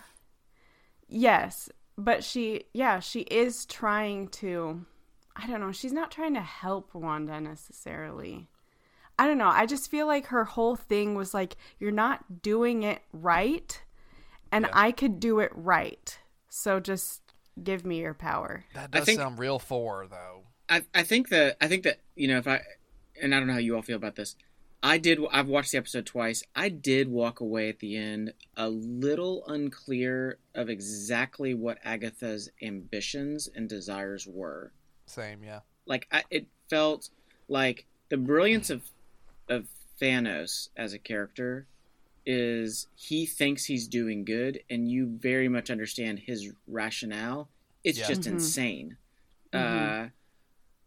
yes 1.07 1.69
but 1.97 2.23
she 2.23 2.63
yeah 2.73 2.99
she 2.99 3.21
is 3.21 3.65
trying 3.65 4.27
to 4.29 4.85
i 5.35 5.47
don't 5.47 5.61
know 5.61 5.71
she's 5.71 5.93
not 5.93 6.11
trying 6.11 6.33
to 6.33 6.41
help 6.41 6.93
wanda 6.93 7.39
necessarily 7.39 8.47
i 9.19 9.25
don't 9.27 9.37
know 9.37 9.47
i 9.49 9.65
just 9.65 9.89
feel 9.89 10.07
like 10.07 10.27
her 10.27 10.43
whole 10.43 10.75
thing 10.75 11.15
was 11.15 11.33
like 11.33 11.55
you're 11.79 11.91
not 11.91 12.41
doing 12.41 12.83
it 12.83 13.01
right 13.13 13.81
and 14.51 14.65
Yeah. 14.65 14.71
i 14.73 14.91
could 14.91 15.19
do 15.19 15.39
it 15.39 15.51
right 15.53 16.17
so 16.49 16.79
just 16.79 17.21
give 17.63 17.85
me 17.85 17.99
your 17.99 18.13
power 18.13 18.65
That 18.73 18.91
does 18.91 19.05
think- 19.05 19.19
sound 19.19 19.39
real 19.39 19.59
for 19.59 20.07
though. 20.09 20.43
I 20.67 20.83
I 20.95 21.03
think 21.03 21.29
that 21.29 21.57
I 21.61 21.67
think 21.67 21.83
that 21.83 21.99
you 22.15 22.27
know 22.27 22.37
if 22.37 22.47
I 22.47 22.61
and 23.21 23.35
I 23.35 23.37
don't 23.39 23.45
know 23.47 23.53
how 23.53 23.59
you 23.59 23.75
all 23.75 23.81
feel 23.83 23.97
about 23.97 24.15
this. 24.15 24.35
I 24.81 24.97
did. 24.97 25.19
I've 25.31 25.47
watched 25.47 25.71
the 25.71 25.77
episode 25.77 26.05
twice. 26.07 26.43
I 26.55 26.69
did 26.69 27.07
walk 27.07 27.39
away 27.39 27.69
at 27.69 27.79
the 27.79 27.95
end 27.97 28.33
a 28.57 28.67
little 28.69 29.43
unclear 29.47 30.37
of 30.55 30.69
exactly 30.69 31.53
what 31.53 31.77
Agatha's 31.83 32.49
ambitions 32.63 33.47
and 33.55 33.69
desires 33.69 34.27
were. 34.27 34.71
Same, 35.05 35.43
yeah. 35.43 35.59
Like 35.85 36.07
I, 36.11 36.23
it 36.31 36.47
felt 36.69 37.09
like 37.47 37.85
the 38.09 38.17
brilliance 38.17 38.69
of 38.69 38.81
of 39.49 39.67
Thanos 40.01 40.69
as 40.75 40.93
a 40.93 40.99
character 40.99 41.67
is 42.25 42.87
he 42.95 43.25
thinks 43.25 43.65
he's 43.65 43.87
doing 43.87 44.25
good, 44.25 44.59
and 44.69 44.89
you 44.89 45.05
very 45.05 45.47
much 45.47 45.69
understand 45.69 46.19
his 46.19 46.51
rationale. 46.67 47.49
It's 47.83 47.99
Yeah. 47.99 48.07
just 48.07 48.21
Mhm. 48.23 48.31
insane. 48.31 48.97
Mhm. 49.53 50.05
Uh, 50.07 50.09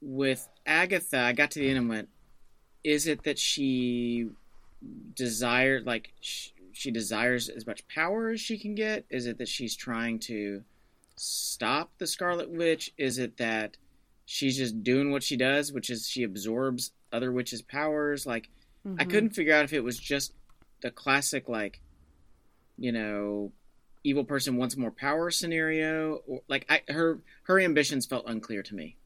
with 0.01 0.49
Agatha, 0.67 1.19
I 1.19 1.33
got 1.33 1.51
to 1.53 1.61
the 1.61 1.69
end 1.69 1.79
and 1.79 1.89
went, 1.89 2.09
"Is 2.83 3.07
it 3.07 3.23
that 3.23 3.39
she 3.39 4.29
desired 5.15 5.87
like 5.87 6.13
sh- 6.21 6.51
she 6.73 6.91
desires 6.91 7.49
as 7.49 7.67
much 7.67 7.87
power 7.89 8.31
as 8.31 8.41
she 8.41 8.59
can 8.59 8.75
get? 8.75 9.05
Is 9.11 9.27
it 9.27 9.39
that 9.39 9.49
she's 9.49 9.75
trying 9.75 10.19
to 10.21 10.65
stop 11.17 11.97
the 11.99 12.07
Scarlet 12.07 12.51
Witch? 12.51 12.93
Is 12.97 13.19
it 13.19 13.37
that 13.39 13.77
she's 14.29 14.59
just 14.59 14.85
doing 14.85 15.13
what 15.13 15.25
she 15.25 15.37
does, 15.37 15.73
which 15.73 15.91
is 15.91 16.09
she 16.09 16.25
absorbs 16.25 16.93
other 17.13 17.33
witches' 17.33 17.63
powers? 17.63 18.27
Like 18.27 18.51
I 18.99 19.05
Mhm. 19.05 19.07
couldn't 19.07 19.31
figure 19.33 19.55
out 19.55 19.65
if 19.65 19.73
it 19.75 19.85
was 19.85 19.99
just 19.99 20.35
the 20.83 20.91
classic 20.93 21.49
like 21.49 21.81
you 22.77 22.93
know 22.93 23.53
evil 24.05 24.25
person 24.25 24.57
wants 24.57 24.77
more 24.77 24.93
power 24.93 25.31
scenario 25.31 26.17
or 26.27 26.43
like 26.49 26.67
I 26.69 26.83
her 26.93 27.23
her 27.45 27.61
ambitions 27.61 28.07
felt 28.07 28.27
unclear 28.29 28.63
to 28.65 28.75
me. 28.75 28.99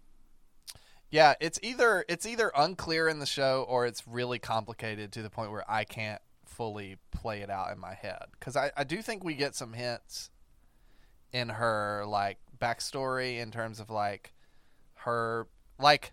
Yeah, 1.11 1.35
it's 1.41 1.59
either 1.63 2.05
it's 2.09 2.25
either 2.27 2.51
unclear 2.57 3.09
in 3.09 3.19
the 3.19 3.27
show 3.27 3.65
or 3.69 3.87
it's 3.87 4.07
really 4.09 4.39
complicated 4.39 5.13
to 5.13 5.23
the 5.23 5.31
point 5.31 5.51
where 5.51 5.71
I 5.71 5.85
can't 5.85 6.23
fully 6.47 6.97
play 7.11 7.41
it 7.43 7.51
out 7.51 7.71
in 7.73 7.79
my 7.79 7.95
head. 7.95 8.25
Because 8.33 8.57
I, 8.57 8.73
I 8.77 8.85
do 8.85 9.03
think 9.03 9.23
we 9.23 9.35
get 9.35 9.55
some 9.55 9.75
hints 9.75 10.31
in 11.33 11.49
her 11.51 12.05
like 12.07 12.39
backstory 12.59 13.39
in 13.39 13.51
terms 13.51 13.81
of 13.81 13.91
like 13.91 14.32
her 15.05 15.47
like 15.79 16.13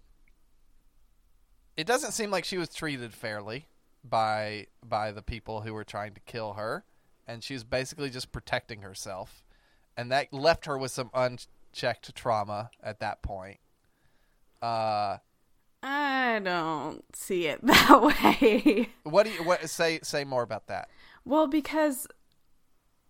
it 1.78 1.88
doesn't 1.88 2.12
seem 2.12 2.30
like 2.30 2.44
she 2.44 2.58
was 2.58 2.70
treated 2.70 3.14
fairly 3.14 3.68
by 4.04 4.68
by 4.84 5.12
the 5.12 5.22
people 5.22 5.62
who 5.62 5.74
were 5.74 5.84
trying 5.84 6.14
to 6.14 6.20
kill 6.22 6.54
her. 6.54 6.84
And 7.28 7.44
she 7.44 7.54
was 7.54 7.64
basically 7.64 8.10
just 8.10 8.32
protecting 8.32 8.82
herself. 8.82 9.44
And 9.96 10.12
that 10.12 10.34
left 10.34 10.66
her 10.66 10.78
with 10.78 10.92
some 10.92 11.12
unchecked 11.14 12.16
trauma 12.16 12.72
at 12.84 13.00
that 13.00 13.22
point. 13.22 13.60
Uh 14.62 15.18
i 15.82 16.42
don't 16.44 17.04
see 17.16 17.48
it 17.48 17.62
that 17.66 18.02
way. 18.02 18.90
What 19.04 19.26
do 19.26 19.32
you 19.32 19.44
what 19.44 19.70
say 19.70 20.00
say 20.04 20.24
more 20.26 20.44
about 20.44 20.68
that? 20.68 20.90
Well, 21.24 21.48
because 21.48 22.08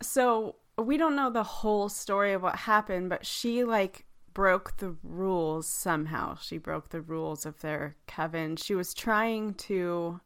so 0.02 0.58
we 0.78 0.98
don't 0.98 1.16
know 1.16 1.30
the 1.30 1.44
whole 1.44 1.90
story 1.90 2.34
of 2.34 2.44
what 2.44 2.56
happened, 2.56 3.10
but 3.10 3.26
she 3.26 3.64
like 3.64 4.06
broke 4.34 4.78
the 4.78 4.96
rules 5.04 5.72
somehow. 5.72 6.38
She 6.42 6.58
broke 6.58 6.90
the 6.90 7.02
rules 7.02 7.46
of 7.46 7.60
their 7.62 7.96
coven. 8.08 8.56
She 8.56 8.76
was 8.76 8.94
trying 8.94 9.54
to 9.56 10.20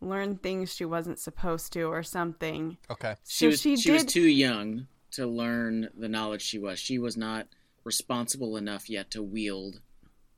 learn 0.00 0.36
things 0.36 0.74
she 0.74 0.84
wasn't 0.84 1.18
supposed 1.18 1.72
to 1.72 1.82
or 1.84 2.02
something. 2.02 2.78
okay 2.90 3.16
She 3.26 3.44
So 3.44 3.48
was 3.48 3.60
she 3.60 3.76
she 3.76 3.90
was 3.90 4.04
too 4.04 4.28
young 4.28 4.86
to 5.12 5.26
learn 5.26 5.88
the 5.96 6.08
knowledge 6.08 6.42
she 6.42 6.58
was. 6.58 6.78
She 6.78 6.98
was 6.98 7.16
not 7.16 7.46
responsible 7.84 8.56
enough 8.56 8.88
yet 8.90 9.10
to 9.12 9.22
wield 9.22 9.80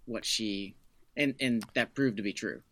what 0.07 0.25
she 0.25 0.77
and 1.17 1.35
and 1.41 1.65
that 1.75 1.95
proved 1.95 2.17
to 2.17 2.23
be 2.23 2.33
true. 2.33 2.63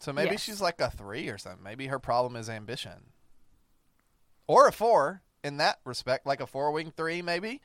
so 0.00 0.12
maybe 0.12 0.32
Yes. 0.32 0.40
she's 0.42 0.60
like 0.60 0.80
a 0.80 0.90
three 0.90 1.28
or 1.28 1.38
something 1.38 1.62
maybe 1.62 1.86
her 1.86 1.98
problem 1.98 2.34
is 2.36 2.48
ambition 2.50 3.12
or 4.46 4.66
a 4.66 4.72
four 4.72 5.22
in 5.44 5.58
that 5.58 5.78
respect 5.84 6.26
like 6.26 6.40
a 6.40 6.46
four 6.46 6.72
wing 6.72 6.92
three 6.96 7.22
maybe 7.22 7.60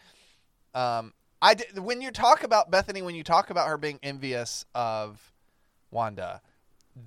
um 0.75 1.13
i 1.41 1.53
did, 1.53 1.77
when 1.79 2.01
you 2.01 2.11
talk 2.11 2.43
about 2.43 2.71
bethany 2.71 3.01
when 3.01 3.15
you 3.15 3.23
talk 3.23 3.49
about 3.49 3.67
her 3.67 3.77
being 3.77 3.99
envious 4.03 4.65
of 4.75 5.31
wanda 5.91 6.41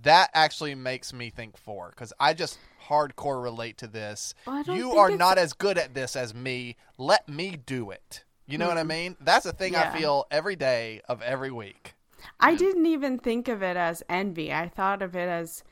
that 0.03 0.31
actually 0.35 0.75
makes 0.75 1.13
me 1.13 1.31
think 1.31 1.57
four 1.57 1.91
because 1.91 2.13
I 2.21 2.35
just 2.35 2.59
hardcore 2.87 3.43
relate 3.43 3.79
to 3.79 3.87
this. 3.87 4.35
Well, 4.47 4.57
I 4.57 4.63
don't 4.63 4.77
you 4.77 4.93
are 4.93 5.09
it's- 5.09 5.19
not 5.19 5.39
as 5.39 5.53
good 5.53 5.79
at 5.79 5.95
this 5.95 6.17
as 6.17 6.35
me. 6.35 6.77
Let 6.99 7.29
me 7.29 7.57
do 7.65 7.91
it. 7.91 8.25
You 8.47 8.59
know 8.59 8.67
what 8.67 8.79
I 8.79 8.81
mm-hmm. 8.81 8.89
mean? 8.89 9.17
That's 9.21 9.47
a 9.47 9.53
thing 9.53 9.77
I 9.77 9.97
feel 9.97 10.27
every 10.31 10.57
day 10.57 11.03
of 11.09 11.23
every 11.23 11.53
week. 11.53 11.95
I 12.41 12.57
didn't 12.57 12.87
even 12.87 13.19
think 13.19 13.47
of 13.47 13.63
it 13.63 13.77
as 13.77 14.03
envy. 14.09 14.53
I 14.53 14.69
thought 14.69 15.03
of 15.03 15.15
it 15.15 15.29
as 15.29 15.63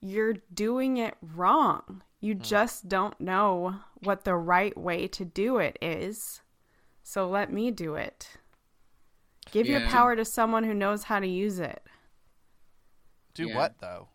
you're 0.00 0.36
doing 0.52 0.96
it 0.96 1.14
wrong. 1.20 2.02
You 2.20 2.34
mm. 2.34 2.42
just 2.42 2.88
don't 2.88 3.20
know 3.20 3.76
what 4.02 4.24
the 4.24 4.34
right 4.34 4.76
way 4.76 5.08
to 5.08 5.26
do 5.26 5.58
it 5.58 5.76
is. 5.82 6.40
So 7.02 7.28
let 7.28 7.52
me 7.52 7.70
do 7.70 7.94
it. 7.94 8.30
Give 9.50 9.66
your 9.66 9.86
power 9.88 10.16
to 10.16 10.24
someone 10.24 10.64
who 10.64 10.74
knows 10.74 11.04
how 11.04 11.18
to 11.20 11.26
use 11.26 11.58
it. 11.58 11.82
Do 13.34 13.48
Yeah. 13.48 13.56
what 13.56 13.78
though? 13.80 14.08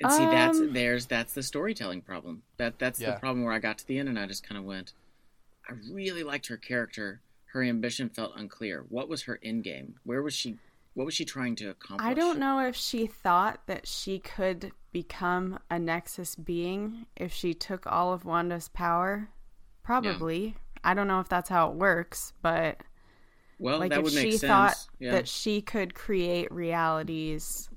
And 0.00 0.12
see, 0.12 0.26
that's 0.26 0.58
Um, 0.58 0.72
there's 0.72 1.06
that's 1.06 1.34
the 1.34 1.42
storytelling 1.42 2.02
problem. 2.02 2.42
That 2.56 2.78
that's 2.78 3.00
Yeah. 3.00 3.12
the 3.14 3.20
problem 3.20 3.44
where 3.44 3.54
I 3.54 3.58
got 3.58 3.78
to 3.78 3.86
the 3.86 3.98
end 3.98 4.08
and 4.08 4.18
I 4.18 4.26
just 4.26 4.42
kind 4.46 4.58
of 4.58 4.64
went. 4.64 4.92
I 5.68 5.72
really 5.90 6.22
liked 6.22 6.48
her 6.48 6.56
character. 6.56 7.20
Her 7.46 7.62
ambition 7.62 8.08
felt 8.10 8.32
unclear. 8.36 8.84
What 8.88 9.08
was 9.08 9.22
her 9.22 9.38
end 9.42 9.64
game? 9.64 9.98
Where 10.04 10.22
was 10.22 10.34
she? 10.34 10.58
What 10.94 11.06
was 11.06 11.14
she 11.14 11.24
trying 11.24 11.56
to 11.56 11.70
accomplish? 11.70 12.06
I 12.06 12.14
don't 12.14 12.38
know 12.38 12.60
if 12.60 12.76
she 12.76 13.06
thought 13.06 13.66
that 13.66 13.86
she 13.86 14.18
could 14.18 14.72
become 14.92 15.58
a 15.70 15.78
Nexus 15.78 16.36
being 16.36 17.06
if 17.16 17.32
she 17.32 17.54
took 17.54 17.86
all 17.86 18.12
of 18.12 18.24
Wanda's 18.24 18.68
power. 18.68 19.30
Probably. 19.84 20.56
I 20.82 20.94
don't 20.94 21.06
know 21.08 21.20
if 21.20 21.28
that's 21.28 21.48
how 21.48 21.70
it 21.70 21.76
works, 21.76 22.32
but 22.42 22.78
Well, 23.58 23.78
like 23.78 23.90
that 23.90 24.00
if 24.00 24.04
would 24.04 24.14
make 24.14 24.24
she 24.24 24.36
sense. 24.38 24.50
thought 24.50 24.86
yeah. 24.98 25.12
that 25.12 25.28
she 25.28 25.62
could 25.62 25.94
create 25.94 26.50
realities 26.52 27.70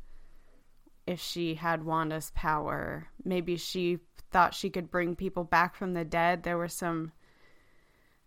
if 1.05 1.19
she 1.21 1.55
had 1.55 1.83
Wanda's 1.85 2.31
power. 2.35 3.07
Maybe 3.23 3.55
she 3.55 3.99
thought 4.31 4.53
she 4.55 4.69
could 4.69 4.89
bring 4.91 5.15
people 5.15 5.43
back 5.45 5.75
from 5.75 5.93
the 5.93 6.03
dead. 6.03 6.43
There 6.43 6.57
were 6.57 6.67
some 6.67 7.11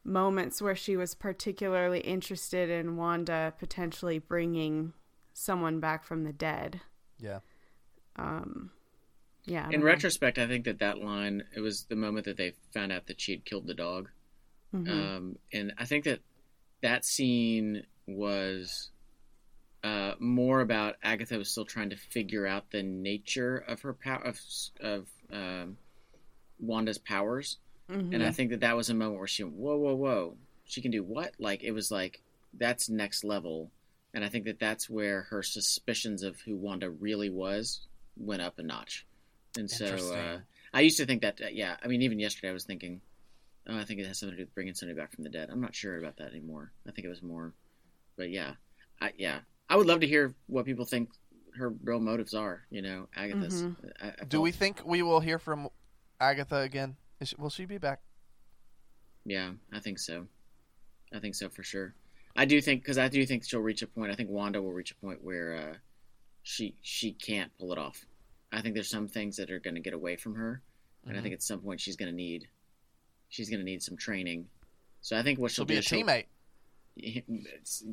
moments 0.02 0.62
where 0.62 0.74
she 0.76 0.96
was 0.96 1.14
particularly 1.14 2.00
interested 2.00 2.70
in 2.70 2.96
Wanda 2.96 3.52
potentially 3.58 4.18
bringing 4.18 4.94
someone 5.34 5.78
back 5.80 6.04
from 6.04 6.24
the 6.24 6.32
dead. 6.32 6.80
Yeah. 7.18 7.40
Um 8.16 8.70
yeah. 9.51 9.68
In 9.70 9.80
know. 9.80 9.86
retrospect, 9.86 10.38
I 10.38 10.46
think 10.46 10.64
that 10.66 10.78
that 10.78 10.98
line 10.98 11.42
it 11.55 11.61
was 11.61 11.84
the 11.84 11.96
moment 11.96 12.24
that 12.26 12.36
they 12.36 12.53
found 12.72 12.92
out 12.92 13.07
that 13.09 13.20
she 13.20 13.32
had 13.32 13.44
killed 13.44 13.66
the 13.66 13.74
dog, 13.74 14.09
Mhm. 14.74 14.88
um, 14.88 15.38
and 15.53 15.72
I 15.78 15.84
think 15.84 16.05
that 16.05 16.20
that 16.82 17.05
scene 17.05 17.84
was 18.07 18.90
uh, 19.82 20.14
more 20.18 20.61
about 20.61 20.96
Agatha 21.03 21.38
was 21.38 21.51
still 21.51 21.64
trying 21.64 21.88
to 21.90 21.96
figure 21.96 22.46
out 22.46 22.70
the 22.70 22.82
nature 22.82 23.57
of 23.57 23.80
her 23.82 23.94
power 23.94 24.22
of 24.22 24.38
of 24.80 25.09
um, 25.32 25.78
Wanda's 26.59 26.98
powers, 26.98 27.59
Mhm. 27.88 28.14
and 28.14 28.22
I 28.22 28.30
think 28.30 28.51
that 28.51 28.61
that 28.61 28.76
was 28.76 28.90
a 28.90 28.94
moment 28.94 29.18
where 29.18 29.26
she 29.26 29.42
went, 29.42 29.57
whoa 29.57 29.76
whoa 29.78 29.94
whoa 29.94 30.36
she 30.64 30.80
can 30.82 30.90
do 30.90 31.03
what 31.03 31.34
like 31.40 31.62
it 31.64 31.72
was 31.72 31.90
like 31.90 32.22
that's 32.55 32.88
next 32.88 33.24
level, 33.24 33.70
and 34.14 34.22
I 34.24 34.28
think 34.28 34.44
that 34.44 34.59
that's 34.59 34.88
where 34.90 35.22
her 35.22 35.42
suspicions 35.42 36.22
of 36.22 36.40
who 36.42 36.57
Wanda 36.57 36.90
really 36.90 37.30
was 37.30 37.86
went 38.16 38.42
up 38.42 38.59
a 38.59 38.62
notch. 38.62 39.07
And 39.57 39.70
so 39.70 39.86
uh, 39.86 40.38
I 40.72 40.80
used 40.80 40.98
to 40.98 41.07
think 41.07 41.22
that, 41.22 41.40
uh, 41.42 41.48
yeah. 41.53 41.76
I 41.82 41.88
mean, 41.88 42.03
even 42.03 42.18
yesterday 42.18 42.51
I 42.51 42.53
was 42.53 42.64
thinking, 42.64 43.01
oh, 43.68 43.78
I 43.78 43.84
think 43.84 44.01
it 44.01 44.07
has 44.07 44.18
something 44.18 44.36
to 44.36 44.42
do 44.42 44.46
with 44.46 44.55
bringing 44.55 44.74
somebody 44.74 44.98
back 44.98 45.12
from 45.12 45.24
the 45.24 45.30
dead. 45.30 45.48
I'm 45.51 45.61
not 45.61 45.74
sure 45.74 45.98
about 45.98 46.16
that 46.18 46.30
anymore. 46.30 46.72
I 46.86 46.92
think 46.92 47.07
it 47.07 47.11
was 47.11 47.22
more, 47.22 47.53
but 48.16 48.30
yeah, 48.30 48.53
I, 49.01 49.12
yeah. 49.18 49.40
I 49.68 49.76
would 49.76 49.86
love 49.86 50.01
to 50.01 50.07
hear 50.07 50.34
what 50.46 50.64
people 50.64 50.84
think 50.84 51.11
her 51.57 51.70
real 51.84 52.01
motives 52.01 52.34
are. 52.34 52.62
You 52.70 52.82
know, 52.82 53.09
Agatha's. 53.16 53.64
I, 54.03 54.09
I 54.09 54.24
Do 54.28 54.40
we 54.40 54.53
think 54.53 54.82
we 54.84 55.03
will 55.03 55.20
hear 55.20 55.38
from 55.38 55.68
Agatha 56.20 56.59
again? 56.59 56.96
Is 57.20 57.28
she, 57.28 57.36
will 57.38 57.51
she 57.51 57.64
be 57.66 57.78
back? 57.78 58.01
Yeah, 59.24 59.51
I 59.72 59.80
think 59.80 59.98
so. 59.98 60.26
I 61.12 61.18
think 61.18 61.34
so 61.34 61.48
for 61.48 61.62
sure. 61.62 61.94
I 62.36 62.44
do 62.44 62.61
think 62.61 62.82
because 62.82 62.98
I 62.98 63.09
do 63.09 63.24
think 63.26 63.44
she'll 63.44 63.61
reach 63.61 63.82
a 63.82 63.86
point. 63.86 64.12
I 64.12 64.14
think 64.14 64.30
Wanda 64.30 64.62
will 64.62 64.72
reach 64.72 64.92
a 64.92 64.94
point 64.94 65.22
where 65.22 65.55
uh, 65.57 65.76
she 66.42 66.74
she 66.82 67.12
can't 67.12 67.51
pull 67.59 67.72
it 67.72 67.78
off. 67.78 68.07
I 68.53 68.61
think 68.61 68.74
there's 68.74 68.90
some 68.90 69.07
things 69.09 69.36
that 69.36 69.51
are 69.51 69.61
going 69.61 69.74
to 69.76 69.80
get 69.80 69.94
away 69.94 70.16
from 70.16 70.34
her, 70.34 70.62
and 71.05 71.12
Mm-hmm. 71.12 71.18
I 71.18 71.22
think 71.22 71.34
at 71.34 71.42
some 71.42 71.61
point 71.61 71.80
she's 71.80 71.96
going 71.96 72.11
to 72.11 72.14
need 72.16 72.48
she's 73.28 73.48
going 73.48 73.61
to 73.61 73.64
need 73.64 73.82
some 73.82 73.96
training. 73.96 74.46
So 75.03 75.16
I 75.16 75.22
think 75.22 75.38
what 75.38 75.51
She'll 75.51 75.64
she'll, 75.64 75.66
be 75.66 75.74
do 75.74 75.78
a 75.78 75.80
is 75.80 75.84
she'll- 75.86 76.03
teammate. 76.05 76.26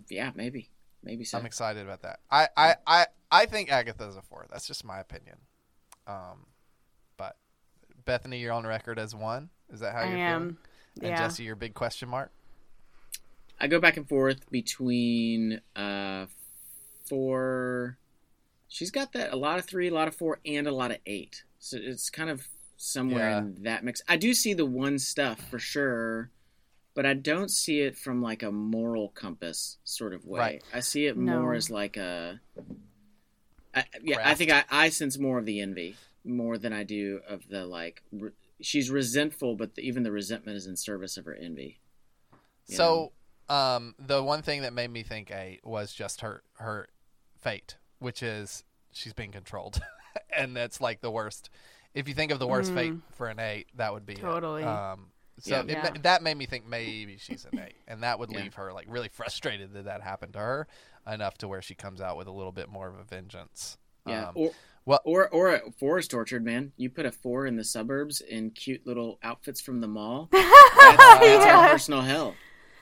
Yeah, 0.09 0.31
maybe, 0.35 0.69
maybe 1.03 1.23
so. 1.23 1.37
I'm 1.37 1.45
excited 1.45 1.83
about 1.83 2.01
that. 2.01 2.19
I, 2.29 2.49
I, 2.57 2.75
I, 2.85 3.05
I 3.31 3.45
think 3.45 3.71
Agatha's 3.71 4.17
a 4.17 4.21
four. 4.21 4.45
That's 4.51 4.67
just 4.67 4.83
my 4.83 4.99
opinion. 4.99 5.37
Um, 6.07 6.47
but 7.15 7.35
Bethany, 8.05 8.39
you're 8.39 8.51
on 8.51 8.65
record 8.65 8.99
as 8.99 9.13
one. 9.15 9.49
Is 9.71 9.79
that 9.81 9.93
how 9.93 9.99
I 10.01 10.03
you're 10.05 10.11
feeling? 10.13 10.23
am. 10.25 10.57
And 11.01 11.09
Yeah. 11.09 11.17
Jesse, 11.17 11.43
your 11.43 11.55
big 11.55 11.73
question 11.75 12.09
mark. 12.09 12.31
I 13.59 13.67
go 13.67 13.79
back 13.79 13.95
and 13.97 14.07
forth 14.09 14.49
between 14.51 15.61
uh, 15.75 16.25
four. 17.05 17.97
She's 18.77 18.91
got 18.91 19.11
that 19.13 19.33
a 19.33 19.35
lot 19.35 19.57
of 19.57 19.65
three, 19.65 19.87
a 19.87 19.93
lot 19.93 20.07
of 20.07 20.15
four, 20.15 20.39
and 20.45 20.67
a 20.67 20.71
lot 20.71 20.91
of 20.91 20.97
eight. 21.07 21.43
So 21.57 21.79
it's 21.81 22.11
kind 22.11 22.29
of 22.29 22.47
somewhere 22.75 23.31
Yeah. 23.31 23.37
in 23.39 23.63
that 23.63 23.83
mix. 23.83 24.03
I 24.07 24.17
do 24.17 24.35
see 24.35 24.53
the 24.53 24.67
one 24.67 24.99
stuff 24.99 25.39
for 25.49 25.57
sure, 25.57 26.29
but 26.93 27.03
I 27.03 27.15
don't 27.15 27.49
see 27.49 27.79
it 27.81 27.97
from 27.97 28.21
like 28.21 28.43
a 28.43 28.51
moral 28.51 29.09
compass 29.09 29.79
sort 29.83 30.13
of 30.13 30.25
way. 30.25 30.39
Right. 30.39 30.63
I 30.71 30.81
see 30.81 31.07
it 31.07 31.17
No. 31.17 31.39
more 31.41 31.55
as 31.55 31.71
like 31.71 31.97
a. 31.97 32.39
I, 33.73 33.85
yeah, 34.03 34.21
I 34.23 34.35
think 34.35 34.51
I, 34.51 34.63
I 34.69 34.89
sense 34.89 35.17
more 35.17 35.39
of 35.39 35.45
the 35.45 35.59
envy 35.59 35.95
more 36.23 36.59
than 36.59 36.71
I 36.71 36.83
do 36.83 37.21
of 37.27 37.47
the 37.49 37.65
like. 37.65 38.03
Re- 38.11 38.29
she's 38.61 38.91
resentful, 38.91 39.55
but 39.55 39.73
the, 39.73 39.81
even 39.81 40.03
the 40.03 40.11
resentment 40.11 40.55
is 40.55 40.67
in 40.67 40.75
service 40.75 41.17
of 41.17 41.25
her 41.25 41.33
envy. 41.33 41.79
So, 42.65 43.11
um, 43.49 43.95
the 43.97 44.21
one 44.21 44.43
thing 44.43 44.61
that 44.61 44.73
made 44.73 44.91
me 44.91 45.01
think 45.01 45.31
eight 45.31 45.61
was 45.65 45.93
just 45.93 46.21
her 46.21 46.43
her 46.57 46.89
fate, 47.39 47.77
which 47.97 48.21
is 48.21 48.63
she's 48.97 49.13
being 49.13 49.31
controlled, 49.31 49.79
and 50.35 50.55
that's 50.55 50.81
like 50.81 51.01
the 51.01 51.11
worst. 51.11 51.49
If 51.93 52.07
you 52.07 52.13
think 52.13 52.31
of 52.31 52.39
the 52.39 52.47
worst 52.47 52.73
fate 52.73 52.93
for 53.15 53.27
an 53.27 53.39
eight, 53.39 53.67
that 53.75 53.93
would 53.93 54.05
be 54.05 54.13
it. 54.13 54.19
Mm. 54.19 54.21
Totally. 54.21 54.63
Um, 54.63 55.07
so 55.39 55.51
Yeah. 55.55 55.61
it 55.61 55.69
Yeah. 55.69 55.93
that 56.03 56.21
made 56.23 56.37
me 56.37 56.45
think 56.45 56.67
maybe 56.67 57.17
she's 57.19 57.45
an 57.51 57.59
eight, 57.59 57.75
and 57.87 58.03
that 58.03 58.19
would 58.19 58.31
Yeah. 58.31 58.39
leave 58.41 58.55
her 58.55 58.73
like 58.73 58.85
really 58.89 59.09
frustrated 59.09 59.73
that 59.73 59.85
that 59.85 60.01
happened 60.01 60.33
to 60.33 60.39
her 60.39 60.67
enough 61.11 61.37
to 61.39 61.47
where 61.47 61.61
she 61.61 61.73
comes 61.75 62.01
out 62.01 62.17
with 62.17 62.27
a 62.27 62.31
little 62.31 62.51
bit 62.51 62.69
more 62.69 62.87
of 62.89 62.97
a 62.99 63.03
vengeance. 63.03 63.77
Yeah, 64.05 64.27
Um, 64.29 64.33
or 64.35 64.51
well- 64.85 65.01
or 65.05 65.27
or 65.29 65.53
a 65.55 65.71
four 65.71 65.97
is 65.99 66.07
tortured, 66.07 66.43
man. 66.43 66.71
You 66.77 66.89
put 66.89 67.05
a 67.05 67.11
four 67.11 67.45
in 67.45 67.55
the 67.55 67.63
suburbs 67.63 68.21
in 68.21 68.51
cute 68.51 68.85
little 68.85 69.17
outfits 69.23 69.59
from 69.61 69.79
the 69.81 69.87
mall. 69.87 70.29
That's, 70.31 70.47
that's 70.79 71.45
Yeah. 71.45 71.57
our 71.59 71.69
personal 71.69 72.01
hell. 72.01 72.35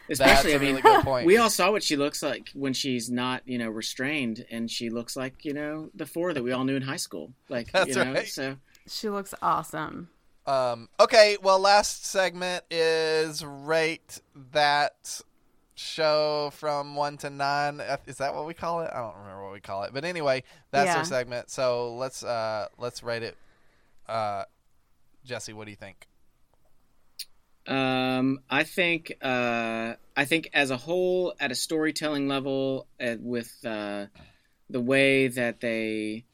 That's 0.07 0.19
Especially, 0.19 0.51
a 0.53 0.55
I 0.55 0.59
mean, 0.59 0.69
really 0.69 0.81
good 0.81 1.03
point. 1.03 1.25
we 1.27 1.37
all 1.37 1.49
saw 1.49 1.71
what 1.71 1.83
she 1.83 1.95
looks 1.95 2.21
like 2.21 2.49
when 2.53 2.73
she's 2.73 3.09
not, 3.09 3.41
you 3.45 3.57
know, 3.57 3.69
restrained, 3.69 4.45
and 4.51 4.69
she 4.69 4.89
looks 4.89 5.15
like, 5.15 5.43
you 5.45 5.53
know, 5.53 5.89
the 5.95 6.05
four 6.05 6.33
that 6.33 6.43
we 6.43 6.51
all 6.51 6.63
knew 6.63 6.75
in 6.75 6.81
high 6.83 6.95
school. 6.97 7.31
Like, 7.49 7.71
That's 7.71 7.89
you 7.95 8.03
know, 8.03 8.13
right. 8.13 8.27
so 8.27 8.57
She 8.87 9.09
looks 9.09 9.33
awesome. 9.41 10.09
Um, 10.45 10.89
okay, 10.99 11.37
well, 11.41 11.59
last 11.59 12.05
segment 12.05 12.63
is 12.69 13.43
rate 13.43 14.21
that 14.51 15.21
show 15.73 16.51
from 16.53 16.95
one 16.95 17.17
to 17.17 17.29
nine. 17.29 17.81
Uh, 17.81 17.97
Is 18.05 18.17
that 18.17 18.33
what 18.35 18.45
we 18.45 18.53
call 18.53 18.81
it? 18.81 18.91
I 18.93 18.99
don't 18.99 19.17
remember 19.17 19.43
what 19.43 19.53
we 19.53 19.59
call 19.59 19.83
it, 19.83 19.91
but 19.93 20.05
anyway, 20.05 20.43
that's 20.71 20.87
Yeah. 20.87 20.97
our 20.99 21.03
segment. 21.03 21.49
So 21.49 21.95
let's 21.95 22.23
uh, 22.23 22.67
let's 22.77 23.01
rate 23.03 23.23
it. 23.23 23.35
Uh, 24.07 24.43
Jesse, 25.25 25.51
what 25.53 25.65
do 25.65 25.71
you 25.71 25.75
think? 25.77 26.07
Um, 27.67 28.39
I 28.49 28.63
think 28.63 29.13
uh, 29.21 29.93
I 30.15 30.25
think 30.25 30.49
as 30.53 30.69
a 30.71 30.77
whole, 30.77 31.33
at 31.39 31.51
a 31.51 31.55
storytelling 31.55 32.27
level, 32.27 32.87
uh, 33.01 33.15
with 33.19 33.53
uh, 33.65 34.05
the 34.69 34.81
way 34.81 35.27
that 35.29 35.61
they 35.61 36.25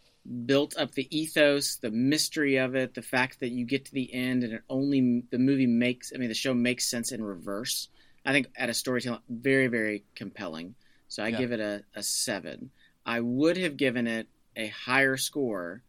built 0.45 0.77
up 0.77 0.91
the 0.91 1.07
ethos, 1.17 1.77
the 1.77 1.89
mystery 1.91 2.57
of 2.57 2.75
it, 2.75 2.93
the 2.93 3.01
fact 3.01 3.39
that 3.39 3.49
you 3.49 3.65
get 3.65 3.85
to 3.85 3.93
the 3.93 4.13
end 4.13 4.43
and 4.43 4.53
it 4.53 4.61
only 4.69 5.23
the 5.31 5.39
movie 5.39 5.67
makes, 5.67 6.11
I 6.13 6.17
mean, 6.17 6.29
the 6.29 6.35
show 6.35 6.53
makes 6.53 6.89
sense 6.89 7.11
in 7.11 7.23
reverse. 7.23 7.89
I 8.25 8.33
think 8.33 8.47
at 8.55 8.69
a 8.69 8.73
storytelling, 8.73 9.21
very 9.29 9.67
very 9.67 10.03
compelling. 10.15 10.75
So 11.07 11.23
I 11.23 11.29
Yeah. 11.29 11.37
give 11.39 11.51
it 11.53 11.59
a, 11.59 11.83
a 11.95 12.03
seven. 12.03 12.71
I 13.05 13.19
would 13.19 13.57
have 13.57 13.77
given 13.77 14.05
it 14.05 14.27
a 14.55 14.67
higher 14.67 15.17
score 15.17 15.81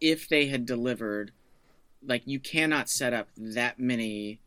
if 0.00 0.28
they 0.28 0.46
had 0.46 0.66
delivered. 0.66 1.32
Like 2.04 2.22
you 2.26 2.40
cannot 2.40 2.88
set 2.88 3.12
up 3.12 3.28
that 3.36 3.78
many 3.78 4.40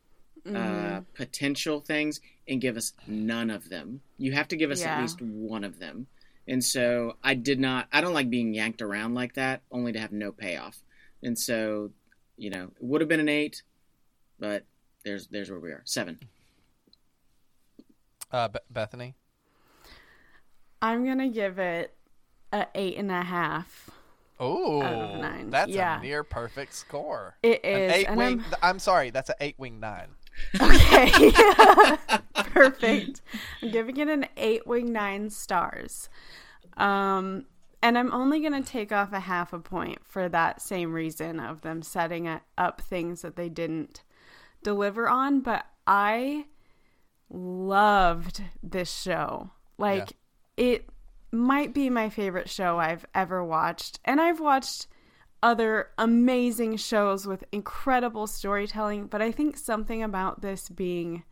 Mm-hmm. 0.46 0.56
uh, 0.56 1.00
potential 1.14 1.80
things 1.80 2.20
and 2.48 2.60
give 2.60 2.76
us 2.76 2.92
none 3.06 3.50
of 3.50 3.68
them. 3.68 4.00
You 4.18 4.32
have 4.32 4.48
to 4.48 4.56
give 4.56 4.70
us 4.70 4.80
Yeah. 4.80 4.96
at 4.96 5.02
least 5.02 5.20
one 5.20 5.64
of 5.64 5.78
them. 5.78 6.06
And 6.48 6.64
so 6.64 7.16
I 7.22 7.34
did 7.34 7.60
not. 7.60 7.88
I 7.92 8.00
don't 8.00 8.14
like 8.14 8.30
being 8.30 8.54
yanked 8.54 8.80
around 8.82 9.14
like 9.14 9.34
that, 9.34 9.62
only 9.70 9.92
to 9.92 9.98
have 10.00 10.12
no 10.12 10.32
payoff. 10.32 10.82
And 11.22 11.38
so, 11.38 11.90
you 12.36 12.48
know, 12.50 12.64
it 12.64 12.82
would 12.82 13.00
have 13.02 13.08
been 13.08 13.20
an 13.20 13.28
eight, 13.28 13.62
but 14.38 14.64
there's 15.04 15.26
there's 15.28 15.50
where 15.50 15.60
we 15.60 15.70
are. 15.70 15.82
Seven. 15.84 16.18
Uh, 18.32 18.48
Be- 18.48 18.58
Bethany. 18.70 19.14
I'm 20.82 21.04
gonna 21.04 21.28
give 21.28 21.58
it 21.58 21.94
a 22.52 22.66
eight 22.74 22.96
and 22.96 23.10
a 23.10 23.22
half. 23.22 23.90
Oh, 24.38 24.80
that's 25.50 25.70
Yeah. 25.70 25.98
a 26.00 26.02
near 26.02 26.24
perfect 26.24 26.72
score. 26.74 27.36
It 27.42 27.60
An 27.62 27.90
eight 27.90 28.08
wing. 28.16 28.40
I'm- 28.40 28.54
I'm 28.62 28.78
sorry, 28.78 29.10
that's 29.10 29.28
an 29.28 29.36
eight 29.40 29.58
wing 29.58 29.78
nine. 29.80 30.08
Okay. 30.60 31.32
Perfect. 32.34 33.20
I'm 33.62 33.70
giving 33.70 33.96
it 33.98 34.08
an 34.08 34.26
eight 34.36 34.66
wing 34.66 34.92
nine 34.92 35.30
stars. 35.30 36.08
Um, 36.76 37.46
and 37.82 37.96
I'm 37.96 38.12
only 38.12 38.40
going 38.40 38.62
to 38.62 38.68
take 38.68 38.92
off 38.92 39.12
a 39.12 39.20
half 39.20 39.52
a 39.52 39.58
point 39.58 39.98
for 40.04 40.28
that 40.28 40.60
same 40.60 40.92
reason 40.92 41.40
of 41.40 41.62
them 41.62 41.82
setting 41.82 42.28
up 42.58 42.80
things 42.80 43.22
that 43.22 43.36
they 43.36 43.48
didn't 43.48 44.02
deliver 44.62 45.08
on. 45.08 45.40
But 45.40 45.64
I 45.86 46.46
loved 47.30 48.42
this 48.62 48.92
show. 48.92 49.50
Like, 49.78 50.12
it 50.56 50.88
might 51.32 51.72
be 51.72 51.88
my 51.88 52.08
favorite 52.10 52.50
show 52.50 52.78
I've 52.78 53.06
ever 53.14 53.42
watched. 53.44 54.00
And 54.04 54.20
I've 54.20 54.40
watched 54.40 54.86
other 55.42 55.88
amazing 55.98 56.76
shows 56.76 57.26
with 57.26 57.44
incredible 57.52 58.26
storytelling, 58.26 59.06
but 59.06 59.22
I 59.22 59.32
think 59.32 59.56
something 59.56 60.02
about 60.02 60.42
this 60.42 60.68
being 60.68 61.24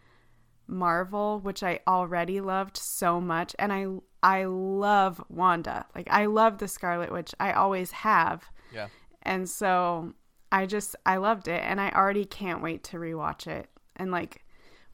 Marvel, 0.67 1.41
which 1.41 1.63
I 1.63 1.81
already 1.87 2.41
loved 2.41 2.77
so 2.77 3.21
much, 3.21 3.55
and 3.59 3.73
I 3.73 3.87
I 4.23 4.45
love 4.45 5.23
Wanda. 5.29 5.87
Like 5.95 6.09
I 6.11 6.27
love 6.27 6.59
the 6.59 6.69
Scarlet 6.69 7.13
Witch. 7.13 7.35
I 7.41 7.53
always 7.53 7.91
have. 7.93 8.51
Yeah. 8.73 8.89
And 9.23 9.49
so 9.49 10.13
I 10.51 10.67
just 10.67 10.97
I 11.07 11.17
loved 11.17 11.49
it 11.49 11.63
and 11.63 11.81
I 11.81 11.91
already 11.91 12.25
can't 12.25 12.63
wait 12.63 12.83
to 12.85 12.97
rewatch 12.99 13.47
it. 13.47 13.69
And 13.97 14.11
like 14.11 14.45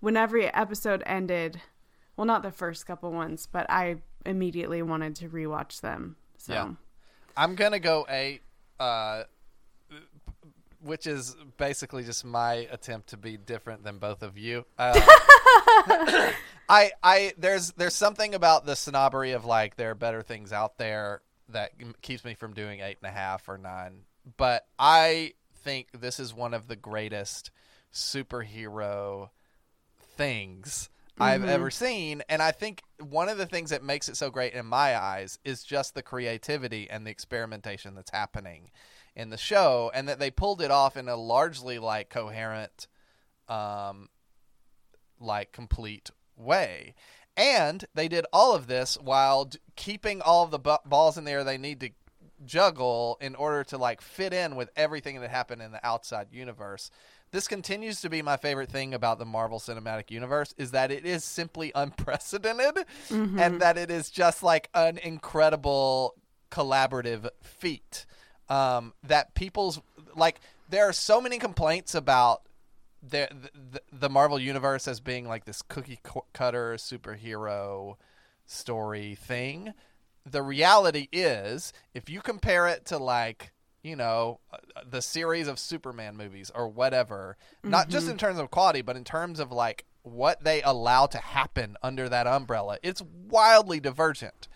when 0.00 0.16
every 0.16 0.52
episode 0.52 1.02
ended, 1.06 1.60
well 2.16 2.26
not 2.26 2.42
the 2.42 2.50
first 2.52 2.86
couple 2.86 3.12
ones, 3.12 3.48
but 3.50 3.66
I 3.70 3.96
immediately 4.26 4.82
wanted 4.82 5.16
to 5.16 5.28
rewatch 5.28 5.80
them. 5.80 6.16
So 6.36 6.52
Yeah. 6.52 6.70
I'm 7.36 7.54
gonna 7.54 7.80
go 7.80 8.06
eight, 8.08 8.42
uh, 8.80 9.24
which 10.82 11.06
is 11.06 11.36
basically 11.56 12.04
just 12.04 12.24
my 12.24 12.68
attempt 12.70 13.08
to 13.08 13.16
be 13.16 13.36
different 13.36 13.84
than 13.84 13.98
both 13.98 14.22
of 14.22 14.36
you. 14.36 14.64
Uh, 14.78 14.92
I, 16.68 16.90
I, 17.02 17.32
there's, 17.38 17.72
there's 17.72 17.94
something 17.94 18.34
about 18.34 18.66
the 18.66 18.76
snobbery 18.76 19.32
of 19.32 19.44
like 19.44 19.76
there 19.76 19.90
are 19.90 19.94
better 19.94 20.22
things 20.22 20.52
out 20.52 20.78
there 20.78 21.22
that 21.50 21.72
keeps 22.02 22.24
me 22.24 22.34
from 22.34 22.52
doing 22.54 22.80
eight 22.80 22.98
and 23.02 23.10
a 23.10 23.14
half 23.14 23.48
or 23.48 23.58
nine. 23.58 24.02
But 24.36 24.66
I 24.78 25.34
think 25.62 25.88
this 25.98 26.20
is 26.20 26.34
one 26.34 26.54
of 26.54 26.68
the 26.68 26.76
greatest 26.76 27.50
superhero 27.92 29.30
things 30.16 30.90
I've 31.18 31.44
ever 31.44 31.70
seen. 31.70 32.22
And 32.28 32.42
I 32.42 32.50
think 32.50 32.82
one 32.98 33.28
of 33.28 33.38
the 33.38 33.46
things 33.46 33.70
that 33.70 33.82
makes 33.82 34.08
it 34.08 34.16
so 34.16 34.30
great 34.30 34.52
in 34.52 34.66
my 34.66 34.96
eyes 34.96 35.38
is 35.44 35.62
just 35.62 35.94
the 35.94 36.02
creativity 36.02 36.88
and 36.90 37.06
the 37.06 37.10
experimentation 37.10 37.94
that's 37.94 38.10
happening 38.10 38.70
in 39.14 39.30
the 39.30 39.36
show 39.36 39.90
and 39.94 40.08
that 40.08 40.18
they 40.18 40.30
pulled 40.30 40.60
it 40.60 40.70
off 40.70 40.96
in 40.96 41.08
a 41.08 41.16
largely 41.16 41.78
like 41.78 42.10
coherent 42.10 42.88
um 43.48 44.08
like 45.20 45.52
complete 45.52 46.10
way. 46.36 46.94
And 47.36 47.84
they 47.94 48.08
did 48.08 48.26
all 48.32 48.54
of 48.54 48.66
this 48.66 48.96
while 49.00 49.46
d- 49.46 49.58
keeping 49.76 50.20
all 50.20 50.44
of 50.44 50.50
the 50.50 50.58
bu- 50.58 50.76
balls 50.84 51.16
in 51.16 51.24
the 51.24 51.30
air 51.30 51.44
they 51.44 51.58
need 51.58 51.80
to 51.80 51.90
juggle 52.44 53.16
in 53.20 53.34
order 53.34 53.64
to 53.64 53.78
like 53.78 54.00
fit 54.00 54.32
in 54.32 54.56
with 54.56 54.70
everything 54.76 55.20
that 55.20 55.30
happened 55.30 55.62
in 55.62 55.72
the 55.72 55.84
outside 55.86 56.28
universe. 56.32 56.90
This 57.34 57.48
continues 57.48 58.00
to 58.02 58.08
be 58.08 58.22
my 58.22 58.36
favorite 58.36 58.70
thing 58.70 58.94
about 58.94 59.18
the 59.18 59.24
Marvel 59.24 59.58
Cinematic 59.58 60.12
Universe 60.12 60.54
is 60.56 60.70
that 60.70 60.92
it 60.92 61.04
is 61.04 61.24
simply 61.24 61.72
unprecedented 61.74 62.84
and 63.10 63.60
that 63.60 63.76
it 63.76 63.90
is 63.90 64.08
just 64.08 64.44
like 64.44 64.70
an 64.72 64.98
incredible 64.98 66.14
collaborative 66.52 67.28
feat. 67.42 68.06
Um, 68.48 68.92
that 69.02 69.34
people's 69.34 69.80
like 70.14 70.38
there 70.68 70.88
are 70.88 70.92
so 70.92 71.20
many 71.20 71.40
complaints 71.40 71.92
about 71.96 72.42
the, 73.02 73.28
the 73.72 73.80
the 73.90 74.08
Marvel 74.08 74.38
universe 74.38 74.86
as 74.86 75.00
being 75.00 75.26
like 75.26 75.44
this 75.44 75.60
cookie 75.60 75.98
cutter 76.32 76.74
superhero 76.74 77.96
story 78.46 79.16
thing. 79.16 79.74
The 80.24 80.42
reality 80.42 81.08
is, 81.10 81.72
if 81.94 82.08
you 82.08 82.20
compare 82.20 82.68
it 82.68 82.84
to 82.86 82.98
like 82.98 83.53
you 83.84 83.94
know 83.94 84.40
uh, 84.52 84.56
the 84.88 85.02
series 85.02 85.46
of 85.46 85.58
Superman 85.58 86.16
movies 86.16 86.50
or 86.52 86.68
whatever, 86.68 87.36
not 87.62 87.88
just 87.88 88.08
in 88.08 88.18
terms 88.18 88.38
of 88.40 88.50
quality, 88.50 88.82
but 88.82 88.96
in 88.96 89.04
terms 89.04 89.38
of 89.38 89.52
like 89.52 89.84
what 90.02 90.42
they 90.42 90.62
allow 90.62 91.06
to 91.06 91.18
happen 91.18 91.76
under 91.82 92.08
that 92.08 92.26
umbrella, 92.26 92.78
it's 92.82 93.02
wildly 93.28 93.78
divergent. 93.78 94.48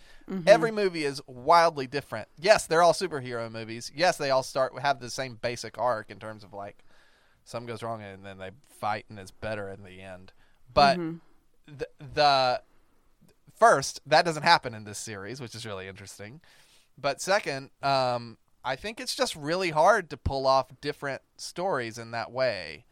Every 0.46 0.70
movie 0.70 1.04
is 1.04 1.22
wildly 1.26 1.86
different. 1.86 2.28
Yes, 2.38 2.66
they're 2.66 2.82
all 2.82 2.92
superhero 2.92 3.50
movies. 3.50 3.90
Yes, 3.94 4.18
they 4.18 4.30
all 4.30 4.42
start 4.42 4.78
have 4.80 5.00
the 5.00 5.08
same 5.08 5.36
basic 5.40 5.78
arc 5.78 6.10
in 6.10 6.18
terms 6.18 6.44
of 6.44 6.52
like 6.52 6.84
something 7.44 7.66
goes 7.66 7.82
wrong 7.82 8.02
and 8.02 8.26
then 8.26 8.36
they 8.36 8.50
fight 8.68 9.06
and 9.08 9.18
it's 9.18 9.30
better 9.30 9.70
in 9.70 9.84
the 9.84 10.02
end. 10.02 10.32
But 10.74 10.98
the, 11.66 11.88
the 12.14 12.62
first 13.58 14.00
that 14.06 14.24
doesn't 14.24 14.42
happen 14.42 14.74
in 14.74 14.84
this 14.84 14.98
series, 14.98 15.40
which 15.40 15.54
is 15.54 15.64
really 15.64 15.88
interesting. 15.88 16.40
But 16.98 17.20
second, 17.20 17.70
um, 17.82 18.36
I 18.68 18.76
think 18.76 19.00
it's 19.00 19.14
just 19.16 19.34
really 19.34 19.70
hard 19.70 20.10
to 20.10 20.18
pull 20.18 20.46
off 20.46 20.66
different 20.82 21.22
stories 21.38 21.96
in 21.96 22.10
that 22.10 22.30
way. 22.30 22.84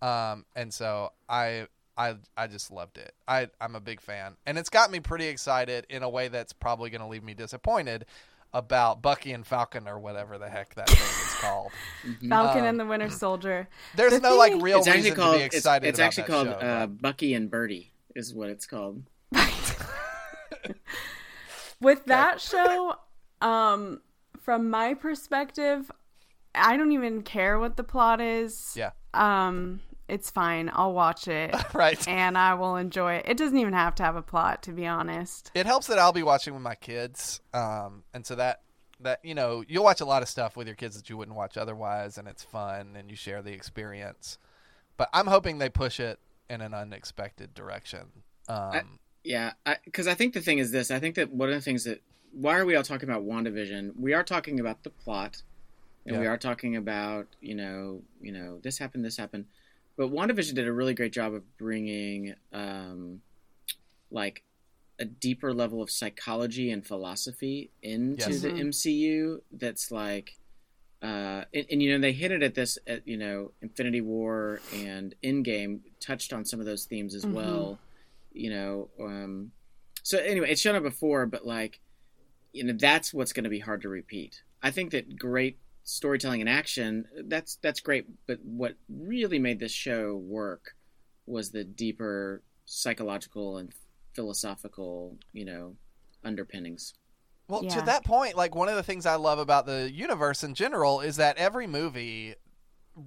Um, 0.00 0.44
and 0.54 0.72
so 0.72 1.10
I 1.28 1.66
I 1.98 2.14
I 2.36 2.46
just 2.46 2.70
loved 2.70 2.98
it. 2.98 3.12
I 3.26 3.48
I'm 3.60 3.74
a 3.74 3.80
big 3.80 4.00
fan, 4.00 4.36
and 4.46 4.56
it's 4.58 4.68
got 4.68 4.92
me 4.92 5.00
pretty 5.00 5.26
excited 5.26 5.86
in 5.90 6.04
a 6.04 6.08
way 6.08 6.28
that's 6.28 6.52
probably 6.52 6.88
going 6.90 7.00
to 7.00 7.08
leave 7.08 7.24
me 7.24 7.34
disappointed 7.34 8.04
about 8.52 9.02
Bucky 9.02 9.32
and 9.32 9.44
Falcon 9.44 9.88
or 9.88 9.98
whatever 9.98 10.38
the 10.38 10.48
heck 10.48 10.74
that 10.76 10.88
thing 10.88 10.98
is 10.98 11.34
called. 11.40 11.72
Falcon 12.28 12.60
Um, 12.62 12.66
and 12.68 12.78
the 12.78 12.86
Winter 12.86 13.10
Soldier. 13.10 13.66
There's 13.96 14.12
The 14.12 14.20
no 14.20 14.36
like 14.36 14.52
real 14.62 14.78
It's 14.78 14.86
actually 14.86 15.02
reason 15.10 15.16
called. 15.16 15.32
to 15.34 15.38
be 15.40 15.44
excited. 15.46 15.88
it's 15.88 15.98
about 15.98 16.06
actually 16.06 16.22
that 16.22 16.30
called 16.30 16.46
show, 16.46 16.52
uh, 16.66 16.86
but- 16.86 17.02
Bucky 17.02 17.34
and 17.34 17.50
Birdie, 17.50 17.92
is 18.14 18.32
what 18.32 18.50
it's 18.50 18.66
called. 18.66 19.02
With 21.80 22.04
that 22.06 22.40
show, 22.40 22.94
um, 23.40 24.00
from 24.44 24.68
my 24.70 24.94
perspective, 24.94 25.90
I 26.54 26.76
don't 26.76 26.92
even 26.92 27.22
care 27.22 27.58
what 27.58 27.76
the 27.76 27.82
plot 27.84 28.20
is. 28.20 28.74
yeah, 28.76 28.90
Um, 29.14 29.80
it's 30.06 30.30
fine. 30.30 30.70
I'll 30.72 30.92
watch 30.92 31.28
it 31.28 31.54
right. 31.74 32.06
and 32.06 32.36
I 32.36 32.54
will 32.54 32.76
enjoy 32.76 33.14
it. 33.14 33.24
It 33.26 33.36
doesn't 33.38 33.56
even 33.56 33.72
have 33.72 33.94
to 33.96 34.02
have 34.02 34.16
a 34.16 34.22
plot, 34.22 34.62
to 34.64 34.72
be 34.72 34.86
honest. 34.86 35.50
it 35.54 35.64
helps 35.66 35.86
that 35.86 35.98
I'll 35.98 36.12
be 36.12 36.22
watching 36.22 36.52
with 36.52 36.62
my 36.62 36.74
kids, 36.74 37.40
um, 37.54 38.04
and 38.12 38.24
so 38.26 38.34
that 38.36 38.60
that 39.00 39.20
you 39.24 39.34
know 39.34 39.64
you'll 39.66 39.84
watch 39.84 40.00
a 40.00 40.04
lot 40.04 40.22
of 40.22 40.28
stuff 40.28 40.56
with 40.56 40.66
your 40.66 40.76
kids 40.76 40.96
that 40.96 41.08
you 41.08 41.16
wouldn't 41.16 41.36
watch 41.36 41.56
otherwise, 41.56 42.18
and 42.18 42.28
it's 42.28 42.42
fun 42.44 42.96
and 42.96 43.10
you 43.10 43.16
share 43.16 43.42
the 43.42 43.52
experience. 43.52 44.38
But 44.96 45.08
I'm 45.12 45.26
hoping 45.26 45.58
they 45.58 45.70
push 45.70 45.98
it 45.98 46.20
in 46.48 46.60
an 46.60 46.74
unexpected 46.74 47.54
direction. 47.54 48.00
Um, 48.48 48.98
Yeah, 49.24 49.54
because 49.86 50.06
I, 50.06 50.14
think 50.14 50.34
the 50.34 50.40
thing 50.42 50.58
is 50.58 50.70
this. 50.70 50.90
I 50.90 51.00
think 51.00 51.14
that 51.16 51.32
one 51.32 51.48
of 51.48 51.54
the 51.54 51.60
things 51.62 51.84
that 51.84 52.02
why 52.34 52.58
are 52.58 52.64
we 52.64 52.74
all 52.76 52.82
talking 52.82 53.08
about 53.08 53.24
WandaVision? 53.24 53.92
We 53.96 54.12
are 54.12 54.24
talking 54.24 54.60
about 54.60 54.82
the 54.82 54.90
plot, 54.90 55.42
and 56.06 56.18
we 56.20 56.26
are 56.26 56.36
talking 56.36 56.76
about 56.76 57.26
you 57.40 57.54
know 57.54 58.02
you 58.20 58.32
know 58.32 58.58
this 58.62 58.78
happened, 58.78 59.04
this 59.04 59.16
happened, 59.16 59.46
but 59.96 60.10
WandaVision 60.10 60.54
did 60.54 60.66
a 60.68 60.72
really 60.72 60.94
great 60.94 61.12
job 61.12 61.34
of 61.34 61.42
bringing 61.58 62.34
um, 62.52 63.20
like 64.10 64.42
a 64.98 65.04
deeper 65.04 65.52
level 65.52 65.82
of 65.82 65.90
psychology 65.90 66.70
and 66.70 66.86
philosophy 66.86 67.70
into 67.82 68.30
Yes. 68.32 68.42
the 68.42 68.50
MCU. 68.52 69.40
That's 69.52 69.90
like. 69.90 70.36
Uh, 71.02 71.44
and, 71.52 71.66
and 71.70 71.82
you 71.82 71.92
know 71.92 71.98
they 72.00 72.12
hit 72.12 72.30
it 72.32 72.42
at 72.42 72.54
this 72.54 72.78
at 72.86 73.06
you 73.06 73.18
know 73.18 73.50
Infinity 73.60 74.00
War 74.00 74.60
and 74.72 75.14
Endgame 75.22 75.80
touched 76.00 76.32
on 76.32 76.46
some 76.46 76.60
of 76.60 76.66
those 76.66 76.86
themes 76.86 77.14
as 77.14 77.26
Mhm. 77.26 77.32
well 77.32 77.78
you 78.32 78.48
know 78.48 78.88
um 78.98 79.52
so 80.02 80.16
anyway 80.18 80.50
it's 80.50 80.62
shown 80.62 80.74
up 80.74 80.82
before 80.82 81.26
but 81.26 81.46
like 81.46 81.78
you 82.54 82.64
know 82.64 82.72
that's 82.72 83.12
what's 83.12 83.32
going 83.32 83.44
to 83.44 83.50
be 83.50 83.58
hard 83.58 83.82
to 83.82 83.88
repeat. 83.88 84.42
I 84.62 84.70
think 84.70 84.92
that 84.92 85.18
great 85.18 85.58
storytelling 85.82 86.40
and 86.40 86.48
action 86.48 87.04
that's 87.26 87.56
that's 87.56 87.80
great 87.80 88.06
but 88.26 88.38
what 88.42 88.74
really 88.88 89.38
made 89.38 89.60
this 89.60 89.70
show 89.70 90.16
work 90.16 90.74
was 91.26 91.50
the 91.50 91.62
deeper 91.62 92.42
psychological 92.64 93.58
and 93.58 93.70
philosophical 94.14 95.18
you 95.32 95.44
know 95.44 95.76
underpinnings. 96.24 96.94
Well, 97.46 97.62
to 97.64 97.82
that 97.82 98.04
point, 98.04 98.36
like 98.36 98.54
one 98.54 98.70
of 98.70 98.76
the 98.76 98.82
things 98.82 99.04
I 99.04 99.16
love 99.16 99.38
about 99.38 99.66
the 99.66 99.90
universe 99.92 100.42
in 100.42 100.54
general 100.54 101.00
is 101.00 101.16
that 101.16 101.36
every 101.36 101.66
movie 101.66 102.36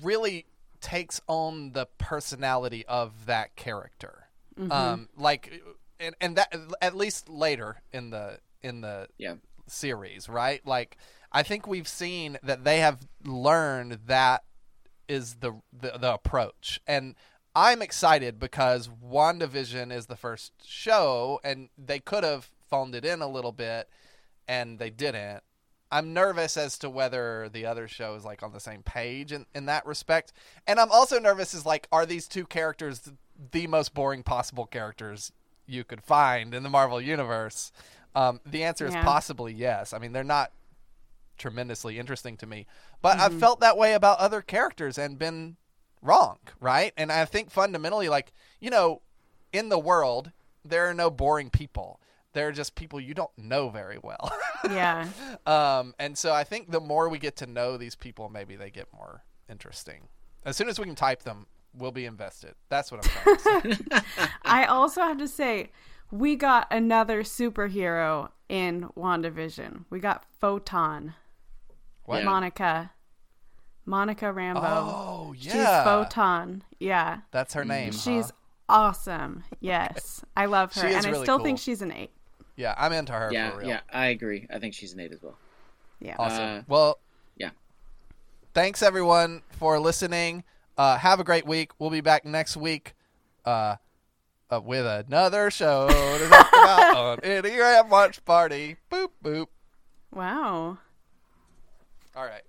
really 0.04 0.46
takes 0.80 1.20
on 1.26 1.72
the 1.72 1.88
personality 1.98 2.86
of 2.86 3.26
that 3.26 3.56
character. 3.56 4.28
Um, 4.72 5.10
like, 5.18 5.64
and 6.00 6.16
and 6.22 6.36
that 6.36 6.54
at 6.82 6.96
least 6.96 7.30
later 7.30 7.82
in 7.92 8.12
the 8.12 8.40
in 8.62 8.82
the 8.82 9.08
Yeah. 9.18 9.36
series, 9.68 10.28
right? 10.30 10.66
Like, 10.66 10.98
I 11.32 11.44
think 11.44 11.68
we've 11.68 11.88
seen 11.88 12.38
that 12.44 12.64
they 12.64 12.80
have 12.80 13.08
learned 13.24 14.00
that 14.08 14.44
is 15.08 15.36
the 15.36 15.62
the, 15.74 15.98
the 16.00 16.14
approach 16.14 16.80
and. 16.88 17.16
I'm 17.60 17.82
excited 17.82 18.38
because 18.40 18.88
WandaVision 18.88 19.92
is 19.92 20.06
the 20.06 20.16
first 20.16 20.52
show, 20.64 21.40
and 21.44 21.70
they 21.76 21.98
could 21.98 22.24
have 22.24 22.52
phoned 22.70 22.94
it 22.94 23.04
in 23.04 23.20
a 23.20 23.28
little 23.28 23.52
bit 23.52 23.90
and 24.48 24.78
they 24.78 24.92
didn't. 24.92 25.42
I'm 25.92 26.14
nervous 26.14 26.56
as 26.56 26.78
to 26.80 26.90
whether 26.90 27.50
the 27.52 27.66
other 27.66 27.88
show 27.88 28.14
is 28.14 28.24
like 28.24 28.44
on 28.44 28.52
the 28.52 28.60
same 28.60 28.84
page 28.84 29.32
in, 29.32 29.48
in 29.56 29.66
that 29.66 29.88
respect. 29.88 30.34
And 30.68 30.80
I'm 30.80 30.92
also 30.92 31.20
nervous 31.20 31.56
is 31.56 31.66
like, 31.66 31.88
are 31.92 32.06
these 32.06 32.28
two 32.28 32.46
characters 32.46 33.10
the 33.52 33.66
most 33.66 33.96
boring 33.96 34.22
possible 34.22 34.68
characters 34.68 35.32
you 35.66 35.84
could 35.84 36.04
find 36.04 36.54
in 36.54 36.62
the 36.62 36.70
Marvel 36.70 37.02
universe? 37.02 37.72
Um, 38.16 38.40
the 38.46 38.64
answer 38.64 38.86
is 38.88 38.94
Yeah. 38.94 39.04
possibly 39.04 39.54
yes. 39.54 39.94
I 39.94 40.00
mean, 40.00 40.12
they're 40.12 40.24
not 40.24 40.52
tremendously 41.38 42.00
interesting 42.00 42.36
to 42.38 42.48
me, 42.48 42.66
but 43.02 43.20
I've 43.20 43.40
felt 43.40 43.60
that 43.60 43.78
way 43.78 43.94
about 43.94 44.18
other 44.20 44.42
characters 44.42 44.98
and 44.98 45.20
been 45.20 45.58
wrong, 46.02 46.40
right? 46.60 46.94
And 46.98 47.12
I 47.12 47.26
think 47.26 47.52
fundamentally, 47.52 48.10
like, 48.10 48.32
you 48.60 48.70
know, 48.72 49.02
in 49.54 49.70
the 49.70 49.78
world, 49.80 50.32
there 50.66 50.88
are 50.90 50.94
no 50.94 51.10
boring 51.12 51.50
people. 51.52 52.00
They're 52.34 52.52
just 52.52 52.76
people 52.76 53.00
you 53.00 53.14
don't 53.14 53.36
know 53.38 53.70
very 53.70 54.00
well. 54.02 54.32
Yeah. 54.70 55.08
Um, 55.46 55.94
and 55.98 56.18
so 56.18 56.34
I 56.34 56.44
think 56.44 56.72
the 56.72 56.82
more 56.82 57.08
we 57.08 57.20
get 57.20 57.38
to 57.38 57.46
know 57.48 57.78
these 57.78 57.96
people, 57.96 58.28
maybe 58.30 58.56
they 58.58 58.70
get 58.70 58.88
more 58.94 59.24
interesting. 59.50 60.10
As 60.44 60.58
soon 60.58 60.68
as 60.68 60.78
we 60.78 60.86
can 60.86 60.96
type 60.96 61.24
them, 61.24 61.46
we'll 61.74 61.92
be 61.94 62.06
invested. 62.06 62.56
That's 62.68 62.92
what 62.92 63.06
I'm 63.06 63.38
trying 63.40 63.62
to 63.62 63.76
say. 63.76 63.90
I 64.44 64.66
also 64.66 65.02
have 65.02 65.20
to 65.20 65.28
say, 65.28 65.70
we 66.12 66.36
got 66.36 66.68
another 66.72 67.24
superhero 67.24 68.30
in 68.50 68.90
WandaVision. 68.98 69.86
We 69.90 70.00
got 70.00 70.24
Photon. 70.40 71.14
What? 72.06 72.24
Monica. 72.24 72.92
Monica 73.86 74.26
Rambeau. 74.26 74.64
Oh, 74.64 75.36
yeah. 75.38 75.52
She's. 75.52 75.84
Photon. 75.84 76.64
Yeah. 76.80 77.20
That's 77.32 77.54
her 77.54 77.66
name. 77.66 77.92
She's 77.92 78.26
huh? 78.26 78.32
awesome. 78.70 79.44
Yes. 79.60 80.24
I 80.36 80.46
love 80.46 80.74
her. 80.74 80.82
She 80.82 80.88
is 80.88 81.06
and 81.06 81.16
I 81.16 81.22
still 81.22 81.38
cool. 81.38 81.46
think 81.46 81.60
she's 81.60 81.82
an 81.82 81.92
eight. 81.92 82.12
Yeah, 82.56 82.74
I'm 82.78 82.92
into 82.92 83.14
her 83.14 83.30
Yeah, 83.32 83.52
for 83.52 83.60
real. 83.60 83.68
yeah, 83.68 83.82
I 83.92 84.08
agree. 84.08 84.48
I 84.52 84.60
think 84.60 84.74
she's 84.74 84.94
an 84.94 85.00
eight 85.00 85.12
as 85.12 85.22
well. 85.22 85.38
Yeah. 86.00 86.16
Awesome. 86.18 86.44
Uh, 86.44 86.62
well, 86.68 87.00
yeah. 87.38 87.52
thanks 88.54 88.82
everyone 88.82 89.42
for 89.52 89.80
listening. 89.80 90.44
Uh, 90.78 90.98
have 90.98 91.20
a 91.20 91.24
great 91.24 91.46
week. 91.46 91.72
We'll 91.80 91.90
be 91.90 92.02
back 92.02 92.26
next 92.26 92.58
week 92.58 92.94
uh, 93.46 93.76
uh, 94.50 94.62
with 94.64 94.86
another 94.86 95.52
show 95.52 95.88
to 95.88 96.28
talk 96.30 96.48
about 96.50 96.96
on 96.98 97.18
Enneagram 97.20 97.90
Watch 97.90 98.24
Party. 98.26 98.78
Boop, 98.92 99.10
boop. 99.24 99.48
Wow. 100.14 100.78
All 102.16 102.26
right. 102.26 102.44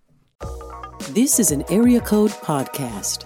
This 1.11 1.39
is 1.39 1.51
an 1.51 1.65
Area 1.71 2.01
Code 2.01 2.31
Podcast. 2.31 3.25